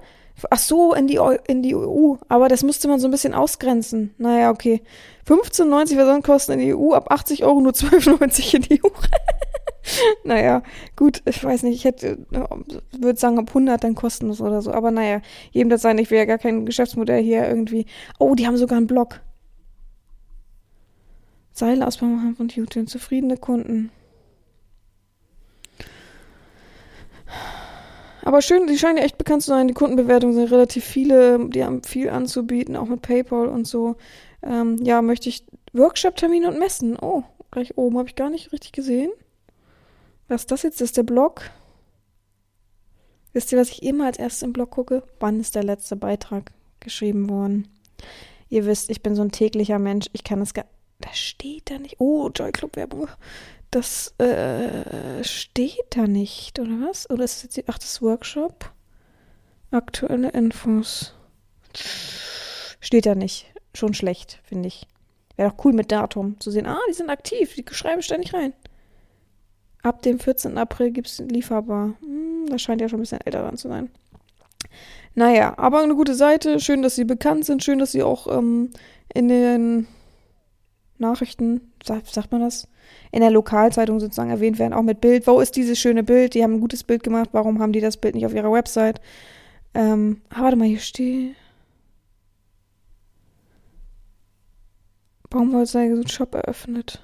Ach 0.51 0.59
so, 0.59 0.95
in 0.95 1.07
die, 1.07 1.21
in 1.47 1.63
die 1.63 1.75
EU. 1.75 2.17
Aber 2.29 2.49
das 2.49 2.63
müsste 2.63 2.89
man 2.89 2.99
so 2.99 3.07
ein 3.07 3.11
bisschen 3.11 3.35
ausgrenzen. 3.35 4.15
Naja, 4.19 4.51
okay. 4.51 4.83
15,90 5.29 5.95
Versandkosten 5.95 6.59
in 6.59 6.67
die 6.67 6.75
EU, 6.75 6.93
ab 6.93 7.11
80 7.11 7.45
Euro 7.45 7.61
nur 7.61 7.73
12,90 7.73 8.55
in 8.57 8.63
die 8.63 8.85
EU. 8.85 8.89
naja, 10.25 10.63
gut, 10.97 11.23
ich 11.27 11.43
weiß 11.43 11.63
nicht, 11.65 11.77
ich 11.77 11.85
hätte, 11.85 12.19
würde 12.93 13.19
sagen, 13.19 13.39
ab 13.39 13.49
100 13.49 13.83
dann 13.83 13.95
kostenlos 13.95 14.41
oder 14.41 14.63
so. 14.63 14.73
Aber 14.73 14.91
naja, 14.91 15.21
jedem 15.51 15.71
das 15.71 15.83
sein, 15.83 15.99
ich 15.99 16.11
will 16.11 16.19
ja 16.19 16.25
gar 16.25 16.39
kein 16.39 16.67
Geschäftsmodell 16.67 17.23
hier 17.23 17.49
irgendwie. 17.49 17.87
Oh, 18.19 18.35
die 18.35 18.47
haben 18.47 18.57
sogar 18.57 18.79
einen 18.79 18.87
Blog. 18.87 19.21
Seile 21.53 21.87
aus 21.87 22.01
Hanf 22.01 22.41
und 22.41 22.57
Jute, 22.57 22.85
zufriedene 22.87 23.37
Kunden. 23.37 23.91
Aber 28.23 28.41
schön, 28.41 28.67
die 28.67 28.79
scheinen 28.79 28.97
ja 28.99 29.05
echt 29.05 29.19
bekannt 29.19 29.43
zu 29.43 29.51
sein. 29.51 29.69
Die 29.69 29.75
Kundenbewertungen 29.75 30.35
sind 30.35 30.51
relativ 30.51 30.85
viele. 30.85 31.49
Die 31.51 31.63
haben 31.63 31.83
viel 31.85 32.09
anzubieten, 32.09 32.75
auch 32.75 32.87
mit 32.87 33.03
PayPal 33.03 33.49
und 33.49 33.67
so. 33.67 33.97
Ähm, 34.43 34.77
ja, 34.83 35.03
möchte 35.03 35.29
ich 35.29 35.45
Workshop-Termine 35.75 36.49
und 36.49 36.59
Messen. 36.59 36.97
Oh, 37.01 37.23
gleich 37.51 37.77
oben 37.77 37.99
habe 37.99 38.09
ich 38.09 38.17
gar 38.17 38.31
nicht 38.31 38.53
richtig 38.53 38.73
gesehen. 38.73 39.11
Was 40.29 40.43
ist 40.43 40.51
das 40.51 40.63
jetzt? 40.63 40.81
Das 40.81 40.89
ist 40.89 40.97
der 40.97 41.03
Blog. 41.03 41.51
Wisst 43.33 43.53
ihr, 43.53 43.59
was 43.59 43.71
ich 43.71 43.83
immer 43.83 44.07
als 44.07 44.19
erstes 44.19 44.43
im 44.43 44.53
Blog 44.53 44.71
gucke? 44.71 45.03
Wann 45.21 45.41
ist 45.41 45.55
der 45.55 45.65
letzte 45.65 45.97
Beitrag 45.97 46.53
geschrieben 46.81 47.29
worden? 47.29 47.69
Ihr 48.49 48.65
wisst, 48.67 48.91
ich 48.91 49.03
bin 49.03 49.17
so 49.17 49.23
ein 49.23 49.33
täglicher 49.33 49.79
Mensch. 49.79 50.07
Ich 50.13 50.25
kann 50.25 50.41
es 50.41 50.55
gar. 50.55 50.67
Da 51.01 51.13
steht 51.13 51.71
da 51.71 51.79
nicht. 51.79 51.97
Oh, 51.99 52.31
Joy 52.33 52.53
Club 52.53 52.77
Werbung. 52.77 53.09
Das 53.71 54.15
äh, 54.19 55.25
steht 55.25 55.87
da 55.91 56.07
nicht, 56.07 56.61
oder 56.61 56.71
was? 56.87 57.11
Oder 57.11 57.25
ist 57.25 57.43
das 57.45 57.57
jetzt, 57.57 57.69
ach, 57.69 57.79
das 57.79 58.01
Workshop? 58.01 58.73
Aktuelle 59.73 60.31
Infos. 60.31 61.13
Steht 62.79 63.07
da 63.07 63.17
nicht. 63.17 63.47
Schon 63.75 63.95
schlecht, 63.95 64.41
finde 64.45 64.69
ich. 64.69 64.87
Wäre 65.35 65.51
doch 65.51 65.65
cool 65.65 65.73
mit 65.73 65.91
Datum 65.91 66.39
zu 66.39 66.53
sehen. 66.53 66.67
Ah, 66.67 66.79
die 66.89 66.95
sind 66.95 67.11
aktiv, 67.11 67.55
die 67.57 67.65
schreiben 67.73 68.03
ständig 68.03 68.33
rein. 68.33 68.53
Ab 69.85 70.01
dem 70.01 70.19
14. 70.19 70.57
April 70.57 70.93
gibt 70.93 71.09
es 71.09 71.19
lieferbar. 71.19 71.93
Hm, 72.01 72.47
das 72.49 72.63
scheint 72.63 72.81
ja 72.81 72.89
schon 72.89 72.99
ein 72.99 73.03
bisschen 73.03 73.21
älter 73.21 73.43
dran 73.43 73.59
zu 73.59 73.69
sein. 73.69 73.91
Naja, 75.15 75.53
aber 75.59 75.83
eine 75.83 75.95
gute 75.95 76.15
Seite. 76.15 76.59
Schön, 76.59 76.81
dass 76.81 76.97
sie 76.97 77.05
bekannt 77.05 77.45
sind. 77.45 77.63
Schön, 77.63 77.79
dass 77.79 77.93
sie 77.93 78.03
auch 78.03 78.27
ähm, 78.35 78.71
in 79.13 79.29
den 79.29 79.87
Nachrichten, 80.97 81.73
sagt, 81.85 82.33
man 82.33 82.41
das? 82.41 82.67
In 83.13 83.21
der 83.21 83.31
Lokalzeitung 83.31 84.01
sozusagen 84.01 84.31
erwähnt 84.31 84.59
werden, 84.59 84.73
auch 84.73 84.83
mit 84.83 85.03
Bild. 85.03 85.27
Wo 85.27 85.39
ist 85.41 85.55
dieses 85.55 85.79
schöne 85.79 86.03
Bild? 86.03 86.33
Die 86.33 86.43
haben 86.43 86.55
ein 86.55 86.61
gutes 86.61 86.83
Bild 86.83 87.03
gemacht. 87.03 87.29
Warum 87.33 87.61
haben 87.61 87.73
die 87.73 87.81
das 87.81 87.99
Bild 87.99 88.15
nicht 88.15 88.25
auf 88.25 88.35
ihrer 88.35 88.53
Website? 88.53 89.03
Ähm, 89.75 90.23
ah, 90.31 90.45
warte 90.45 90.57
mal, 90.57 90.67
hier 90.67 90.79
steht. 90.79 91.37
Ein 95.31 96.09
Shop 96.09 96.35
eröffnet. 96.35 97.04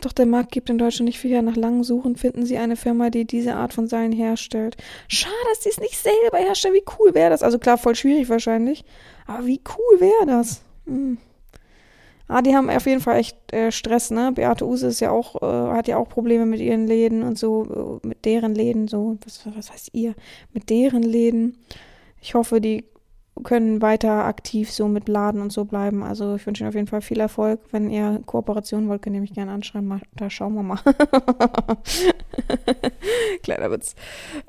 Doch 0.00 0.12
der 0.12 0.26
Markt 0.26 0.52
gibt 0.52 0.70
in 0.70 0.78
Deutschland 0.78 1.06
nicht 1.06 1.18
viel 1.18 1.30
her. 1.30 1.42
Nach 1.42 1.56
langem 1.56 1.84
Suchen 1.84 2.16
finden 2.16 2.44
sie 2.44 2.58
eine 2.58 2.76
Firma, 2.76 3.10
die 3.10 3.24
diese 3.24 3.54
Art 3.54 3.72
von 3.72 3.86
Seilen 3.86 4.12
herstellt. 4.12 4.76
Schade, 5.06 5.34
dass 5.50 5.60
die 5.60 5.68
es 5.68 5.78
nicht 5.78 5.96
selber 5.96 6.38
herstellen. 6.38 6.74
Wie 6.74 6.84
cool 6.98 7.14
wäre 7.14 7.30
das? 7.30 7.42
Also 7.42 7.58
klar, 7.58 7.78
voll 7.78 7.94
schwierig 7.94 8.28
wahrscheinlich. 8.28 8.84
Aber 9.26 9.46
wie 9.46 9.60
cool 9.76 10.00
wäre 10.00 10.26
das? 10.26 10.62
Hm. 10.86 11.18
Ah, 12.26 12.42
die 12.42 12.54
haben 12.54 12.68
auf 12.68 12.86
jeden 12.86 13.00
Fall 13.00 13.16
echt 13.18 13.36
äh, 13.54 13.72
Stress, 13.72 14.10
ne? 14.10 14.32
Beate 14.32 14.66
Use 14.66 14.86
ist 14.86 15.00
ja 15.00 15.10
auch, 15.10 15.40
äh, 15.40 15.74
hat 15.74 15.88
ja 15.88 15.96
auch 15.96 16.10
Probleme 16.10 16.44
mit 16.44 16.60
ihren 16.60 16.86
Läden 16.86 17.22
und 17.22 17.38
so, 17.38 18.00
äh, 18.04 18.06
mit 18.06 18.26
deren 18.26 18.54
Läden, 18.54 18.86
so, 18.86 19.16
was, 19.24 19.40
was 19.56 19.72
heißt 19.72 19.90
ihr? 19.94 20.14
Mit 20.52 20.68
deren 20.68 21.02
Läden. 21.02 21.56
Ich 22.20 22.34
hoffe, 22.34 22.60
die 22.60 22.84
können 23.42 23.82
weiter 23.82 24.24
aktiv 24.24 24.70
so 24.70 24.88
mit 24.88 25.08
Laden 25.08 25.40
und 25.40 25.52
so 25.52 25.64
bleiben. 25.64 26.02
Also 26.02 26.36
ich 26.36 26.46
wünsche 26.46 26.62
Ihnen 26.62 26.68
auf 26.68 26.74
jeden 26.74 26.86
Fall 26.86 27.00
viel 27.00 27.20
Erfolg. 27.20 27.60
Wenn 27.70 27.90
ihr 27.90 28.20
Kooperation 28.26 28.88
wollt, 28.88 29.02
könnt 29.02 29.16
ihr 29.16 29.20
mich 29.20 29.34
gerne 29.34 29.52
anschreiben. 29.52 30.00
Da 30.16 30.30
schauen 30.30 30.54
wir 30.54 30.62
mal. 30.62 30.80
Kleiner 33.42 33.70
Witz. 33.70 33.94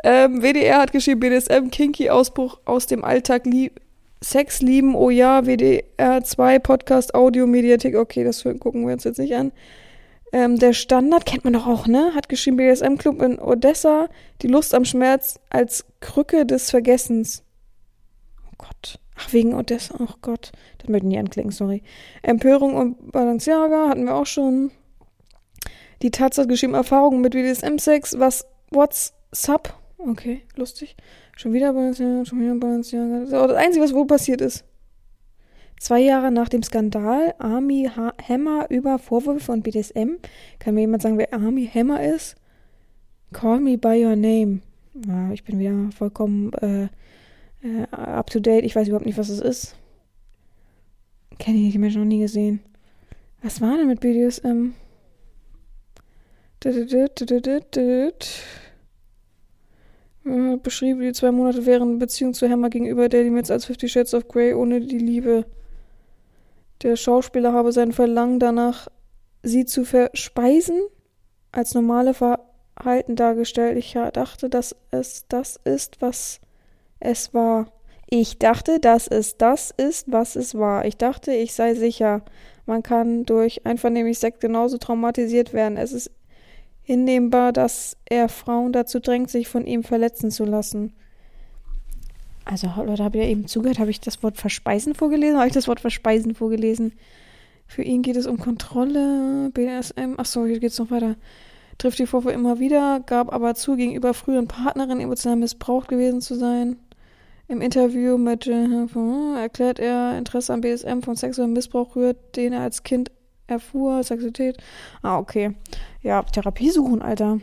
Ähm, 0.03 0.41
WDR 0.41 0.79
hat 0.79 0.91
geschrieben, 0.91 1.19
BDSM, 1.19 1.69
Kinky-Ausbruch 1.69 2.59
aus 2.65 2.87
dem 2.87 3.03
Alltag, 3.03 3.45
lieb 3.45 3.81
Sex 4.21 4.61
lieben, 4.61 4.95
oh 4.95 5.09
ja, 5.09 5.45
WDR 5.45 6.23
2, 6.23 6.59
Podcast, 6.59 7.15
Audio, 7.15 7.47
Mediathek, 7.47 7.95
okay, 7.95 8.25
das 8.25 8.43
gucken 8.43 8.85
wir 8.85 8.93
uns 8.93 9.05
jetzt 9.05 9.17
nicht 9.17 9.33
an. 9.33 9.53
Ähm, 10.31 10.59
der 10.59 10.73
Standard 10.73 11.25
kennt 11.25 11.43
man 11.43 11.53
doch 11.53 11.67
auch, 11.67 11.87
ne? 11.87 12.11
Hat 12.13 12.29
geschrieben, 12.29 12.57
BDSM-Club 12.57 13.21
in 13.21 13.39
Odessa, 13.39 14.09
die 14.41 14.47
Lust 14.47 14.75
am 14.75 14.85
Schmerz 14.85 15.39
als 15.49 15.85
Krücke 16.01 16.45
des 16.45 16.69
Vergessens. 16.69 17.43
Gott. 18.59 18.99
Ach, 19.17 19.33
wegen 19.33 19.55
Odessa, 19.55 19.95
oh 19.99 20.13
Gott. 20.21 20.51
Das 20.77 20.89
möchte 20.89 21.07
ich 21.07 21.13
nie 21.13 21.19
anklicken, 21.19 21.51
sorry. 21.51 21.81
Empörung 22.21 22.75
und 22.75 23.11
Balenciaga 23.11 23.89
hatten 23.89 24.05
wir 24.05 24.13
auch 24.13 24.27
schon. 24.27 24.71
Die 26.03 26.11
Taz 26.11 26.37
hat 26.37 26.47
geschrieben, 26.47 26.75
Erfahrungen 26.75 27.21
mit 27.21 27.33
BDSM-Sex, 27.33 28.19
was, 28.19 28.45
what's 28.69 29.13
up? 29.47 29.73
Okay, 29.97 30.43
lustig. 30.55 30.95
Schon 31.35 31.53
wieder 31.53 31.73
Balenciaga, 31.73 32.25
schon 32.25 32.39
wieder 32.39 32.55
Balenciaga. 32.55 33.21
Das 33.21 33.29
das 33.31 33.57
Einzige, 33.57 33.83
was 33.83 33.93
wohl 33.93 34.05
passiert 34.05 34.41
ist. 34.41 34.63
Zwei 35.79 36.01
Jahre 36.01 36.29
nach 36.29 36.49
dem 36.49 36.61
Skandal 36.61 37.33
Army 37.39 37.89
ha 37.95 38.13
Hammer 38.27 38.67
über 38.69 38.99
Vorwürfe 38.99 39.39
von 39.39 39.61
BDSM. 39.61 40.17
Kann 40.59 40.75
mir 40.75 40.81
jemand 40.81 41.01
sagen, 41.01 41.17
wer 41.17 41.33
Army 41.33 41.69
Hammer 41.73 42.03
ist? 42.03 42.35
Call 43.31 43.61
me 43.61 43.77
by 43.77 44.05
your 44.05 44.17
name. 44.17 44.59
Ja, 45.07 45.31
ich 45.31 45.43
bin 45.45 45.59
wieder 45.59 45.89
vollkommen 45.97 46.51
äh, 46.53 46.89
äh, 47.61 47.83
up 47.91 48.29
to 48.29 48.39
date. 48.39 48.65
Ich 48.65 48.75
weiß 48.75 48.87
überhaupt 48.87 49.05
nicht, 49.05 49.17
was 49.17 49.29
es 49.29 49.39
ist. 49.39 49.75
Kenne 51.37 51.57
ich 51.57 51.63
nicht, 51.63 51.73
die 51.75 51.79
Menschen 51.79 52.01
noch 52.01 52.07
nie 52.07 52.19
gesehen. 52.19 52.61
Was 53.41 53.61
war 53.61 53.77
denn 53.77 53.87
mit 53.87 54.01
BDSM? 54.01 54.73
Äh, 60.25 60.57
beschrieb 60.57 60.99
die 60.99 61.13
zwei 61.13 61.31
Monate 61.31 61.65
während 61.65 61.99
Beziehung 61.99 62.33
zu 62.33 62.49
Hammer 62.49 62.69
gegenüber 62.69 63.07
Daily 63.07 63.29
Mitz 63.29 63.49
als 63.49 63.65
Fifty 63.65 63.87
Shades 63.87 64.13
of 64.13 64.27
Grey 64.27 64.53
ohne 64.53 64.81
die 64.81 64.97
Liebe. 64.97 65.45
Der 66.81 66.95
Schauspieler 66.95 67.53
habe 67.53 67.71
sein 67.71 67.93
Verlangen 67.93 68.39
danach, 68.39 68.87
sie 69.43 69.65
zu 69.65 69.85
verspeisen, 69.85 70.81
als 71.51 71.73
normale 71.73 72.13
Verhalten 72.13 73.15
dargestellt. 73.15 73.77
Ich 73.77 73.93
dachte, 73.93 74.49
dass 74.49 74.75
es 74.91 75.25
das 75.29 75.59
ist, 75.63 76.01
was 76.01 76.41
es 76.99 77.33
war. 77.33 77.71
Ich 78.07 78.39
dachte, 78.39 78.79
dass 78.79 79.07
es 79.07 79.37
das 79.37 79.71
ist, 79.71 80.11
was 80.11 80.35
es 80.35 80.55
war. 80.55 80.85
Ich 80.85 80.97
dachte, 80.97 81.31
ich 81.31 81.53
sei 81.53 81.75
sicher. 81.75 82.21
Man 82.65 82.83
kann 82.83 83.25
durch 83.25 83.65
einvernehmlich 83.65 84.19
Sex 84.19 84.39
genauso 84.39 84.77
traumatisiert 84.77 85.53
werden. 85.53 85.77
Es 85.77 85.91
ist 85.91 86.11
hinnehmbar, 86.81 87.53
dass 87.53 87.97
er 88.05 88.29
Frauen 88.29 88.73
dazu 88.73 88.99
drängt, 88.99 89.29
sich 89.29 89.47
von 89.47 89.67
ihm 89.67 89.83
verletzen 89.83 90.31
zu 90.31 90.45
lassen. 90.45 90.93
Also, 92.45 92.71
Leute, 92.83 93.03
habe 93.03 93.19
ich 93.19 93.23
ja 93.23 93.29
eben 93.29 93.45
zugehört, 93.45 93.77
habe 93.77 93.91
ich 93.91 94.01
das 94.01 94.23
Wort 94.23 94.37
verspeisen 94.37 94.95
vorgelesen? 94.95 95.37
Habe 95.37 95.47
ich 95.47 95.53
das 95.53 95.67
Wort 95.67 95.79
verspeisen 95.79 96.33
vorgelesen? 96.33 96.93
Für 97.67 97.83
ihn 97.83 98.01
geht 98.01 98.15
es 98.15 98.25
um 98.25 98.39
Kontrolle, 98.39 99.51
BDSM. 99.53 100.15
Achso, 100.17 100.47
hier 100.47 100.59
geht 100.59 100.71
es 100.71 100.79
noch 100.79 100.89
weiter. 100.89 101.15
Trifft 101.77 101.99
die 101.99 102.07
Vorwürfe 102.07 102.33
immer 102.33 102.59
wieder, 102.59 103.01
gab 103.05 103.31
aber 103.31 103.53
zu, 103.53 103.75
gegenüber 103.75 104.15
früheren 104.15 104.47
Partnerinnen 104.47 104.99
emotional 104.99 105.37
missbraucht 105.37 105.89
gewesen 105.89 106.21
zu 106.21 106.33
sein. 106.33 106.77
Im 107.49 107.61
Interview 107.61 108.19
mit 108.19 108.45
äh, 108.45 108.85
erklärt 109.35 109.79
er, 109.79 110.15
Interesse 110.19 110.53
am 110.53 110.61
BSM 110.61 111.01
von 111.01 111.15
sexuellem 111.15 111.53
Missbrauch 111.53 111.95
rührt, 111.95 112.35
den 112.35 112.53
er 112.53 112.61
als 112.61 112.83
Kind 112.83 113.11
erfuhr, 113.47 114.03
Sexualität. 114.03 114.57
Ah, 115.01 115.17
okay. 115.17 115.55
Ja, 116.03 116.21
Therapie 116.21 116.69
suchen, 116.69 117.01
Alter. 117.01 117.39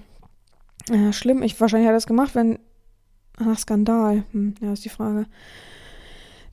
Ja, 0.88 1.12
schlimm. 1.12 1.42
Ich 1.42 1.60
wahrscheinlich 1.60 1.88
er 1.88 1.92
das 1.92 2.06
gemacht, 2.06 2.36
wenn. 2.36 2.60
Ach, 3.38 3.58
Skandal. 3.58 4.22
Hm, 4.30 4.54
ja, 4.60 4.72
ist 4.72 4.84
die 4.84 4.90
Frage. 4.90 5.26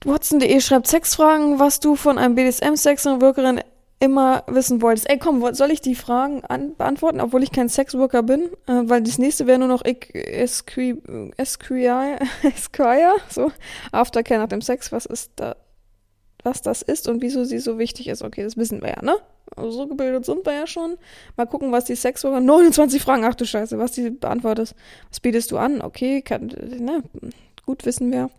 Watson.de 0.03 0.59
schreibt 0.59 0.87
Sexfragen, 0.87 1.59
was 1.59 1.79
du 1.79 1.95
von 1.95 2.17
einem 2.17 2.33
BDSM-Sexworkerin 2.33 3.61
immer 4.03 4.43
wissen 4.47 4.81
wolltest. 4.81 5.09
Ey, 5.09 5.17
komm, 5.17 5.53
soll 5.55 5.71
ich 5.71 5.79
die 5.79 5.95
Fragen 5.95 6.43
an 6.43 6.75
beantworten, 6.75 7.21
obwohl 7.21 7.41
ich 7.41 7.53
kein 7.53 7.69
Sexworker 7.69 8.21
bin? 8.21 8.49
Äh, 8.67 8.81
weil 8.83 9.01
das 9.01 9.17
nächste 9.17 9.47
wäre 9.47 9.59
nur 9.59 9.69
noch 9.69 9.81
Esquire, 9.85 11.07
so, 13.29 13.51
Aftercare 13.93 14.41
nach 14.41 14.49
dem 14.49 14.59
Sex. 14.61 14.91
Was 14.91 15.05
ist 15.05 15.31
da, 15.37 15.55
was 16.43 16.61
das 16.61 16.81
ist 16.81 17.07
und 17.07 17.21
wieso 17.21 17.45
sie 17.45 17.59
so 17.59 17.79
wichtig 17.79 18.09
ist? 18.09 18.23
Okay, 18.23 18.43
das 18.43 18.57
wissen 18.57 18.81
wir 18.81 18.89
ja, 18.89 19.01
ne? 19.01 19.15
Also 19.55 19.71
so 19.71 19.87
gebildet 19.87 20.25
sind 20.25 20.45
wir 20.45 20.53
ja 20.53 20.67
schon. 20.67 20.97
Mal 21.37 21.45
gucken, 21.45 21.71
was 21.71 21.85
die 21.85 21.95
Sexworker. 21.95 22.41
29 22.41 23.01
Fragen, 23.01 23.23
ach 23.23 23.35
du 23.35 23.45
Scheiße, 23.45 23.79
was 23.79 23.93
die 23.93 24.09
beantwortest. 24.09 24.75
Was 25.09 25.21
bietest 25.21 25.49
du 25.51 25.57
an? 25.57 25.81
Okay, 25.81 26.21
kann, 26.21 26.47
ne, 26.47 27.03
gut 27.65 27.85
wissen 27.85 28.11
wir. 28.11 28.29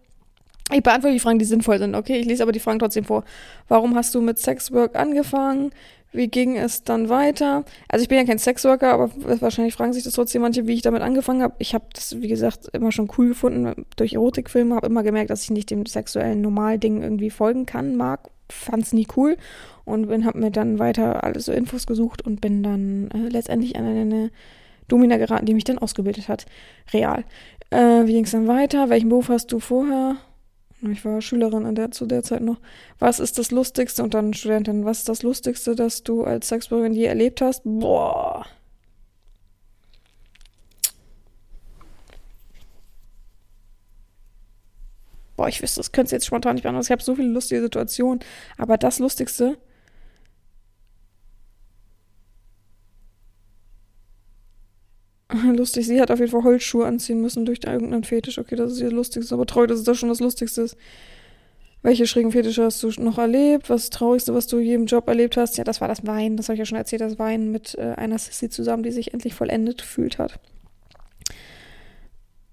Ich 0.72 0.82
beantworte 0.82 1.12
die 1.12 1.20
Fragen, 1.20 1.38
die 1.38 1.44
sinnvoll 1.44 1.78
sind. 1.78 1.94
Okay, 1.94 2.16
ich 2.16 2.26
lese 2.26 2.42
aber 2.42 2.52
die 2.52 2.60
Fragen 2.60 2.78
trotzdem 2.78 3.04
vor. 3.04 3.24
Warum 3.68 3.94
hast 3.94 4.14
du 4.14 4.20
mit 4.20 4.38
Sexwork 4.38 4.96
angefangen? 4.96 5.72
Wie 6.14 6.28
ging 6.28 6.56
es 6.56 6.84
dann 6.84 7.08
weiter? 7.08 7.64
Also 7.88 8.04
ich 8.04 8.08
bin 8.08 8.18
ja 8.18 8.24
kein 8.24 8.38
Sexworker, 8.38 8.92
aber 8.92 9.10
wahrscheinlich 9.40 9.74
fragen 9.74 9.92
sich 9.92 10.04
das 10.04 10.12
trotzdem 10.12 10.42
manche, 10.42 10.66
wie 10.66 10.74
ich 10.74 10.82
damit 10.82 11.02
angefangen 11.02 11.42
habe. 11.42 11.56
Ich 11.58 11.74
habe 11.74 11.86
das, 11.92 12.20
wie 12.22 12.28
gesagt, 12.28 12.68
immer 12.72 12.92
schon 12.92 13.10
cool 13.18 13.28
gefunden 13.28 13.84
durch 13.96 14.14
Erotikfilme, 14.14 14.76
habe 14.76 14.86
immer 14.86 15.02
gemerkt, 15.02 15.30
dass 15.30 15.42
ich 15.42 15.50
nicht 15.50 15.70
dem 15.70 15.84
sexuellen 15.86 16.40
Normalding 16.40 17.02
irgendwie 17.02 17.30
folgen 17.30 17.66
kann, 17.66 17.96
mag, 17.96 18.30
fand 18.48 18.84
es 18.84 18.92
nie 18.92 19.08
cool 19.16 19.36
und 19.84 20.06
bin 20.06 20.24
habe 20.24 20.38
mir 20.38 20.52
dann 20.52 20.78
weiter 20.78 21.24
alles 21.24 21.46
so 21.46 21.52
Infos 21.52 21.84
gesucht 21.86 22.22
und 22.22 22.40
bin 22.40 22.62
dann 22.62 23.10
äh, 23.10 23.28
letztendlich 23.28 23.74
an 23.74 23.84
eine 23.84 24.30
Domina 24.86 25.16
geraten, 25.16 25.46
die 25.46 25.54
mich 25.54 25.64
dann 25.64 25.78
ausgebildet 25.78 26.28
hat. 26.28 26.46
Real. 26.92 27.24
Äh, 27.70 28.06
wie 28.06 28.12
ging 28.12 28.24
es 28.24 28.30
dann 28.30 28.46
weiter? 28.46 28.88
Welchen 28.88 29.08
Beruf 29.08 29.30
hast 29.30 29.50
du 29.50 29.58
vorher? 29.58 30.16
Ich 30.91 31.05
war 31.05 31.20
Schülerin 31.22 31.64
an 31.64 31.74
der, 31.74 31.91
zu 31.91 32.07
der 32.07 32.22
Zeit 32.22 32.43
noch. 32.43 32.59
Was 32.99 33.18
ist 33.18 33.39
das 33.39 33.51
Lustigste? 33.51 34.03
Und 34.03 34.14
dann 34.14 34.35
Studentin, 34.35 34.85
was 34.85 34.99
ist 34.99 35.09
das 35.09 35.22
Lustigste, 35.22 35.74
das 35.74 36.03
du 36.03 36.24
als 36.24 36.49
Sexbürgerin 36.49 36.93
je 36.93 37.07
erlebt 37.07 37.41
hast? 37.41 37.62
Boah. 37.64 38.45
Boah, 45.37 45.49
ich 45.49 45.62
wüsste, 45.62 45.80
das 45.80 45.91
könnte 45.91 46.07
es 46.07 46.12
jetzt 46.12 46.26
spontan 46.26 46.55
nicht 46.55 46.62
beantworten. 46.62 46.87
Ich 46.87 46.93
habe 46.93 47.03
so 47.03 47.14
viele 47.14 47.28
lustige 47.28 47.62
Situationen. 47.62 48.20
Aber 48.57 48.76
das 48.76 48.99
Lustigste, 48.99 49.57
Lustig, 55.57 55.87
sie 55.87 56.01
hat 56.01 56.11
auf 56.11 56.18
jeden 56.18 56.30
Fall 56.30 56.45
Holzschuhe 56.45 56.87
anziehen 56.87 57.20
müssen 57.20 57.45
durch 57.45 57.61
irgendeinen 57.64 58.05
Fetisch. 58.05 58.39
Okay, 58.39 58.57
das 58.57 58.72
ist 58.72 58.80
ihr 58.80 58.91
Lustigste, 58.91 59.35
aber 59.35 59.47
traurig, 59.47 59.68
dass 59.68 59.78
es 59.78 59.85
das 59.85 59.99
schon 59.99 60.09
das 60.09 60.20
Lustigste 60.20 60.62
ist. 60.62 60.76
Welche 61.82 62.07
schrägen 62.07 62.32
Fetische 62.32 62.64
hast 62.64 62.82
du 62.82 62.91
noch 63.03 63.18
erlebt? 63.18 63.68
Was 63.68 63.85
ist 63.85 63.93
das 63.93 63.99
Traurigste, 63.99 64.35
was 64.35 64.47
du 64.47 64.59
je 64.59 64.74
im 64.74 64.87
Job 64.87 65.07
erlebt 65.07 65.37
hast? 65.37 65.59
Ja, 65.59 65.64
das 65.64 65.82
war 65.82 65.89
das 65.89 66.07
Weinen. 66.07 66.39
Das 66.39 66.49
habe 66.49 66.55
ich 66.55 66.61
ja 66.61 66.64
schon 66.64 66.78
erzählt, 66.78 67.03
das 67.03 67.18
Weinen 67.18 67.53
mit 67.53 67.74
äh, 67.76 67.93
einer 67.97 68.18
Sissy 68.18 68.49
zusammen, 68.49 68.82
die 68.82 68.91
sich 68.91 69.12
endlich 69.12 69.35
vollendet 69.35 69.78
gefühlt 69.78 70.18
hat. 70.18 70.41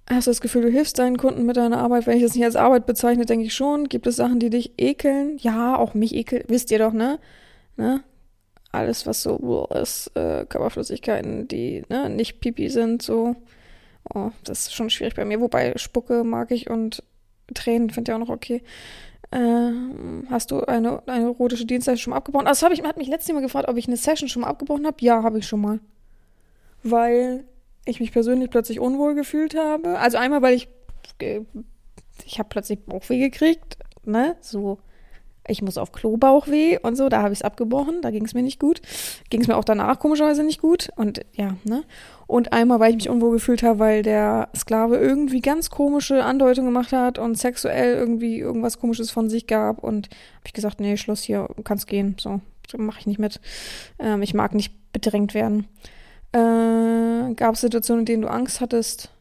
Hast 0.10 0.28
du 0.28 0.32
das 0.32 0.42
Gefühl, 0.42 0.64
du 0.64 0.70
hilfst 0.70 1.00
deinen 1.00 1.18
Kunden 1.18 1.46
mit 1.46 1.56
deiner 1.56 1.78
Arbeit? 1.78 2.08
Wenn 2.08 2.18
ich 2.18 2.24
das 2.24 2.36
nicht 2.36 2.44
als 2.44 2.58
Arbeit 2.58 2.86
bezeichne, 2.86 3.26
denke 3.26 3.46
ich 3.46 3.54
schon. 3.54 3.88
Gibt 3.88 4.06
es 4.06 4.18
Sachen, 4.18 4.40
die 4.40 4.50
dich 4.50 4.74
ekeln? 4.78 5.38
Ja, 5.38 5.78
auch 5.78 5.94
mich 5.94 6.14
ekeln. 6.14 6.44
Wisst 6.50 6.70
ihr 6.72 6.80
doch, 6.80 6.92
ne? 6.92 7.18
ne? 7.78 8.04
Alles, 8.72 9.06
was 9.06 9.22
so 9.22 9.68
ist, 9.74 10.12
äh, 10.16 10.46
Körperflüssigkeiten, 10.46 11.48
die 11.48 11.84
ne, 11.90 12.10
nicht 12.10 12.40
Pipi 12.40 12.70
sind, 12.70 13.02
so. 13.02 13.36
Oh, 14.14 14.32
das 14.44 14.62
ist 14.62 14.74
schon 14.74 14.90
schwierig 14.90 15.16
bei 15.16 15.26
mir. 15.26 15.40
Wobei 15.42 15.78
Spucke 15.78 16.24
mag 16.24 16.52
ich 16.52 16.70
und 16.70 17.04
Tränen 17.54 17.90
finde 17.90 18.12
ich 18.12 18.16
auch 18.16 18.20
noch 18.20 18.30
okay. 18.30 18.64
Äh, 19.32 19.72
hast 20.30 20.52
du 20.52 20.62
eine, 20.62 21.08
eine 21.08 21.26
erotische 21.26 21.66
Dienstleistung 21.66 22.04
schon 22.04 22.12
mal 22.12 22.18
abgebrochen? 22.18 22.48
Also, 22.48 22.68
das 22.68 22.78
ich, 22.78 22.84
hat 22.84 22.98
mich 22.98 23.08
letztes 23.08 23.34
Mal 23.34 23.42
gefragt, 23.42 23.70
ob 23.70 23.78
ich 23.78 23.88
eine 23.88 23.98
Session 23.98 24.28
schon 24.28 24.42
mal 24.42 24.50
abgebrochen 24.50 24.86
habe. 24.86 24.98
Ja, 25.02 25.24
habe 25.24 25.40
ich 25.40 25.48
schon 25.48 25.62
mal. 25.62 25.80
Weil 26.84 27.46
ich 27.86 28.00
mich 28.00 28.12
persönlich 28.12 28.50
plötzlich 28.50 28.80
unwohl 28.80 29.16
gefühlt 29.16 29.56
habe. 29.56 30.00
Also 30.00 30.18
einmal, 30.18 30.42
weil 30.42 30.54
ich, 30.54 30.68
ich 32.26 32.40
habe 32.40 32.50
plötzlich 32.50 32.80
Bauchweh 32.86 33.20
gekriegt, 33.20 33.78
ne, 34.04 34.36
so 34.42 34.80
ich 35.52 35.62
muss 35.62 35.78
auf 35.78 35.92
Klobauchweh 35.92 36.80
und 36.82 36.96
so, 36.96 37.10
da 37.10 37.22
habe 37.22 37.34
ich 37.34 37.40
es 37.40 37.44
abgebrochen, 37.44 38.02
da 38.02 38.10
ging 38.10 38.26
es 38.26 38.34
mir 38.34 38.42
nicht 38.42 38.60
gut. 38.60 38.82
Ging 39.30 39.42
es 39.42 39.48
mir 39.48 39.58
auch 39.58 39.64
danach 39.64 40.00
komischerweise 40.00 40.44
nicht 40.44 40.62
gut 40.62 40.90
und 40.96 41.22
ja, 41.34 41.56
ne? 41.64 41.84
Und 42.28 42.54
einmal, 42.54 42.80
weil 42.80 42.92
ich 42.92 42.96
mich 42.96 43.10
unwohl 43.10 43.32
gefühlt 43.34 43.62
habe, 43.62 43.80
weil 43.80 44.04
der 44.04 44.48
Sklave 44.56 44.96
irgendwie 44.98 45.42
ganz 45.42 45.70
komische 45.70 46.24
Andeutungen 46.24 46.74
gemacht 46.74 46.94
hat 46.94 47.18
und 47.20 47.38
sexuell 47.38 47.96
irgendwie 47.96 48.40
irgendwas 48.40 48.80
komisches 48.80 49.12
von 49.12 49.30
sich 49.30 49.48
gab 49.48 49.84
und 49.84 50.08
habe 50.08 50.46
ich 50.46 50.54
gesagt, 50.54 50.80
nee, 50.80 50.96
Schluss 50.96 51.22
hier, 51.22 51.50
kannst 51.66 51.88
gehen, 51.88 52.16
so, 52.18 52.40
mache 52.78 53.02
ich 53.02 53.08
nicht 53.08 53.20
mit. 53.20 53.42
Ähm, 54.00 54.22
ich 54.22 54.34
mag 54.34 54.56
nicht 54.56 54.74
bedrängt 54.94 55.34
werden. 55.34 55.68
Äh, 56.32 57.34
gab 57.36 57.56
es 57.56 57.62
Situationen, 57.62 58.02
in 58.02 58.06
denen 58.06 58.22
du 58.22 58.30
Angst 58.30 58.62
hattest? 58.62 59.12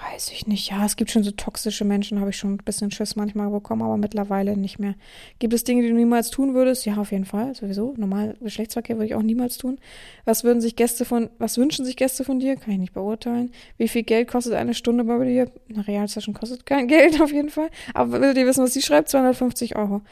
Weiß 0.00 0.30
ich 0.30 0.46
nicht. 0.46 0.70
Ja, 0.70 0.84
es 0.84 0.96
gibt 0.96 1.10
schon 1.10 1.22
so 1.22 1.30
toxische 1.32 1.84
Menschen, 1.84 2.20
habe 2.20 2.30
ich 2.30 2.36
schon 2.36 2.54
ein 2.54 2.58
bisschen 2.58 2.90
Schiss 2.90 3.16
manchmal 3.16 3.50
bekommen, 3.50 3.82
aber 3.82 3.96
mittlerweile 3.96 4.56
nicht 4.56 4.78
mehr. 4.78 4.94
Gibt 5.38 5.52
es 5.54 5.64
Dinge, 5.64 5.82
die 5.82 5.88
du 5.88 5.94
niemals 5.94 6.30
tun 6.30 6.54
würdest? 6.54 6.86
Ja, 6.86 6.96
auf 6.96 7.12
jeden 7.12 7.24
Fall, 7.24 7.54
sowieso. 7.54 7.94
Normal 7.96 8.36
Geschlechtsverkehr 8.40 8.96
würde 8.96 9.06
ich 9.06 9.14
auch 9.14 9.22
niemals 9.22 9.58
tun. 9.58 9.78
Was 10.24 10.44
würden 10.44 10.60
sich 10.60 10.76
Gäste 10.76 11.04
von, 11.04 11.30
was 11.38 11.58
wünschen 11.58 11.84
sich 11.84 11.96
Gäste 11.96 12.24
von 12.24 12.40
dir? 12.40 12.56
Kann 12.56 12.72
ich 12.72 12.78
nicht 12.78 12.94
beurteilen. 12.94 13.52
Wie 13.76 13.88
viel 13.88 14.02
Geld 14.02 14.28
kostet 14.28 14.54
eine 14.54 14.74
Stunde 14.74 15.04
bei 15.04 15.24
dir? 15.24 15.50
Eine 15.68 15.86
Realsession 15.86 16.34
kostet 16.34 16.64
kein 16.64 16.88
Geld 16.88 17.20
auf 17.20 17.32
jeden 17.32 17.50
Fall. 17.50 17.70
Aber 17.92 18.12
würdet 18.12 18.38
ihr 18.38 18.46
wissen, 18.46 18.64
was 18.64 18.72
sie 18.72 18.82
schreibt? 18.82 19.08
250 19.08 19.76
Euro. 19.76 20.02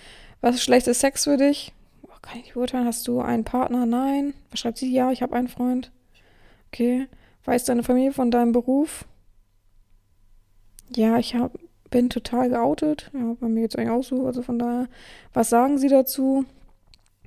Was 0.41 0.63
schlechtes 0.63 1.01
Sex 1.01 1.25
für 1.25 1.37
dich? 1.37 1.73
Oh, 2.03 2.09
kann 2.23 2.39
ich 2.39 2.45
nicht 2.45 2.55
beurteilen. 2.55 2.87
Hast 2.87 3.07
du 3.09 3.21
einen 3.21 3.45
Partner? 3.45 3.87
Nein. 3.87 4.35
Was 4.51 4.61
schreibt 4.61 4.79
sie? 4.79 4.93
Ja, 4.93 5.11
ich 5.11 5.23
habe 5.23 5.37
einen 5.37 5.49
Freund. 5.49 5.91
Okay. 6.73 7.07
Weiß 7.45 7.65
deine 7.65 7.83
Familie 7.83 8.13
von 8.13 8.31
deinem 8.31 8.53
Beruf? 8.53 9.07
Ja, 10.95 11.19
ich 11.19 11.35
hab, 11.35 11.59
bin 11.91 12.11
total 12.11 12.51
geoutet. 12.51 13.11
Ja, 13.15 13.37
bei 13.41 13.49
mir 13.49 13.63
jetzt 13.63 13.79
eigentlich 13.79 13.91
auch 13.91 14.05
so. 14.05 14.27
Also 14.27 14.43
von 14.43 14.59
daher, 14.59 14.89
was 15.33 15.51
sagen 15.51 15.79
Sie 15.79 15.89
dazu? 15.89 16.45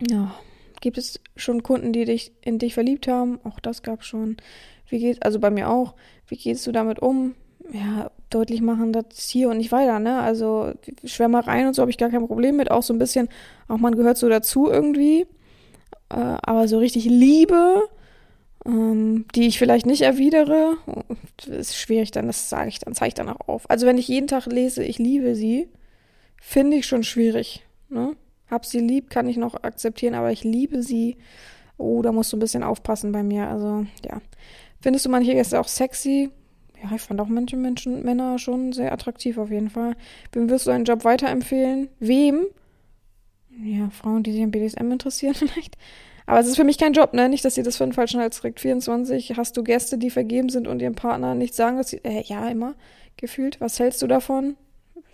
Ja, 0.09 0.36
gibt 0.82 0.97
es 0.97 1.20
schon 1.36 1.64
Kunden, 1.64 1.93
die 1.93 2.05
dich 2.05 2.34
in 2.41 2.59
dich 2.59 2.74
verliebt 2.74 3.07
haben? 3.07 3.39
Auch 3.43 3.59
das 3.59 3.84
gab 3.84 4.03
schon. 4.03 4.38
Wie 4.89 4.99
geht, 4.99 5.26
also 5.26 5.39
bei 5.39 5.49
mir 5.49 5.70
auch. 5.70 5.95
Wie 6.28 6.36
gehst 6.36 6.68
du 6.68 6.72
damit 6.72 6.99
um? 6.99 7.36
Ja, 7.72 8.11
deutlich 8.30 8.61
machen, 8.61 8.91
das 8.91 9.30
hier 9.30 9.49
und 9.49 9.57
nicht 9.57 9.72
weiter, 9.72 9.99
ne? 9.99 10.20
Also 10.20 10.74
Schwärmereien 11.05 11.68
und 11.68 11.74
so 11.74 11.82
habe 11.82 11.91
ich 11.91 11.97
gar 11.97 12.09
kein 12.09 12.28
Problem 12.28 12.57
mit. 12.57 12.70
Auch 12.70 12.84
so 12.84 12.93
ein 12.93 12.99
bisschen, 12.99 13.30
auch 13.68 13.78
man 13.78 13.95
gehört 13.95 14.18
so 14.18 14.28
dazu 14.28 14.70
irgendwie. 14.70 15.22
Äh, 16.09 16.38
aber 16.41 16.68
so 16.68 16.78
richtig 16.78 17.05
Liebe 17.05 17.84
ähm, 18.66 19.26
die 19.36 19.47
ich 19.47 19.59
vielleicht 19.59 19.86
nicht 19.86 20.01
erwidere, 20.01 20.78
ist 21.47 21.78
schwierig, 21.78 22.11
dann 22.11 22.28
das 22.28 22.49
sage 22.49 22.70
ich, 22.70 22.80
dann 22.80 22.93
zeige 22.93 23.09
ich 23.09 23.14
dann 23.14 23.30
auch 23.30 23.47
auf. 23.47 23.70
Also 23.70 23.86
wenn 23.86 23.97
ich 23.97 24.07
jeden 24.07 24.28
Tag 24.28 24.45
lese, 24.45 24.84
ich 24.84 24.99
liebe 24.99 25.36
sie, 25.36 25.68
finde 26.41 26.78
ich 26.78 26.86
schon 26.86 27.03
schwierig. 27.03 27.64
Ne? 27.89 28.16
Hab 28.49 28.66
sie 28.66 28.80
lieb, 28.80 29.09
kann 29.09 29.28
ich 29.28 29.38
noch 29.38 29.64
akzeptieren, 29.64 30.14
aber 30.14 30.32
ich 30.32 30.43
liebe 30.43 30.84
sie. 30.84 31.18
Oh, 31.78 32.01
da 32.01 32.11
musst 32.11 32.32
du 32.32 32.38
ein 32.38 32.39
bisschen 32.41 32.64
aufpassen 32.64 33.11
bei 33.11 33.24
mir. 33.24 33.47
Also, 33.47 33.86
ja. 34.05 34.22
Findest 34.80 35.05
du 35.05 35.09
manche 35.09 35.34
Gäste 35.34 35.59
auch 35.59 35.68
sexy? 35.68 36.30
Ja, 36.82 36.95
ich 36.95 37.01
fand 37.01 37.20
auch 37.22 37.28
manche 37.28 37.55
Menschen, 37.55 38.03
Männer 38.03 38.38
schon 38.38 38.74
sehr 38.74 38.91
attraktiv 38.91 39.38
auf 39.38 39.49
jeden 39.49 39.70
Fall. 39.70 39.95
Wem 40.34 40.49
wirst 40.49 40.68
du 40.68 40.72
einen 40.72 40.86
Job 40.86 41.03
weiterempfehlen? 41.05 41.89
Wem? 41.99 42.45
Ja, 43.64 43.89
Frauen, 43.89 44.24
die 44.24 44.34
sich 44.34 44.43
an 44.43 44.51
BDSM 44.51 44.91
interessieren 44.91 45.36
vielleicht. 45.36 45.78
Aber 46.26 46.40
es 46.40 46.48
ist 46.48 46.56
für 46.56 46.64
mich 46.64 46.78
kein 46.78 46.94
Job, 46.94 47.14
ne? 47.14 47.28
Nicht, 47.28 47.44
dass 47.44 47.58
ihr 47.58 47.64
das 47.64 47.78
für 47.78 47.84
einen 47.84 47.94
falschen 47.94 48.20
Hals 48.20 48.40
kriegt. 48.42 48.60
24, 48.60 49.36
hast 49.36 49.58
du 49.58 49.64
Gäste, 49.64 49.98
die 49.98 50.10
vergeben 50.10 50.50
sind 50.50 50.68
und 50.68 50.82
ihrem 50.82 50.96
Partner 50.96 51.36
nicht 51.36 51.54
sagen, 51.54 51.78
dass 51.78 51.90
sie, 51.90 52.04
äh, 52.04 52.24
ja, 52.24 52.48
immer, 52.50 52.76
gefühlt. 53.18 53.60
Was 53.60 53.80
hältst 53.80 54.02
du 54.02 54.08
davon? 54.08 54.56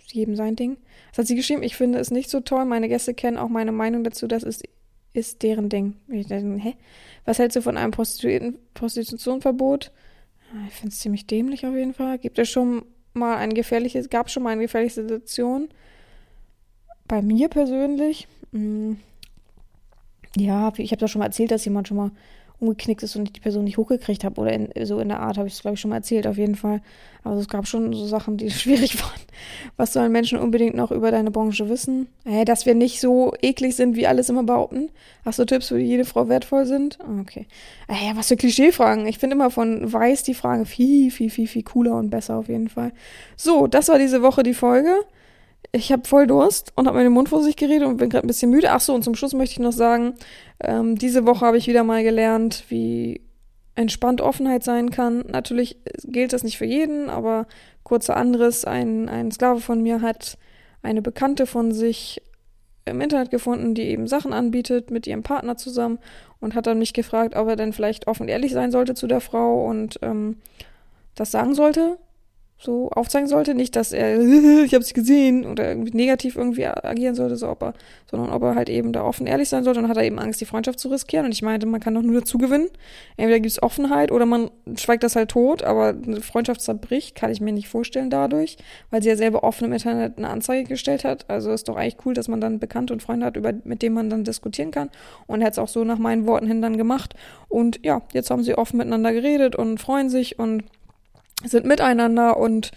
Jedem 0.06 0.36
sein 0.36 0.56
Ding. 0.56 0.76
Das 1.10 1.18
hat 1.18 1.26
sie 1.26 1.36
geschrieben, 1.36 1.62
ich 1.62 1.76
finde 1.76 1.98
es 1.98 2.10
nicht 2.10 2.30
so 2.30 2.40
toll. 2.40 2.64
Meine 2.64 2.88
Gäste 2.88 3.14
kennen 3.14 3.38
auch 3.38 3.48
meine 3.48 3.72
Meinung 3.72 4.04
dazu, 4.04 4.26
das 4.26 4.42
ist, 4.42 4.64
ist 5.12 5.42
deren 5.42 5.68
Ding. 5.68 5.96
Ich 6.08 6.26
denke, 6.26 6.60
hä? 6.62 6.74
Was 7.24 7.38
hältst 7.38 7.56
du 7.56 7.62
von 7.62 7.76
einem 7.76 7.92
Prostituierten, 7.92 8.58
Prostitutionverbot? 8.74 9.92
Ah, 10.52 10.66
ich 10.68 10.74
finde 10.74 10.88
es 10.92 11.00
ziemlich 11.00 11.26
dämlich 11.26 11.64
auf 11.66 11.74
jeden 11.74 11.94
Fall. 11.94 12.18
Gibt 12.18 12.38
es 12.38 12.48
schon 12.48 12.84
mal 13.12 13.36
eine 13.36 13.54
gefährliche, 13.54 14.02
gab 14.08 14.30
schon 14.30 14.42
mal 14.42 14.50
eine 14.50 14.62
gefährliche 14.62 15.02
Situation? 15.02 15.68
Bei 17.06 17.22
mir 17.22 17.48
persönlich? 17.48 18.26
Mh, 18.52 18.60
hm, 18.60 18.98
ja, 20.36 20.72
ich 20.76 20.92
habe 20.92 21.00
das 21.00 21.10
schon 21.10 21.20
mal 21.20 21.26
erzählt, 21.26 21.50
dass 21.50 21.64
jemand 21.64 21.88
schon 21.88 21.96
mal 21.96 22.10
umgeknickt 22.60 23.02
ist 23.02 23.16
und 23.16 23.24
ich 23.24 23.32
die 23.32 23.40
Person 23.40 23.64
nicht 23.64 23.78
hochgekriegt 23.78 24.22
habe. 24.22 24.40
Oder 24.40 24.52
in, 24.52 24.68
so 24.84 25.00
in 25.00 25.08
der 25.08 25.20
Art 25.20 25.38
habe 25.38 25.48
ich 25.48 25.54
es, 25.54 25.62
glaube 25.62 25.74
ich, 25.74 25.80
schon 25.80 25.88
mal 25.88 25.96
erzählt, 25.96 26.26
auf 26.26 26.36
jeden 26.36 26.54
Fall. 26.54 26.82
Also 27.24 27.40
es 27.40 27.48
gab 27.48 27.66
schon 27.66 27.92
so 27.92 28.06
Sachen, 28.06 28.36
die 28.36 28.50
schwierig 28.50 29.02
waren. 29.02 29.20
Was 29.76 29.92
sollen 29.92 30.12
Menschen 30.12 30.38
unbedingt 30.38 30.76
noch 30.76 30.90
über 30.90 31.10
deine 31.10 31.30
Branche 31.30 31.68
wissen? 31.68 32.06
Äh, 32.24 32.44
dass 32.44 32.66
wir 32.66 32.74
nicht 32.74 33.00
so 33.00 33.32
eklig 33.40 33.76
sind, 33.76 33.96
wie 33.96 34.06
alles 34.06 34.28
immer 34.28 34.42
behaupten. 34.42 34.90
Hast 35.24 35.38
du 35.38 35.44
Tipps, 35.44 35.68
für 35.68 35.78
die 35.78 35.84
jede 35.84 36.04
Frau 36.04 36.28
wertvoll 36.28 36.66
sind? 36.66 36.98
Ah, 37.00 37.20
okay. 37.20 37.46
Äh, 37.88 38.06
ja, 38.06 38.16
was 38.16 38.28
für 38.28 38.36
Klischeefragen. 38.36 39.06
Ich 39.06 39.18
finde 39.18 39.36
immer 39.36 39.50
von 39.50 39.90
Weiß 39.90 40.22
die 40.22 40.34
Frage 40.34 40.66
viel, 40.66 41.10
viel, 41.10 41.30
viel, 41.30 41.48
viel 41.48 41.62
cooler 41.62 41.96
und 41.96 42.10
besser 42.10 42.36
auf 42.36 42.48
jeden 42.48 42.68
Fall. 42.68 42.92
So, 43.36 43.66
das 43.66 43.88
war 43.88 43.98
diese 43.98 44.22
Woche 44.22 44.42
die 44.42 44.54
Folge 44.54 44.94
ich 45.72 45.92
habe 45.92 46.06
voll 46.06 46.26
Durst 46.26 46.72
und 46.74 46.86
habe 46.86 46.98
mir 46.98 47.04
den 47.04 47.12
Mund 47.12 47.28
vor 47.28 47.42
sich 47.42 47.56
geredet 47.56 47.86
und 47.86 47.98
bin 47.98 48.10
gerade 48.10 48.26
ein 48.26 48.28
bisschen 48.28 48.50
müde. 48.50 48.72
Ach 48.72 48.80
so, 48.80 48.94
und 48.94 49.04
zum 49.04 49.14
Schluss 49.14 49.34
möchte 49.34 49.52
ich 49.52 49.60
noch 49.60 49.72
sagen, 49.72 50.14
ähm, 50.60 50.96
diese 50.96 51.26
Woche 51.26 51.46
habe 51.46 51.58
ich 51.58 51.68
wieder 51.68 51.84
mal 51.84 52.02
gelernt, 52.02 52.64
wie 52.68 53.20
entspannt 53.76 54.20
Offenheit 54.20 54.64
sein 54.64 54.90
kann. 54.90 55.24
Natürlich 55.28 55.78
gilt 56.04 56.32
das 56.32 56.42
nicht 56.42 56.58
für 56.58 56.64
jeden, 56.64 57.08
aber 57.08 57.46
kurzer 57.84 58.16
anderes, 58.16 58.64
ein, 58.64 59.08
ein 59.08 59.30
Sklave 59.30 59.60
von 59.60 59.82
mir 59.82 60.02
hat 60.02 60.38
eine 60.82 61.02
Bekannte 61.02 61.46
von 61.46 61.72
sich 61.72 62.20
im 62.84 63.00
Internet 63.00 63.30
gefunden, 63.30 63.74
die 63.74 63.82
eben 63.82 64.08
Sachen 64.08 64.32
anbietet 64.32 64.90
mit 64.90 65.06
ihrem 65.06 65.22
Partner 65.22 65.56
zusammen 65.56 65.98
und 66.40 66.54
hat 66.54 66.66
dann 66.66 66.78
mich 66.78 66.94
gefragt, 66.94 67.36
ob 67.36 67.48
er 67.48 67.56
denn 67.56 67.72
vielleicht 67.72 68.08
offen 68.08 68.22
und 68.22 68.28
ehrlich 68.28 68.52
sein 68.52 68.72
sollte 68.72 68.94
zu 68.94 69.06
der 69.06 69.20
Frau 69.20 69.66
und 69.66 69.98
ähm, 70.02 70.38
das 71.14 71.30
sagen 71.30 71.54
sollte 71.54 71.98
so 72.60 72.90
aufzeigen 72.90 73.28
sollte. 73.28 73.54
Nicht, 73.54 73.74
dass 73.74 73.92
er, 73.92 74.20
ich 74.64 74.74
habe 74.74 74.84
sie 74.84 74.92
gesehen 74.92 75.46
oder 75.46 75.68
irgendwie 75.68 75.96
negativ 75.96 76.36
irgendwie 76.36 76.66
agieren 76.66 77.14
sollte, 77.14 77.36
so 77.36 77.48
ob 77.48 77.62
er, 77.62 77.74
sondern 78.10 78.30
ob 78.30 78.42
er 78.42 78.54
halt 78.54 78.68
eben 78.68 78.92
da 78.92 79.02
offen 79.02 79.26
ehrlich 79.26 79.48
sein 79.48 79.64
sollte 79.64 79.80
und 79.80 79.88
hat 79.88 79.96
er 79.96 80.04
eben 80.04 80.18
Angst, 80.18 80.40
die 80.40 80.46
Freundschaft 80.46 80.78
zu 80.78 80.88
riskieren. 80.88 81.26
Und 81.26 81.32
ich 81.32 81.42
meinte, 81.42 81.66
man 81.66 81.80
kann 81.80 81.94
doch 81.94 82.02
nur 82.02 82.20
dazu 82.20 82.38
gewinnen. 82.38 82.68
Entweder 83.16 83.40
gibt 83.40 83.52
es 83.52 83.62
Offenheit 83.62 84.12
oder 84.12 84.26
man 84.26 84.50
schweigt 84.76 85.02
das 85.02 85.16
halt 85.16 85.30
tot, 85.30 85.62
aber 85.62 85.88
eine 85.88 86.20
Freundschaft 86.20 86.60
zerbricht, 86.60 87.14
kann 87.14 87.30
ich 87.30 87.40
mir 87.40 87.52
nicht 87.52 87.68
vorstellen 87.68 88.10
dadurch, 88.10 88.58
weil 88.90 89.02
sie 89.02 89.08
ja 89.08 89.16
selber 89.16 89.42
offen 89.42 89.64
im 89.64 89.72
Internet 89.72 90.18
eine 90.18 90.28
Anzeige 90.28 90.68
gestellt 90.68 91.04
hat. 91.04 91.24
Also 91.28 91.50
ist 91.52 91.68
doch 91.68 91.76
eigentlich 91.76 91.96
cool, 92.04 92.14
dass 92.14 92.28
man 92.28 92.40
dann 92.40 92.58
Bekannte 92.58 92.92
und 92.92 93.02
Freunde 93.02 93.26
hat, 93.26 93.36
über, 93.36 93.52
mit 93.64 93.82
denen 93.82 93.94
man 93.94 94.10
dann 94.10 94.24
diskutieren 94.24 94.70
kann. 94.70 94.90
Und 95.26 95.40
er 95.40 95.46
hat 95.46 95.54
es 95.54 95.58
auch 95.58 95.68
so 95.68 95.84
nach 95.84 95.98
meinen 95.98 96.26
Worten 96.26 96.46
hin 96.46 96.60
dann 96.60 96.76
gemacht. 96.76 97.14
Und 97.48 97.80
ja, 97.84 98.02
jetzt 98.12 98.30
haben 98.30 98.42
sie 98.42 98.56
offen 98.56 98.76
miteinander 98.76 99.12
geredet 99.12 99.56
und 99.56 99.78
freuen 99.78 100.10
sich 100.10 100.38
und 100.38 100.64
sind 101.44 101.66
miteinander 101.66 102.36
und 102.36 102.70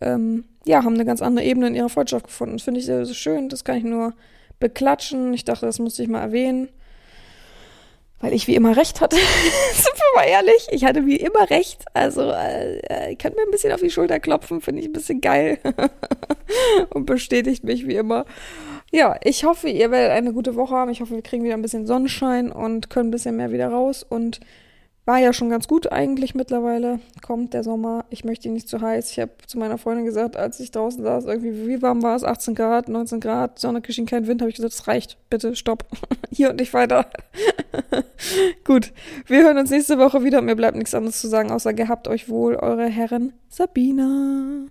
ähm, 0.00 0.44
ja, 0.66 0.84
haben 0.84 0.94
eine 0.94 1.04
ganz 1.04 1.22
andere 1.22 1.44
Ebene 1.44 1.68
in 1.68 1.74
ihrer 1.74 1.88
Freundschaft 1.88 2.26
gefunden. 2.26 2.56
Das 2.56 2.64
finde 2.64 2.80
ich 2.80 2.86
sehr, 2.86 3.04
sehr 3.04 3.14
schön. 3.14 3.48
Das 3.48 3.64
kann 3.64 3.76
ich 3.76 3.84
nur 3.84 4.14
beklatschen. 4.58 5.32
Ich 5.34 5.44
dachte, 5.44 5.66
das 5.66 5.78
musste 5.78 6.02
ich 6.02 6.08
mal 6.08 6.20
erwähnen. 6.20 6.68
Weil 8.20 8.34
ich 8.34 8.46
wie 8.46 8.54
immer 8.54 8.76
recht 8.76 9.00
hatte. 9.00 9.16
Sind 9.72 9.94
wir 9.96 10.20
mal 10.20 10.28
ehrlich? 10.28 10.68
Ich 10.70 10.84
hatte 10.84 11.06
wie 11.06 11.16
immer 11.16 11.48
recht. 11.48 11.86
Also, 11.94 12.30
äh, 12.30 13.12
ich 13.12 13.18
kann 13.18 13.32
mir 13.32 13.42
ein 13.42 13.50
bisschen 13.50 13.72
auf 13.72 13.80
die 13.80 13.90
Schulter 13.90 14.20
klopfen. 14.20 14.60
Finde 14.60 14.82
ich 14.82 14.88
ein 14.88 14.92
bisschen 14.92 15.22
geil. 15.22 15.58
und 16.90 17.06
bestätigt 17.06 17.64
mich 17.64 17.86
wie 17.86 17.94
immer. 17.94 18.26
Ja, 18.92 19.16
ich 19.24 19.44
hoffe, 19.44 19.70
ihr 19.70 19.90
werdet 19.90 20.10
eine 20.10 20.34
gute 20.34 20.54
Woche 20.54 20.74
haben. 20.74 20.90
Ich 20.90 21.00
hoffe, 21.00 21.14
wir 21.14 21.22
kriegen 21.22 21.44
wieder 21.44 21.54
ein 21.54 21.62
bisschen 21.62 21.86
Sonnenschein 21.86 22.52
und 22.52 22.90
können 22.90 23.08
ein 23.08 23.12
bisschen 23.12 23.36
mehr 23.36 23.52
wieder 23.52 23.68
raus. 23.68 24.04
Und 24.06 24.40
war 25.10 25.18
ja 25.18 25.32
schon 25.32 25.50
ganz 25.50 25.66
gut 25.66 25.90
eigentlich 25.90 26.36
mittlerweile. 26.36 27.00
Kommt 27.20 27.52
der 27.52 27.64
Sommer. 27.64 28.04
Ich 28.10 28.22
möchte 28.22 28.46
ihn 28.46 28.54
nicht 28.54 28.68
zu 28.68 28.80
heiß. 28.80 29.10
Ich 29.10 29.18
habe 29.18 29.32
zu 29.44 29.58
meiner 29.58 29.76
Freundin 29.76 30.04
gesagt, 30.04 30.36
als 30.36 30.60
ich 30.60 30.70
draußen 30.70 31.02
saß, 31.02 31.24
irgendwie, 31.24 31.66
wie 31.66 31.82
warm 31.82 32.04
war 32.04 32.14
es? 32.14 32.22
18 32.22 32.54
Grad, 32.54 32.88
19 32.88 33.18
Grad, 33.18 33.58
Sonne 33.58 33.82
schien 33.88 34.06
kein 34.06 34.28
Wind. 34.28 34.40
Habe 34.40 34.50
ich 34.50 34.54
gesagt, 34.54 34.72
es 34.72 34.86
reicht. 34.86 35.18
Bitte, 35.28 35.56
stopp. 35.56 35.84
Hier 36.30 36.50
und 36.50 36.60
nicht 36.60 36.72
weiter. 36.74 37.10
gut. 38.64 38.92
Wir 39.26 39.42
hören 39.42 39.58
uns 39.58 39.70
nächste 39.70 39.98
Woche 39.98 40.22
wieder. 40.22 40.42
Mir 40.42 40.54
bleibt 40.54 40.76
nichts 40.76 40.94
anderes 40.94 41.20
zu 41.20 41.26
sagen, 41.26 41.50
außer 41.50 41.74
gehabt 41.74 42.06
euch 42.06 42.28
wohl, 42.28 42.54
eure 42.54 42.86
Herren 42.86 43.32
Sabina. 43.48 44.68